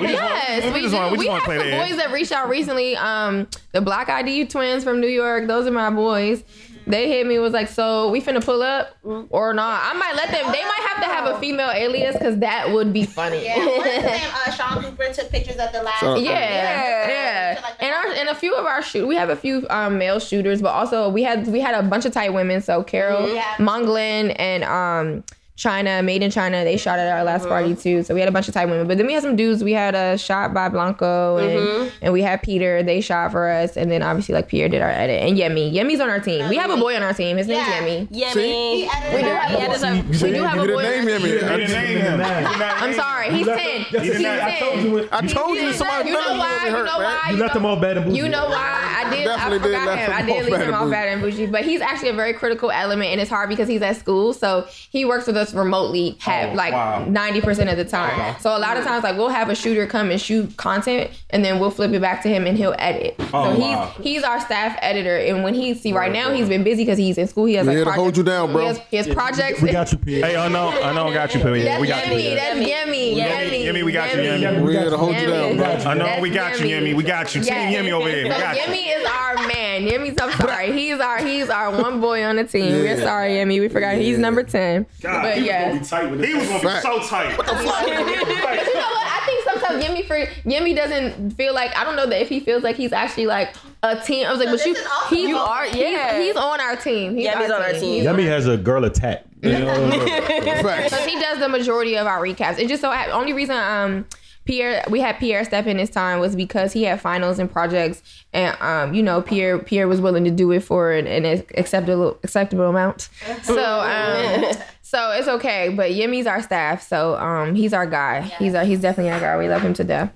[0.00, 1.88] yes, we we, just wanna- we we just have some that.
[1.88, 2.96] boys that reached out recently.
[2.96, 5.46] Um, the Black ID twins from New York.
[5.46, 6.44] Those are my boys.
[6.88, 8.96] They hit me was like, so we finna pull up
[9.30, 9.80] or not?
[9.84, 10.52] I might let them.
[10.52, 13.42] They might have to have a female alias because that would be funny.
[13.44, 14.30] Yeah, what's his name?
[14.46, 15.98] Uh, Sean Cooper took pictures at the last.
[16.00, 17.08] So- Yeah, Yeah.
[17.08, 20.20] yeah, and our and a few of our shoot, we have a few um, male
[20.20, 22.60] shooters, but also we had we had a bunch of tight women.
[22.60, 23.42] So Carol Yeah.
[23.56, 25.24] Monglin and um,
[25.56, 26.64] China, made in China.
[26.64, 27.48] They shot at our last Uh-huh.
[27.50, 28.02] party too.
[28.02, 28.86] So we had a bunch of Thai women.
[28.86, 29.64] But then we had some dudes.
[29.64, 31.88] We had a shot by Blanco and, Mm-hmm.
[32.02, 32.82] and we had Peter.
[32.82, 33.76] They shot for us.
[33.76, 35.22] And then obviously like Pierre did our edit.
[35.22, 35.72] And Yemi.
[35.72, 36.48] Yemi's on our team.
[36.50, 37.38] We have a boy on our team.
[37.38, 37.80] His name's Yeah.
[37.80, 38.08] Yemi.
[38.10, 38.40] Yeah, See?
[38.40, 38.80] me.
[38.82, 40.88] He edited We do have yeah, there's a- We do have a Give boy me
[40.98, 41.38] on the name, team.
[41.38, 41.56] Yemi.
[41.56, 42.20] Didn't name him.
[42.22, 43.30] I'm sorry.
[43.32, 44.02] He's left- 10.
[44.02, 44.38] He's he did.
[44.40, 45.08] I told you it.
[45.10, 46.66] I told you somebody You know nutted why?
[46.66, 47.30] You know why?
[47.30, 48.18] You left know- him all bad and bougie.
[48.18, 48.82] You know why?
[49.06, 49.26] I did.
[49.26, 50.12] I forgot him.
[50.12, 50.90] I did off leave him and off bougie.
[50.92, 53.82] bad and bougie, but he's actually a very critical element, and it's hard because he's
[53.82, 57.04] at school, so he works with us remotely, have Oh, like wow.
[57.08, 58.36] ninety percent of the time.
[58.40, 61.44] So a lot of times, like we'll have a shooter come and shoot content, and
[61.44, 63.14] then we'll flip it back to him, and he'll edit.
[63.32, 63.94] Oh, so he's wow.
[64.00, 67.18] he's our staff editor, and when he see right now he's been busy because he's
[67.18, 67.46] in school.
[67.46, 68.60] He has We like here to hold you down, bro.
[68.62, 69.60] He has, he has projects.
[69.62, 70.26] We got you, Pierre.
[70.26, 71.64] Hey, oh, I know, I know, I got you, Pimmy.
[71.64, 72.12] That's We got you.
[72.12, 72.34] Yemi.
[72.36, 73.16] That's Yemi.
[73.16, 73.64] Yemi, Yemi.
[73.66, 74.40] Yemi, we got you, Yemi.
[74.40, 74.64] Yemi.
[74.64, 75.66] We here to hold you down, bro.
[75.66, 76.90] I know That's we got you, Yemi.
[76.92, 76.96] Yemi.
[76.96, 77.42] We got you.
[77.42, 77.74] Team Yes.
[77.74, 78.24] Yemi over here.
[78.24, 78.62] We So got you.
[78.62, 79.65] Yemi is our man.
[79.84, 80.72] Yemi's I'm sorry.
[80.72, 82.72] He's our he's our one boy on the team.
[82.72, 83.60] We're sorry, Yemi.
[83.60, 84.86] We forgot he's number ten.
[85.00, 85.78] God, but he was yeah.
[85.78, 86.82] Be tight with He was gonna be Fact.
[86.82, 87.36] so tight.
[87.36, 89.06] But you know what?
[89.08, 90.16] I think sometimes Yemi for
[90.48, 93.54] Yemi doesn't feel like I don't know that if he feels like he's actually like
[93.82, 94.26] a team.
[94.26, 96.18] I was like, So but you this he, You are- yeah.
[96.18, 97.16] He's, he's on our team.
[97.16, 98.04] He's Yemi's on our team.
[98.04, 99.24] Yummy has a girl attack.
[99.42, 99.90] You know?
[100.00, 101.04] Facts.
[101.04, 102.58] He does the majority of our recaps.
[102.58, 104.06] It just so hap- only reason um
[104.46, 108.02] Pierre we had Pierre step in this time was because he had finals and projects,
[108.32, 112.18] and um you know Pierre Pierre was willing to do it for an, an acceptable
[112.22, 113.08] acceptable amount.
[113.42, 114.44] So um
[114.82, 115.68] so it's okay.
[115.68, 118.22] But Yemi's our staff, so um he's our guy.
[118.22, 119.36] He's our, he's definitely our guy.
[119.36, 120.12] We love him to death.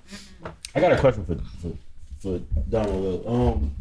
[0.75, 1.77] I got a question for for,
[2.21, 2.39] for
[2.71, 3.27] Donald.
[3.27, 3.73] Um,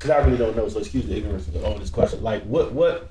[0.00, 2.22] because I really don't know, so excuse the ignorance of all this question.
[2.22, 3.10] Like, what what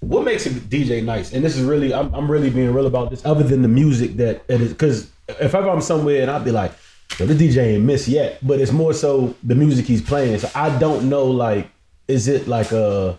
[0.00, 1.32] what makes a DJ nice?
[1.32, 3.24] And this is really, I'm, I'm really being real about this.
[3.24, 6.50] Other than the music that it is, because if ever I'm somewhere and I'll be
[6.50, 6.72] like,
[7.18, 10.38] well, the DJ ain't missed yet, but it's more so the music he's playing.
[10.38, 11.68] So I don't know, like,
[12.08, 13.18] is it like a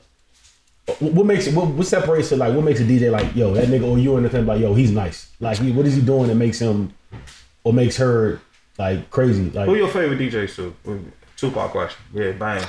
[0.99, 3.67] what makes it what, what separates it like what makes a DJ like yo that
[3.69, 6.01] nigga or you and the thing like yo he's nice like he, what is he
[6.01, 6.93] doing that makes him
[7.63, 8.39] or makes her
[8.77, 10.75] like crazy like Who your favorite DJ, Sue?
[11.37, 12.01] Tupac question.
[12.13, 12.63] Yeah, bang.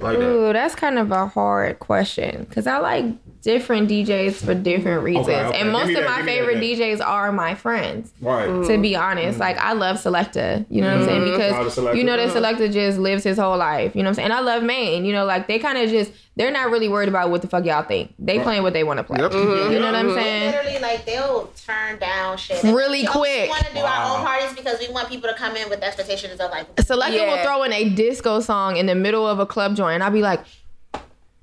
[0.00, 0.24] Like that.
[0.24, 3.04] Ooh, that's kind of a hard question because I like
[3.42, 5.60] different DJs for different reasons, okay.
[5.60, 6.56] and most of that, my give that favorite.
[6.58, 8.12] DJs are my friends.
[8.20, 8.46] Right.
[8.66, 9.32] to be honest.
[9.32, 9.40] Mm-hmm.
[9.40, 11.26] Like I love Selecta, you know what I'm saying?
[11.26, 11.96] Shout out to Because Selecta.
[11.96, 14.24] you know that Selecta just lives his whole life, you know what I'm saying?
[14.26, 17.10] And I love Maine, you know, like they kind of just they're not really worried
[17.10, 18.14] about what the fuck y'all think.
[18.18, 19.18] They playing what they want to play.
[19.20, 19.32] Yep.
[19.32, 19.72] Mm-hmm.
[19.72, 20.14] You know what I'm mm-hmm.
[20.14, 20.52] They saying?
[20.52, 23.50] literally like they'll turn down shit Really oh, we quick.
[23.50, 24.12] want to do Wow.
[24.14, 27.16] our own parties because we want people to come in with expectations of like, Selecta
[27.16, 27.36] Yeah.
[27.36, 30.12] will throw in a disco song in the middle of a club joint, and I'd
[30.12, 30.40] be like,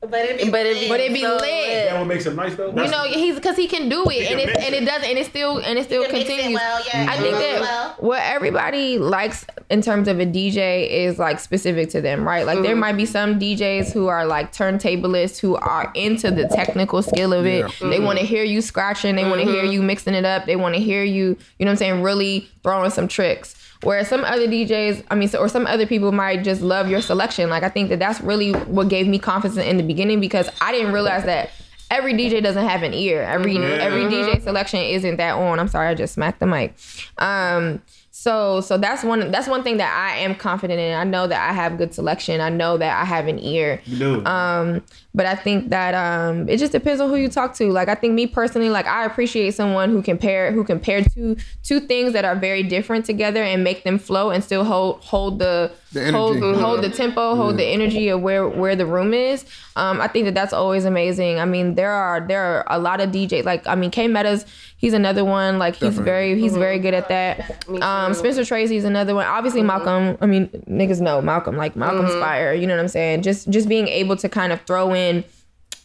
[0.02, 1.42] but it be But it be- but it be So lit.
[1.42, 1.90] lit.
[1.90, 4.40] that what makes him nice though You know, he's because he can do it, and
[4.40, 4.84] it and it.
[4.84, 6.62] it doesn't, and it still and it still can mix it continues.
[6.62, 7.96] well, yeah, I think that well.
[8.00, 12.46] what everybody likes in terms of a DJ is like specific to them, right?
[12.46, 12.80] Like there Mm-hmm.
[12.80, 17.46] might be some DJs who are like turntablists who are into the technical skill of
[17.46, 17.66] it.
[17.66, 17.90] Mm-hmm.
[17.90, 20.56] They want to hear you scratching, they want to hear you mixing it up, they
[20.56, 23.54] want to hear you, you know what I'm saying, really throwing some tricks.
[23.82, 27.02] Whereas some other DJs, I mean, so, or some other people might just love your
[27.02, 27.50] selection.
[27.50, 30.74] Like I think that that's really what gave me confidence in the beginning because I
[30.74, 31.52] didn't realize that
[31.90, 33.24] every DJ doesn't have an ear.
[33.24, 35.60] Every every DJ selection isn't that on.
[35.60, 36.76] I'm sorry, I just smacked the mic.
[37.18, 37.82] Um,
[38.20, 40.94] so so that's one that's one thing that I am confident in.
[40.94, 42.42] I know that I have good selection.
[42.42, 43.82] I know that I have an ear.
[43.86, 44.26] You do.
[44.26, 44.84] Um,
[45.16, 47.72] but I think that um, it just depends on who you talk to.
[47.72, 51.02] Like I think me personally, like I appreciate someone who can pair who can pair
[51.02, 55.02] two two things that are very different together and make them flow and still hold
[55.02, 56.60] hold the, The hold Mhm.
[56.60, 59.46] hold the tempo, hold the energy of where where the room is.
[59.78, 61.40] Um, I think that that's always amazing.
[61.40, 63.46] I mean, there are there are a lot of DJs.
[63.46, 64.46] Like I mean, K Metas,
[64.80, 65.60] he's another one.
[65.60, 66.06] Like he's Definitely.
[66.06, 66.84] very he's very mm-hmm.
[66.84, 67.84] good at that.
[67.84, 69.28] Um, Spencer Tracy's another one.
[69.28, 69.68] Obviously mm-hmm.
[69.68, 70.18] Malcolm.
[70.22, 71.56] I mean, niggas know Malcolm.
[71.56, 72.22] Like Malcolm's mm-hmm.
[72.22, 72.54] fire.
[72.54, 73.22] You know what I'm saying?
[73.22, 75.24] Just just being able to kind of throw in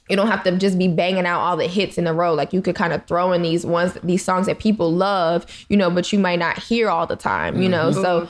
[0.09, 2.35] you don't have to just be banging out all the hits in a row.
[2.35, 5.77] Like you could kind of throw in these ones, these songs that people love, you
[5.77, 7.91] know, but you might not hear all the time, you know.
[7.91, 8.29] So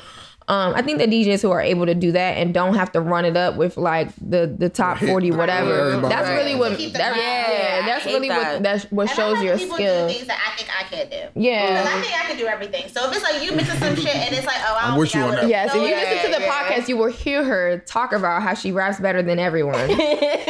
[0.48, 3.00] um, I think the DJs who are able to do that and don't have to
[3.00, 5.08] run it up with like the the top hit.
[5.08, 5.72] forty whatever.
[5.92, 6.14] Everybody.
[6.14, 7.16] That's really what that, vibe.
[7.16, 8.54] yeah, that's really that.
[8.54, 10.06] what that's what And shows like your skill.
[10.08, 11.40] do things that I think I can't do.
[11.40, 11.82] Yeah.
[11.82, 12.88] Because I think I can do everything.
[12.88, 14.98] So if it's like you missing some shit and it's like, oh, I I'm don't
[15.00, 15.48] with you on would've- that.
[15.48, 16.62] Yes, if you Yeah, listen to the yeah.
[16.62, 19.88] podcast, you will hear her talk about how she raps better than everyone.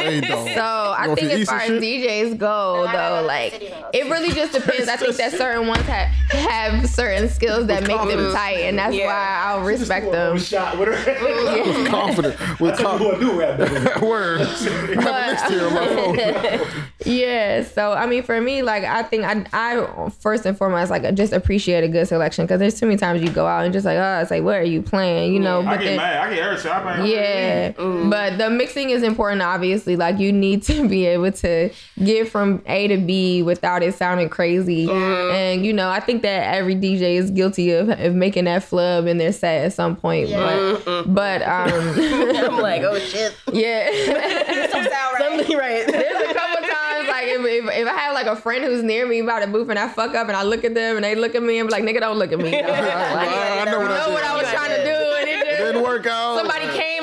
[0.05, 0.61] So
[0.97, 2.91] I think as far as Easter DJs go, I
[3.21, 3.53] though, like
[3.93, 4.87] it really just depends.
[4.87, 8.95] I think that certain ones have have certain skills that make them tight, and that's
[8.95, 10.37] why I'll risk respect them.
[10.37, 10.95] Shot with her.
[11.65, 12.59] With confident.
[12.59, 13.19] With confident.
[13.19, 14.05] do rap better.
[14.05, 14.41] Word.
[14.41, 16.83] I have a mixed here on my phone.
[17.05, 21.13] Yeah, so I mean, for me, like I think I, I first and foremost like
[21.15, 23.85] just appreciate a good selection because there's too many times you go out and just
[23.85, 25.33] like, oh, it's like, where are you playing?
[25.33, 26.17] You know, I but get then, mad.
[26.17, 26.71] I get irritated.
[26.71, 28.09] I'm like, yeah, mm.
[28.09, 29.41] but the mixing is important.
[29.41, 31.69] Obviously, like you need to be able to
[32.03, 34.87] get from A to B without it sounding crazy.
[34.87, 35.33] Mm.
[35.33, 39.05] And you know, I think that every DJ is guilty of, of making that flub
[39.05, 40.29] in their set at some point.
[40.31, 41.69] But but um,
[42.51, 43.35] I'm like, oh shit.
[43.53, 43.89] yeah.
[44.71, 45.19] Don't sound right.
[45.19, 45.85] Something right.
[45.87, 49.05] There's a couple times like if, if, if I have like a friend who's near
[49.07, 51.15] me about to move and I fuck up and I look at them and they
[51.15, 52.51] look at me and be like, nigga, don't look at me.
[52.51, 55.45] dog." Like, I know what I know what I was trying to do and it
[55.45, 56.37] just Didn't work out.
[56.37, 56.94] somebody came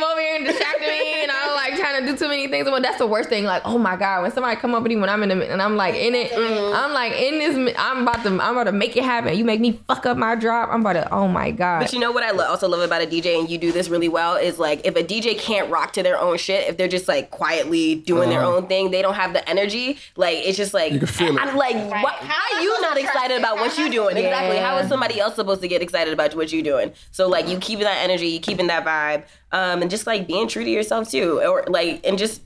[2.02, 2.66] was like trying to do too many things.
[2.70, 3.44] Well, that's the worst thing.
[3.44, 5.60] Like, oh my god, when somebody come up with you when I'm in the and
[5.62, 7.74] I'm like in it, I'm like in this.
[7.78, 9.36] I'm about to I'm about to make it happen.
[9.36, 10.70] You make me fuck up my drop.
[10.72, 11.12] I'm about to.
[11.12, 11.80] Oh my god.
[11.80, 13.88] But you know what I lo- also love about a DJ, and you do this
[13.88, 16.88] really well, is like if a DJ can't rock to their own shit, if they're
[16.88, 19.98] just like quietly doing their own thing, they don't have the energy.
[20.16, 20.94] Like it's just like Uh-huh.
[20.94, 21.40] You can feel it.
[21.40, 24.16] I'm like, what, how are you not excited about what you're doing?
[24.16, 24.56] Exactly.
[24.58, 26.92] How is somebody else supposed to get excited about what you're doing?
[27.10, 30.48] So like you keeping that energy, you keeping that vibe, um, and just like being
[30.48, 32.42] true to yourself too, or like and just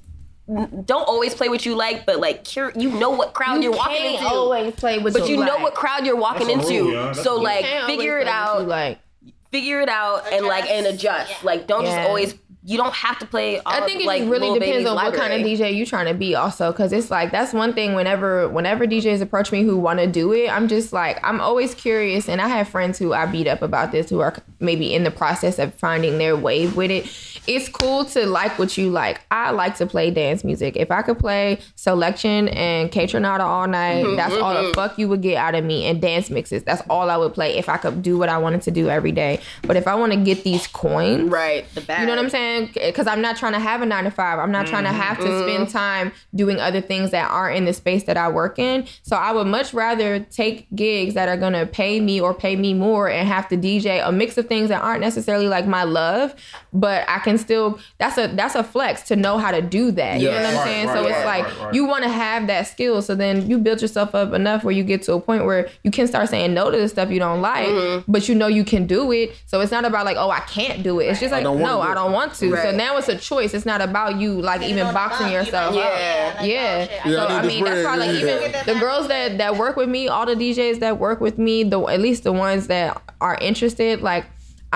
[0.46, 3.76] don't always play what you like, but like cure, you know what crowd you are
[3.76, 4.26] walking can't into.
[4.28, 5.62] always play with but you know like.
[5.62, 6.84] what crowd you're walking That's into.
[6.84, 7.12] rule, yeah.
[7.12, 8.98] So like Can't figure it play what you out Like
[9.50, 11.30] figure it out and like and adjust.
[11.30, 11.36] Yeah.
[11.42, 12.34] Like don't just always.
[12.66, 13.60] You don't have to play.
[13.60, 15.46] All I think it like, really depends on what kind of.
[15.46, 17.94] DJ you trying to be, also, because it's like that's one thing.
[17.94, 21.76] Whenever whenever DJs approach me who want to do it, I'm just like I'm always
[21.76, 25.04] curious, and I have friends who I beat up about this who are maybe in
[25.04, 27.06] the process of finding their wave with it.
[27.46, 29.20] It's cool to like what you like.
[29.30, 30.76] I like to play dance music.
[30.76, 34.16] If I could play selection and Kaytranada all night, mm-hmm.
[34.16, 34.72] that's all the mm-hmm.
[34.72, 35.84] fuck you would get out of me.
[35.84, 38.62] And dance mixes, that's all I would play if I could do what I wanted
[38.62, 39.40] to do every day.
[39.62, 41.72] But if I want to get these coins, Right.
[41.74, 42.00] The bag.
[42.00, 42.55] you know what I'm saying?
[42.74, 44.38] Because eh, I'm not trying to have a nine to five.
[44.38, 47.72] I'm not trying to have to spend time doing other things that aren't in the
[47.72, 48.86] space that I work in.
[49.02, 52.74] So I would much rather take gigs that are gonna pay me or pay me
[52.74, 56.34] more and have to DJ a mix of things that aren't necessarily like my love,
[56.72, 57.78] but I can still.
[57.98, 60.20] That's a that's a flex to know how to do that.
[60.20, 60.86] You know what I'm Right, saying?
[60.88, 61.74] right, so it's right, like right, right.
[61.74, 63.02] you want to have that skill.
[63.02, 65.90] So then you build yourself up enough where you get to a point where you
[65.90, 68.86] can start saying no to the stuff you don't like, but you know you can
[68.86, 69.34] do it.
[69.46, 71.06] So it's not about like, oh, I can't do it.
[71.06, 72.56] It's just like, don't no, I don't want to.
[72.56, 73.54] So now it's a choice.
[73.54, 75.90] It's not about you like even don't boxing love, you yourself don't up.
[75.90, 77.00] love, yeah, like, Yeah.
[77.04, 79.88] oh, So I I mean, that's why like even the girls that that work with
[79.88, 83.36] me, all the DJs that work with me, the at least the ones that are
[83.40, 84.24] interested, like.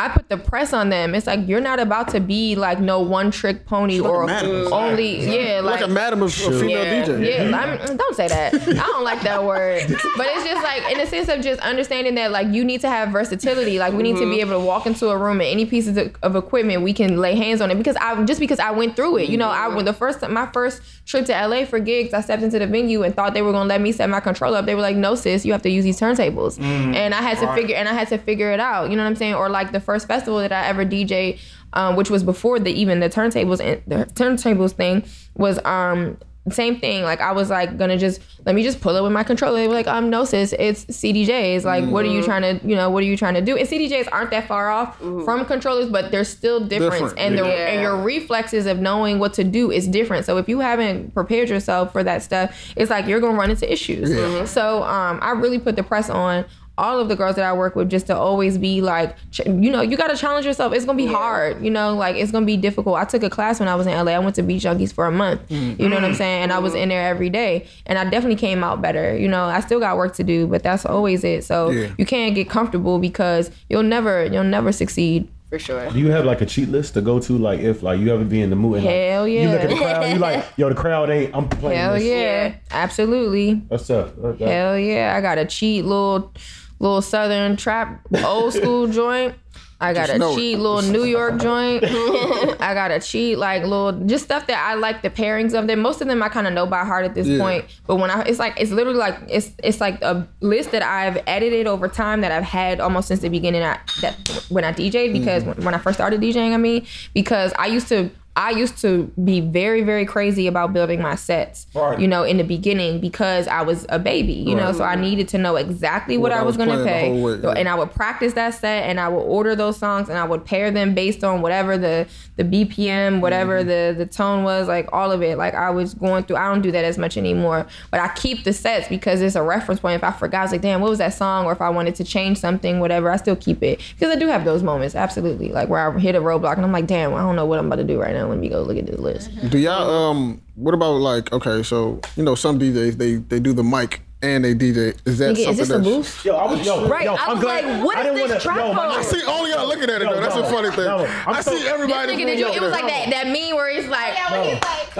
[0.00, 1.14] I put the press on them.
[1.14, 4.30] It's like you're not about to be like no one trick pony like or
[4.72, 7.04] only yeah like, like a madam of a female Yeah.
[7.04, 7.50] DJ.
[7.50, 8.54] yeah, I'm, mm, don't say that.
[8.54, 9.86] I don't like that word.
[10.16, 12.88] But it's just like in the sense of just understanding that like you need to
[12.88, 13.78] have versatility.
[13.78, 14.40] Like we need to be mm-hmm.
[14.40, 17.34] able to walk into a room and any pieces of, of equipment we can lay
[17.34, 19.28] hands on it because I just because I went through it.
[19.28, 19.76] You know, I mm-hmm.
[19.76, 23.02] when the first my first trip to LA for gigs, I stepped into the venue
[23.02, 24.64] and thought they were gonna let me set my control up.
[24.64, 27.38] They were like, "No, sis, you have to use these turntables," mm, and I had
[27.38, 27.58] to right.
[27.58, 28.90] figure and I had to figure it out.
[28.90, 29.34] You know what I'm saying?
[29.34, 31.40] Or like the first festival that I ever DJ,
[31.72, 35.04] um, which was before the even the turntables and the turntables thing
[35.34, 36.16] was um
[36.48, 37.02] same thing.
[37.02, 39.58] Like I was like gonna just let me just pull it with my controller.
[39.58, 41.64] They were like, um, no sis, it's CDJs.
[41.64, 43.56] Like, what are you trying to, you know, what are you trying to do?
[43.56, 46.94] And CDJs aren't that far off from controllers, but there's still difference.
[46.94, 50.24] Different, And the and your reflexes of knowing what to do is different.
[50.24, 53.70] So if you haven't prepared yourself for that stuff, it's like you're gonna run into
[53.70, 54.08] issues.
[54.50, 56.46] So um, I really put the press on
[56.80, 59.70] all of the girls that I work with just to always be like, ch- you
[59.70, 60.72] know, you got to challenge yourself.
[60.72, 62.96] It's gonna be hard, you know, like it's gonna be difficult.
[62.96, 64.12] I took a class when I was in LA.
[64.12, 65.46] I went to Beat Junkies for a month.
[65.48, 65.80] Mm-hmm.
[65.82, 66.44] You know what I'm saying?
[66.44, 66.82] And I was mm-hmm.
[66.82, 69.16] in there every day, and I definitely came out better.
[69.16, 71.44] You know, I still got work to do, but that's always it.
[71.44, 71.92] So Yeah.
[71.98, 75.28] you can't get comfortable because you'll never, you'll never succeed.
[75.50, 75.90] for sure.
[75.90, 78.24] Do you have like a cheat list to go to, like if like you ever
[78.24, 78.76] be in the mood?
[78.76, 81.34] And, like, Hell You look at the crowd, you like, yo, the crowd ain't.
[81.34, 82.04] I'm playing Hell this.
[82.04, 83.54] yeah, absolutely.
[83.68, 84.16] That's tough.
[84.16, 84.44] Okay.
[84.44, 86.32] Hell yeah, I got a cheat little
[86.80, 89.34] little southern trap old school joint.
[89.82, 90.34] I got Just a it.
[90.34, 91.84] cheat little New York joint.
[92.60, 95.80] I got a cheat like little just stuff that I like the pairings of them.
[95.80, 97.38] Most of them I kind of know by heart at this Yeah.
[97.38, 97.64] point.
[97.86, 101.22] But when I it's like it's literally like it's it's like a list that I've
[101.26, 103.62] edited over time that I've had almost since the beginning.
[103.62, 105.52] I, that when I DJ'd because mm-hmm.
[105.52, 109.10] when, when I first started DJing, I mean because I used to I used to
[109.22, 111.98] be very, very crazy about building my sets, Right.
[111.98, 115.26] you know, in the beginning because I was a baby, you know, so I needed
[115.28, 117.20] to know exactly what, What I was was going to pay.
[117.20, 117.50] way, yeah.
[117.50, 120.44] And I would practice that set and I would order those songs and I would
[120.44, 125.10] pair them based on whatever the, the BPM, whatever the, the tone was, like all
[125.10, 125.36] of it.
[125.36, 128.44] Like I was going through, I don't do that as much anymore, but I keep
[128.44, 129.96] the sets because it's a reference point.
[129.96, 131.46] If I forgot, I was like, damn, what was that song?
[131.46, 134.28] Or if I wanted to change something, whatever, I still keep it because I do
[134.28, 135.50] have those moments, absolutely.
[135.50, 137.66] Like where I hit a roadblock and I'm like, damn, I don't know what I'm
[137.66, 138.19] about to do right now.
[138.28, 139.30] Let me go look at the list.
[139.50, 140.40] Do y'all um?
[140.56, 141.62] What about like okay?
[141.62, 144.94] So you know some DJs they they do the mic and they DJ.
[145.06, 145.84] Is that Nigga, something is this a that's?
[145.84, 146.24] boost?
[146.26, 148.28] Yo, I was yo, Right, yo, I I'm was glad- like, what I is didn't
[148.28, 148.72] this wanna- yo.
[148.98, 150.20] I see all y'all looking at it Yo, though.
[150.20, 150.84] That's no, a funny thing.
[150.84, 152.08] no, I'm I so- see everybody.
[152.14, 152.48] This nigga, did you?
[152.52, 154.94] It was like that that meme where it's like, Yeah, when he's like,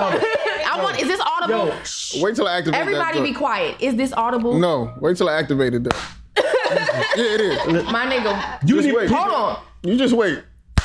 [0.66, 0.98] I want.
[1.00, 1.66] Is this audible?
[1.66, 2.82] Yo, Wait till I activate it.
[2.82, 3.24] Everybody that.
[3.24, 3.76] be quiet.
[3.80, 4.58] Is this audible?
[4.58, 5.96] No, wait till I activated that.
[7.16, 7.92] yeah, it is.
[7.92, 8.66] My nigga.
[8.66, 9.10] you Just need, wait.
[9.10, 9.62] Hold on.
[9.82, 10.42] You just wait.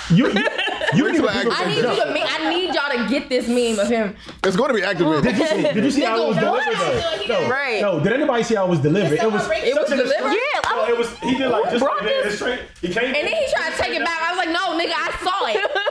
[0.09, 0.25] You,
[0.93, 3.09] you, you need to I Google I need you to me, I need y'all to
[3.09, 4.15] get this meme of him.
[4.43, 5.23] It's going to be activated.
[5.23, 5.61] Did you see?
[5.73, 7.27] Did you see how it was delivered what?
[7.27, 7.41] though?
[7.43, 7.81] No, Right.
[7.81, 9.13] No, did anybody see how it was delivered?
[9.19, 9.41] It was.
[9.43, 10.31] someone It was such delivered?
[10.31, 11.17] Yeah, I No, it was.
[11.19, 12.31] He did like just like that.
[12.31, 12.59] Straight.
[12.81, 13.05] He came.
[13.05, 14.21] And then he tried to take it back.
[14.21, 15.71] I was like, no, nigga, I saw it.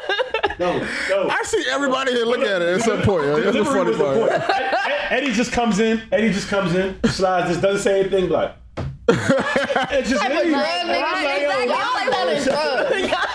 [0.57, 0.79] No,
[1.11, 1.29] no.
[1.31, 3.25] I see everybody here look at it at some point.
[3.25, 3.41] yo.
[3.41, 4.16] The That's the funny was the part.
[4.19, 4.31] point.
[4.33, 6.01] Ed- Ed- Eddie just comes in.
[6.12, 8.29] Eddie just comes in, slides, just doesn't say anything.
[8.29, 8.55] Like,
[9.09, 10.51] it just Type of leaves.
[10.51, 11.05] drug, And nigga.
[11.05, 13.11] I'm like, yo, Y'all selling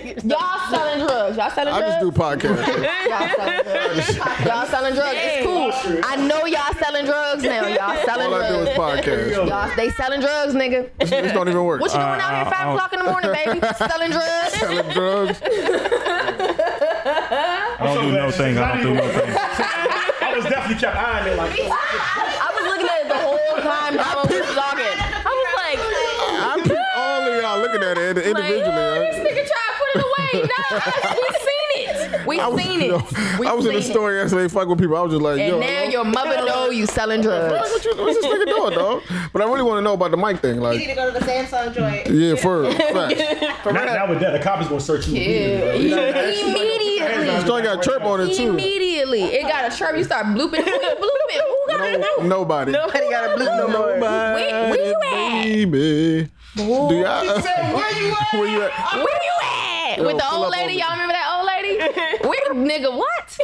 [0.00, 0.24] drugs.
[0.24, 1.36] Y'all selling drugs.
[1.36, 1.92] Y'all selling I drugs.
[1.92, 2.66] just do podcasts.
[3.12, 4.16] Y'all selling drugs.
[4.46, 5.18] y'all selling drugs.
[5.20, 6.00] It's cool.
[6.04, 7.66] I know y'all selling drugs now.
[7.66, 9.00] Y'all selling All I do is drugs.
[9.06, 9.48] podcasts.
[9.48, 10.88] Y'all, they selling drugs, nigga.
[10.98, 11.80] This don't even work.
[11.80, 13.60] What you doing out here uh, five uh, o'clock in the morning, baby?
[13.76, 14.52] Selling drugs.
[14.54, 15.40] Selling drugs.
[17.02, 18.58] I don't do no thing.
[18.58, 19.34] I don't do no thing.
[20.22, 21.52] I was definitely kept eyeing it like.
[21.60, 24.28] I was looking at it the whole time Donald
[30.72, 30.82] away.
[31.04, 32.26] Nah, we seen it.
[32.26, 33.38] We I was, seen yo, it.
[33.38, 34.96] We I was in the seen store yesterday fucking with people.
[34.96, 35.42] I was just like, yo.
[35.42, 35.60] And yo.
[35.60, 37.52] now your mother know you selling drugs.
[37.52, 39.02] what you, what's this nigga doing, dog?
[39.32, 40.60] But I really want to know about the mic thing.
[40.60, 42.06] Like, you need to go to the Samsung joint.
[42.08, 43.64] yeah, for facts.
[43.66, 44.32] Not, not with that.
[44.32, 45.16] The cop is gonna search you.
[45.16, 45.98] immediately, bro.
[46.08, 47.24] Immediately.
[47.26, 48.50] This joint got chirp on it too.
[48.50, 49.22] Immediately.
[49.24, 49.96] It got a chirp.
[49.96, 50.62] You start blooping.
[50.64, 51.40] Who you blooping?
[51.40, 52.00] Who got it?
[52.00, 52.72] No, nobody.
[52.72, 53.94] nobody got a blue no more.
[53.98, 55.44] Nobody, Where- where you at?
[55.44, 56.30] baby.
[56.56, 56.92] Do y'all?
[56.92, 58.32] Where you at?
[58.32, 58.94] Where you at?
[58.94, 59.61] Where you at?
[59.98, 60.74] With the old lady?
[60.74, 61.31] Y'all remember that
[61.86, 62.28] old lady?
[62.28, 63.38] Where, nigga, what?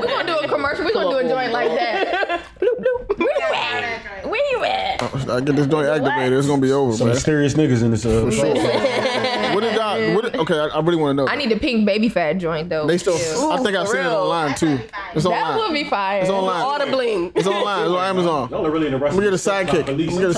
[0.00, 0.84] we gonna do a commercial.
[0.84, 2.42] we gonna do a joint like that.
[2.60, 3.18] Bloop, bloop.
[3.18, 4.26] Where you at?
[4.26, 5.30] Where you at?
[5.30, 6.38] I get this joint activated.
[6.38, 7.14] It's gonna be over, Some man.
[7.16, 8.04] mysterious niggas in this.
[8.04, 9.54] Uh, show.
[9.54, 10.14] What did y'all?
[10.14, 11.28] What, okay, I, I really want to know.
[11.30, 12.86] I need a pink baby fat joint though.
[12.86, 13.18] They still.
[13.18, 13.50] Ew.
[13.50, 14.78] I think I've for seen it online too.
[15.14, 15.56] It's that online.
[15.58, 16.20] would be fire.
[16.20, 16.80] It's online.
[16.80, 17.32] Audibling.
[17.34, 17.82] It's online.
[17.82, 18.50] It's on Amazon.
[18.50, 19.16] Y'all are really in the rest.
[19.16, 19.86] Let me get a sidekick.
[19.88, 20.34] Let me get a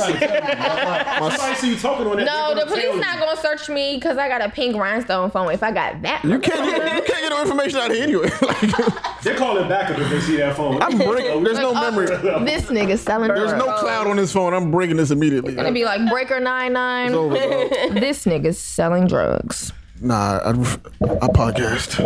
[1.32, 2.24] Somebody see you talking on that.
[2.24, 5.52] No, the police not gonna search me because I got a pink rhinestone phone.
[5.52, 6.64] If I got that, You can't.
[6.64, 8.30] You, you can't get no information out of here anyway.
[8.42, 10.82] Like, They're calling backup if they see that phone.
[10.82, 11.44] I'm breaking.
[11.44, 12.06] There's no Uh, memory.
[12.44, 13.64] this nigga selling There's drugs.
[13.66, 14.52] no cloud on this phone.
[14.52, 15.52] I'm breaking this immediately.
[15.52, 17.14] It's gonna be like breaker nine It's nine.
[17.14, 17.34] over.
[18.00, 19.72] This nigga's selling drugs.
[20.00, 22.00] Nah, I, I podcast.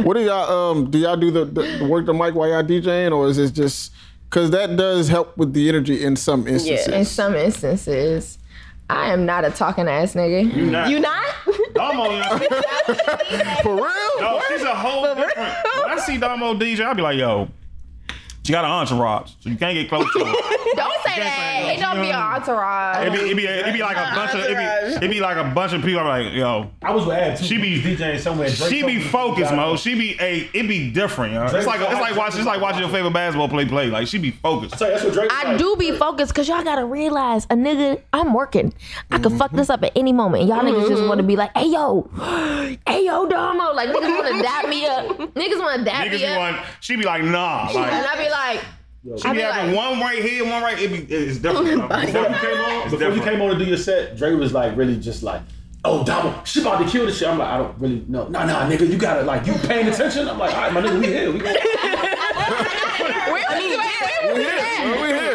[0.04, 0.90] what do y'all um?
[0.90, 3.92] Do y'all do the, the work the mic while y'all DJing, or is it just
[4.30, 6.88] because that does help with the energy in some instances?
[6.88, 8.38] In some instances,
[8.88, 10.50] I am not a talking ass nigga.
[10.54, 10.88] You not?
[10.90, 11.26] You not?
[11.76, 12.04] Damo,
[13.62, 14.20] For real?
[14.20, 15.36] no, she's a whole different.
[15.36, 17.48] When I see Damo DJ, I'll be like, yo,
[18.46, 20.24] she got an entourage, so you can't get close to her.
[20.76, 21.46] Don't say that.
[21.76, 23.06] It don't be an entourage.
[23.06, 25.36] It be, it be, it be like a bunch of, it be, it be like
[25.36, 26.00] a bunch of people.
[26.00, 27.44] I'm like, yo, I was with Ab too.
[27.44, 28.48] She be- DJing somewhere.
[28.48, 29.76] Drake she be focused, mo.
[29.76, 31.44] She be a, it be different, yo.
[31.44, 33.88] It's like, it's like watching, it's like watching your favorite basketball play play.
[33.88, 34.78] Like she be focused.
[34.78, 35.58] So that's what I like.
[35.58, 38.72] do be focused because y'all gotta realize a nigga, I'm working.
[39.10, 39.58] I could fuck mm-hmm.
[39.58, 40.46] this up at any moment.
[40.46, 41.08] Y'all niggas just mm-hmm.
[41.08, 42.08] wanna be like, hey yo,
[42.86, 43.72] hey yo, Domo.
[43.72, 45.06] Like niggas wanna dap me up.
[45.36, 46.38] Niggas wanna dap Niggas me be up.
[46.38, 47.78] one, she be like, nah, And.
[47.78, 48.35] I be like,
[49.18, 50.78] She I be be having like- one right here, one right.
[50.80, 51.80] It be, it's different.
[51.80, 54.32] Oh before you came on, It's before you came on to do your set, Dre
[54.34, 55.42] was like really just like,
[55.84, 58.26] "Oh, Damo, she about to kill this shit." I'm like, I don't really know.
[58.26, 60.28] Nah, nah, nigga, you gotta like, you paying attention?
[60.28, 61.30] I'm like, all right, my nigga, we here.
[61.30, 61.54] We gonna,
[63.30, 64.24] where was this at?
[64.24, 64.86] Where was this at?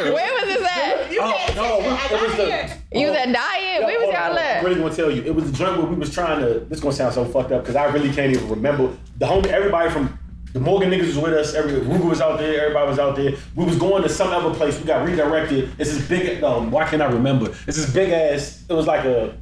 [0.03, 0.13] Here.
[0.13, 1.17] Where was this at?
[1.21, 2.99] oh, no, we- it was the.
[2.99, 3.83] You was at diet?
[3.85, 4.43] Where was Hold y'all hold on.
[4.57, 6.59] I'm really gonna tell you, it was the joint where we was trying to.
[6.59, 8.93] This gonna sound so fucked up because I really can't even remember.
[9.17, 10.17] The homie, everybody from
[10.53, 11.53] the Morgan niggas was with us.
[11.53, 12.61] Every Ruger was out there.
[12.61, 13.33] Everybody was out there.
[13.55, 14.79] We was going to some other place.
[14.79, 15.69] We got redirected.
[15.79, 16.43] It's this big.
[16.43, 17.51] Um, why can't I remember?
[17.67, 18.63] It's this big ass.
[18.69, 19.37] It was like a.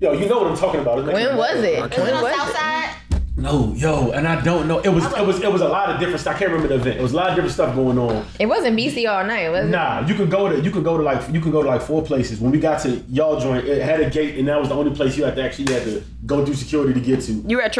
[0.00, 1.04] Yo, you know what I'm talking about.
[1.04, 1.80] When was it?
[1.80, 2.34] Was it When on was?
[2.34, 2.90] Southside?
[3.36, 4.78] No, yo, and I don't know.
[4.78, 6.36] It was it was it was a lot of different stuff.
[6.36, 7.00] I can't remember the event.
[7.00, 8.24] It was a lot of different stuff going on.
[8.38, 9.70] It wasn't BC all night, was it?
[9.70, 11.82] Nah, you could go to you could go to like you could go to like
[11.82, 12.38] four places.
[12.40, 14.94] When we got to y'all joint, it had a gate, and that was the only
[14.94, 17.32] place you had to actually had to go through security to get to.
[17.32, 17.72] You were at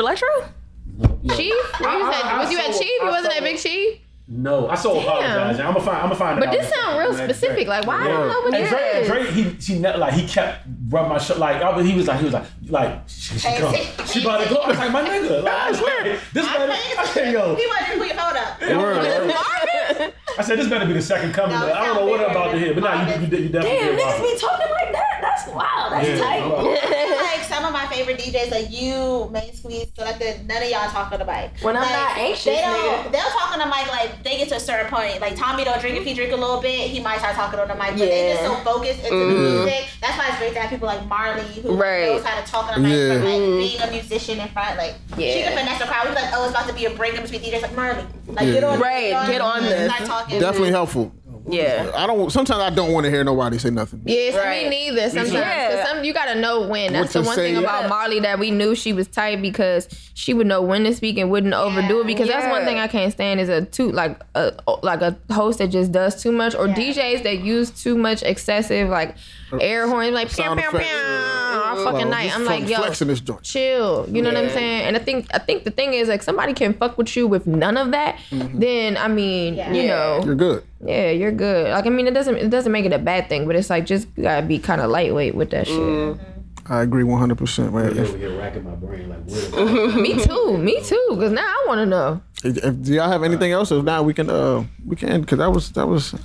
[0.99, 1.37] Trelectro?
[1.37, 1.81] Chief?
[1.81, 2.25] Where you I- at?
[2.25, 3.01] I- Was you I at Chief?
[3.03, 4.01] You wasn't saw- at Big Chief?
[4.27, 5.61] No, I so apologize.
[5.61, 5.97] I'm gonna find.
[5.99, 7.69] I'm gonna find But this sound real specific.
[7.69, 9.07] Like, why I don't know what And this Drake, is.
[9.07, 11.41] Drake, he, she ne- like he kept rubbing my shoulder.
[11.41, 14.21] Like I was, he was like, he was like, like she, she Hey, come, see-
[14.21, 14.61] she about to go.
[14.63, 16.73] I was like, my nigga, like I swear, this better.
[16.73, 18.61] I said, yo, He wanted to put your phone up.
[18.63, 20.15] Word.
[20.39, 21.59] I said this better be the second coming.
[21.59, 23.79] No, I don't know what I'm about to hear, but now you, you, you definitely
[23.79, 24.41] Damn, did niggas rock be it.
[24.41, 25.14] talking like that.
[25.25, 25.93] That's wild.
[25.93, 26.43] That's Yeah, tight.
[26.43, 30.89] I'm like some of my favorite DJs, like you, Main Squeeze, Selecta, none of y'all
[30.91, 31.53] talk on the mic.
[31.63, 33.07] When I'm like, not anxious, they don't.
[33.07, 33.13] nigga.
[33.13, 35.21] They'll talk on the mic like they get to a certain point.
[35.21, 37.69] Like Tommy don't drink if he drink a little bit, he might start talking on
[37.69, 37.91] the mic.
[37.97, 39.43] But they just so focused into mm-hmm.
[39.43, 39.89] the music.
[40.01, 42.07] That's why it's great to have people like Marley who Right.
[42.13, 43.09] knows how to talk on the mic, Yeah.
[43.17, 45.49] but like being a musician in front, like she Yeah.
[45.49, 46.07] can finesse the crowd.
[46.09, 47.63] We're like, oh, it's about to be a break in between DJs.
[47.63, 48.53] Like Marley, like Yeah.
[48.53, 49.95] get on, Right, get on and this.
[49.95, 50.39] Start talking.
[50.41, 51.13] Definitely helpful.
[51.47, 51.91] Yeah.
[51.95, 52.31] I don't.
[52.31, 54.03] Sometimes I don't want to hear nobody say nothing.
[54.07, 54.65] Yes, Right.
[54.65, 55.09] me neither.
[55.11, 55.77] Sometimes, Yeah.
[55.77, 56.93] 'Cause some you gotta know when.
[56.93, 57.53] That's What the one say.
[57.55, 57.89] thing about Yeah.
[57.89, 61.31] Marley that we knew she was tight because she would know when to speak and
[61.31, 62.07] wouldn't overdo it.
[62.07, 64.53] Because that's one thing I can't stand is a too like a
[64.83, 68.89] like a host that just does too much or DJs that use too much excessive
[68.89, 69.15] like
[69.61, 72.35] air horns like pew Sound pew pew all Well, fucking night.
[72.35, 72.77] I'm like yo.
[72.79, 73.43] flexing this joint.
[73.43, 76.23] Chill, you know what I'm saying, and I think I think the thing is like
[76.23, 79.73] somebody can fuck with you with none of that, then I mean, Yeah.
[79.73, 79.89] you Yeah.
[79.89, 80.65] know, You're good.
[80.85, 81.71] yeah, you're good.
[81.71, 83.87] Like I mean, it doesn't it doesn't make it a bad thing, but it's like
[83.87, 86.19] just gotta be kind of lightweight with that shit.
[86.67, 87.91] I agree 100, percent man.
[87.91, 89.19] I'm If, over racking my brain like,
[89.53, 89.95] what?
[90.01, 91.07] me too, me too.
[91.11, 92.23] Cause now I want to know.
[92.43, 93.71] if, do y'all have anything else?
[93.71, 94.31] If not, we can.
[94.31, 96.19] Uh, we can because that was that was uh,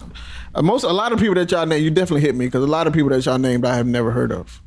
[0.56, 0.84] Uh, most.
[0.84, 2.94] A lot of people that y'all named, you definitely hit me because a lot of
[2.94, 4.62] people that y'all named, I have never heard of.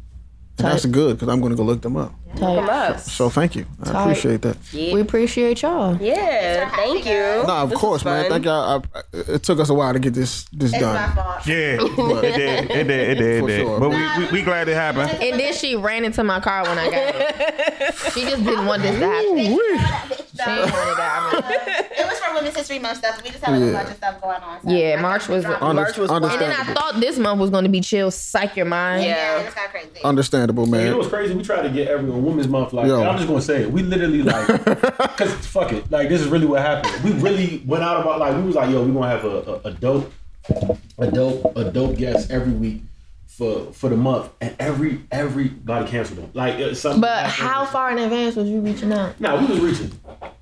[0.59, 2.13] And that's good because I'm going to go look them up.
[2.39, 3.01] Come up.
[3.01, 3.67] So thank you.
[3.83, 4.03] I Tight.
[4.03, 4.57] appreciate that.
[4.73, 5.97] We appreciate y'all.
[5.97, 6.71] Yeah.
[6.77, 7.13] Thank you.
[7.47, 8.29] No, of This course, man.
[8.31, 8.83] Thank y'all.
[8.95, 11.15] I, it took us a while to get this this It's my done.
[11.15, 11.47] fault.
[11.47, 13.61] Yeah, it did, it did, it did, it For did.
[13.67, 13.81] sure.
[13.81, 15.11] But we, we we glad it happened.
[15.23, 17.95] And then she ran into my car when I got it.
[18.13, 20.17] She just didn't want this to happen.
[20.32, 20.57] She Woo-wee.
[20.67, 21.85] didn't want it to happen.
[21.99, 23.23] it was for Women's History Month stuff.
[23.23, 24.63] We just had like, a bunch of stuff going on.
[24.63, 25.85] So Yeah, I March was- dropped Under- it.
[25.85, 28.67] March was And then I thought this month was going to be chill, psych your
[28.67, 29.05] mind.
[29.05, 29.39] Yeah.
[29.39, 29.89] Yeah, it's got crazy.
[30.05, 30.97] Understandable, You know man.
[30.97, 31.35] what's crazy?
[31.35, 32.73] We try to get everyone Women's Month.
[32.73, 33.71] Like, I'm just gonna say it.
[33.73, 34.47] We literally like,
[35.17, 35.91] cause fuck it.
[35.91, 37.03] Like, this is really what happened.
[37.05, 39.69] We really went out about like we was like, yo, we gonna have a, a,
[39.69, 40.13] a dope,
[40.99, 42.83] a dope, a dope guest every week
[43.37, 46.31] for for the month, and every everybody canceled them.
[46.35, 47.01] Like, uh, something.
[47.01, 49.19] But how far in advance was you reaching out?
[49.21, 49.91] Nah, we was reaching.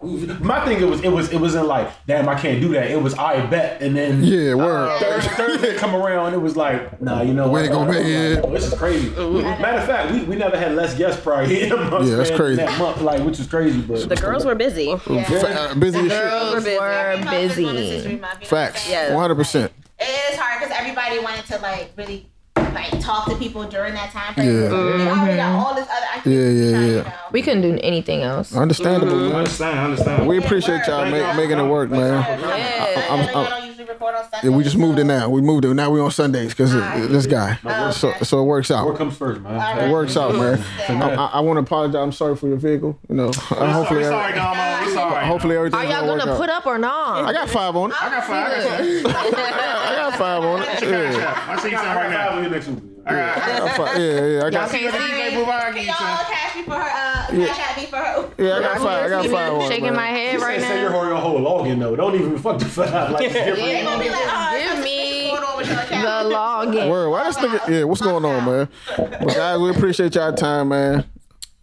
[0.00, 2.72] We was- My thing it was it was it wasn't like damn I can't do
[2.72, 2.90] that.
[2.90, 4.98] It was I bet and then Yeah, word.
[5.00, 8.44] Thursday, Thursday come around, it was like, nah, you know We ain't gonna make it.
[8.44, 9.08] Oh, this is crazy.
[9.10, 12.28] Matter of fact, we, we never had less guests probably in a month Yeah, that's
[12.30, 12.56] span crazy.
[12.56, 14.96] That month, like, which is crazy, but The girls were busy.
[14.96, 16.10] Fa- uh, busy as shit.
[16.10, 16.78] Girls We're busy.
[16.78, 18.02] were Every month is Women's History busy.
[18.02, 18.82] Month, you know what I'm Facts.
[18.82, 19.08] saying?
[19.10, 19.14] Yeah.
[19.14, 19.34] 100.
[19.36, 22.26] percent It is hard because everybody wanted to like really
[22.74, 24.48] like talk to people during that time frame.
[24.48, 24.68] Yeah.
[24.68, 25.56] We already got mm-hmm.
[25.56, 26.60] all this other activities.
[26.60, 26.86] Yeah, yeah, yeah.
[26.86, 27.12] You know.
[27.32, 28.54] We couldn't do anything else.
[28.54, 29.34] Understandable, I man.
[29.36, 30.26] understand, understand.
[30.26, 32.22] We appreciate y'all ma- making it work, man.
[32.40, 33.06] Yeah, Yeah.
[33.10, 35.28] I'm, I'm- I'm, don't usually record on Sundays, Yeah, we just moved it now.
[35.28, 35.74] We moved it.
[35.74, 37.56] Now we on Sundays because this guy.
[37.92, 38.86] So so it works out.
[38.86, 39.54] what comes first, man?
[39.56, 39.88] right.
[39.88, 40.62] It works out, man.
[40.88, 41.96] I, I, I want to apologize.
[41.96, 42.98] I'm sorry for your vehicle.
[43.08, 44.86] You know, uh, hopefully, we sorry, Damo.
[44.86, 45.26] We sorry.
[45.26, 46.38] hopefully Are everything's y'all gonna gonna out.
[46.38, 47.24] put up or not?
[47.24, 48.02] I got five on it.
[48.02, 48.52] I got five.
[48.52, 49.34] I got five.
[49.34, 50.68] I got five on it.
[50.68, 52.70] I see you I right got now.
[53.10, 53.50] Five in next week.
[53.50, 53.98] I got, I I got got five.
[53.98, 54.20] Yeah, yeah.
[54.20, 54.70] I Y'all got.
[54.70, 55.30] can't see DJ
[55.74, 55.86] me.
[55.86, 56.80] Y'all cash me for her.
[56.80, 58.30] Uh, cash at me for her.
[58.38, 59.04] Yeah, I got five.
[59.04, 59.68] I got five on it.
[59.68, 59.94] shaking man.
[59.96, 60.96] my head Say, right say your now.
[60.98, 61.96] whole, your whole login though.
[61.96, 63.10] Don't even fuck the five.
[63.12, 63.56] Like, it's different.
[63.58, 66.28] They gonna be like, oh, Give what's me going on with your account?
[66.28, 66.90] the login.
[66.90, 67.10] Word.
[67.10, 67.68] Why this nigga?
[67.68, 68.68] Yeah, what's going on, man?
[68.96, 71.04] But guys, we appreciate y'all time, man.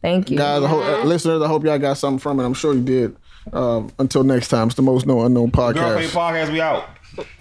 [0.02, 0.38] Thank you.
[0.38, 2.46] Guys, I hope, uh, listeners, I hope y'all got something from it.
[2.46, 3.18] I'm sure you did.
[3.52, 6.10] Um, until next time, it's the most known unknown Girl podcast.
[6.10, 6.88] Podcast, we out.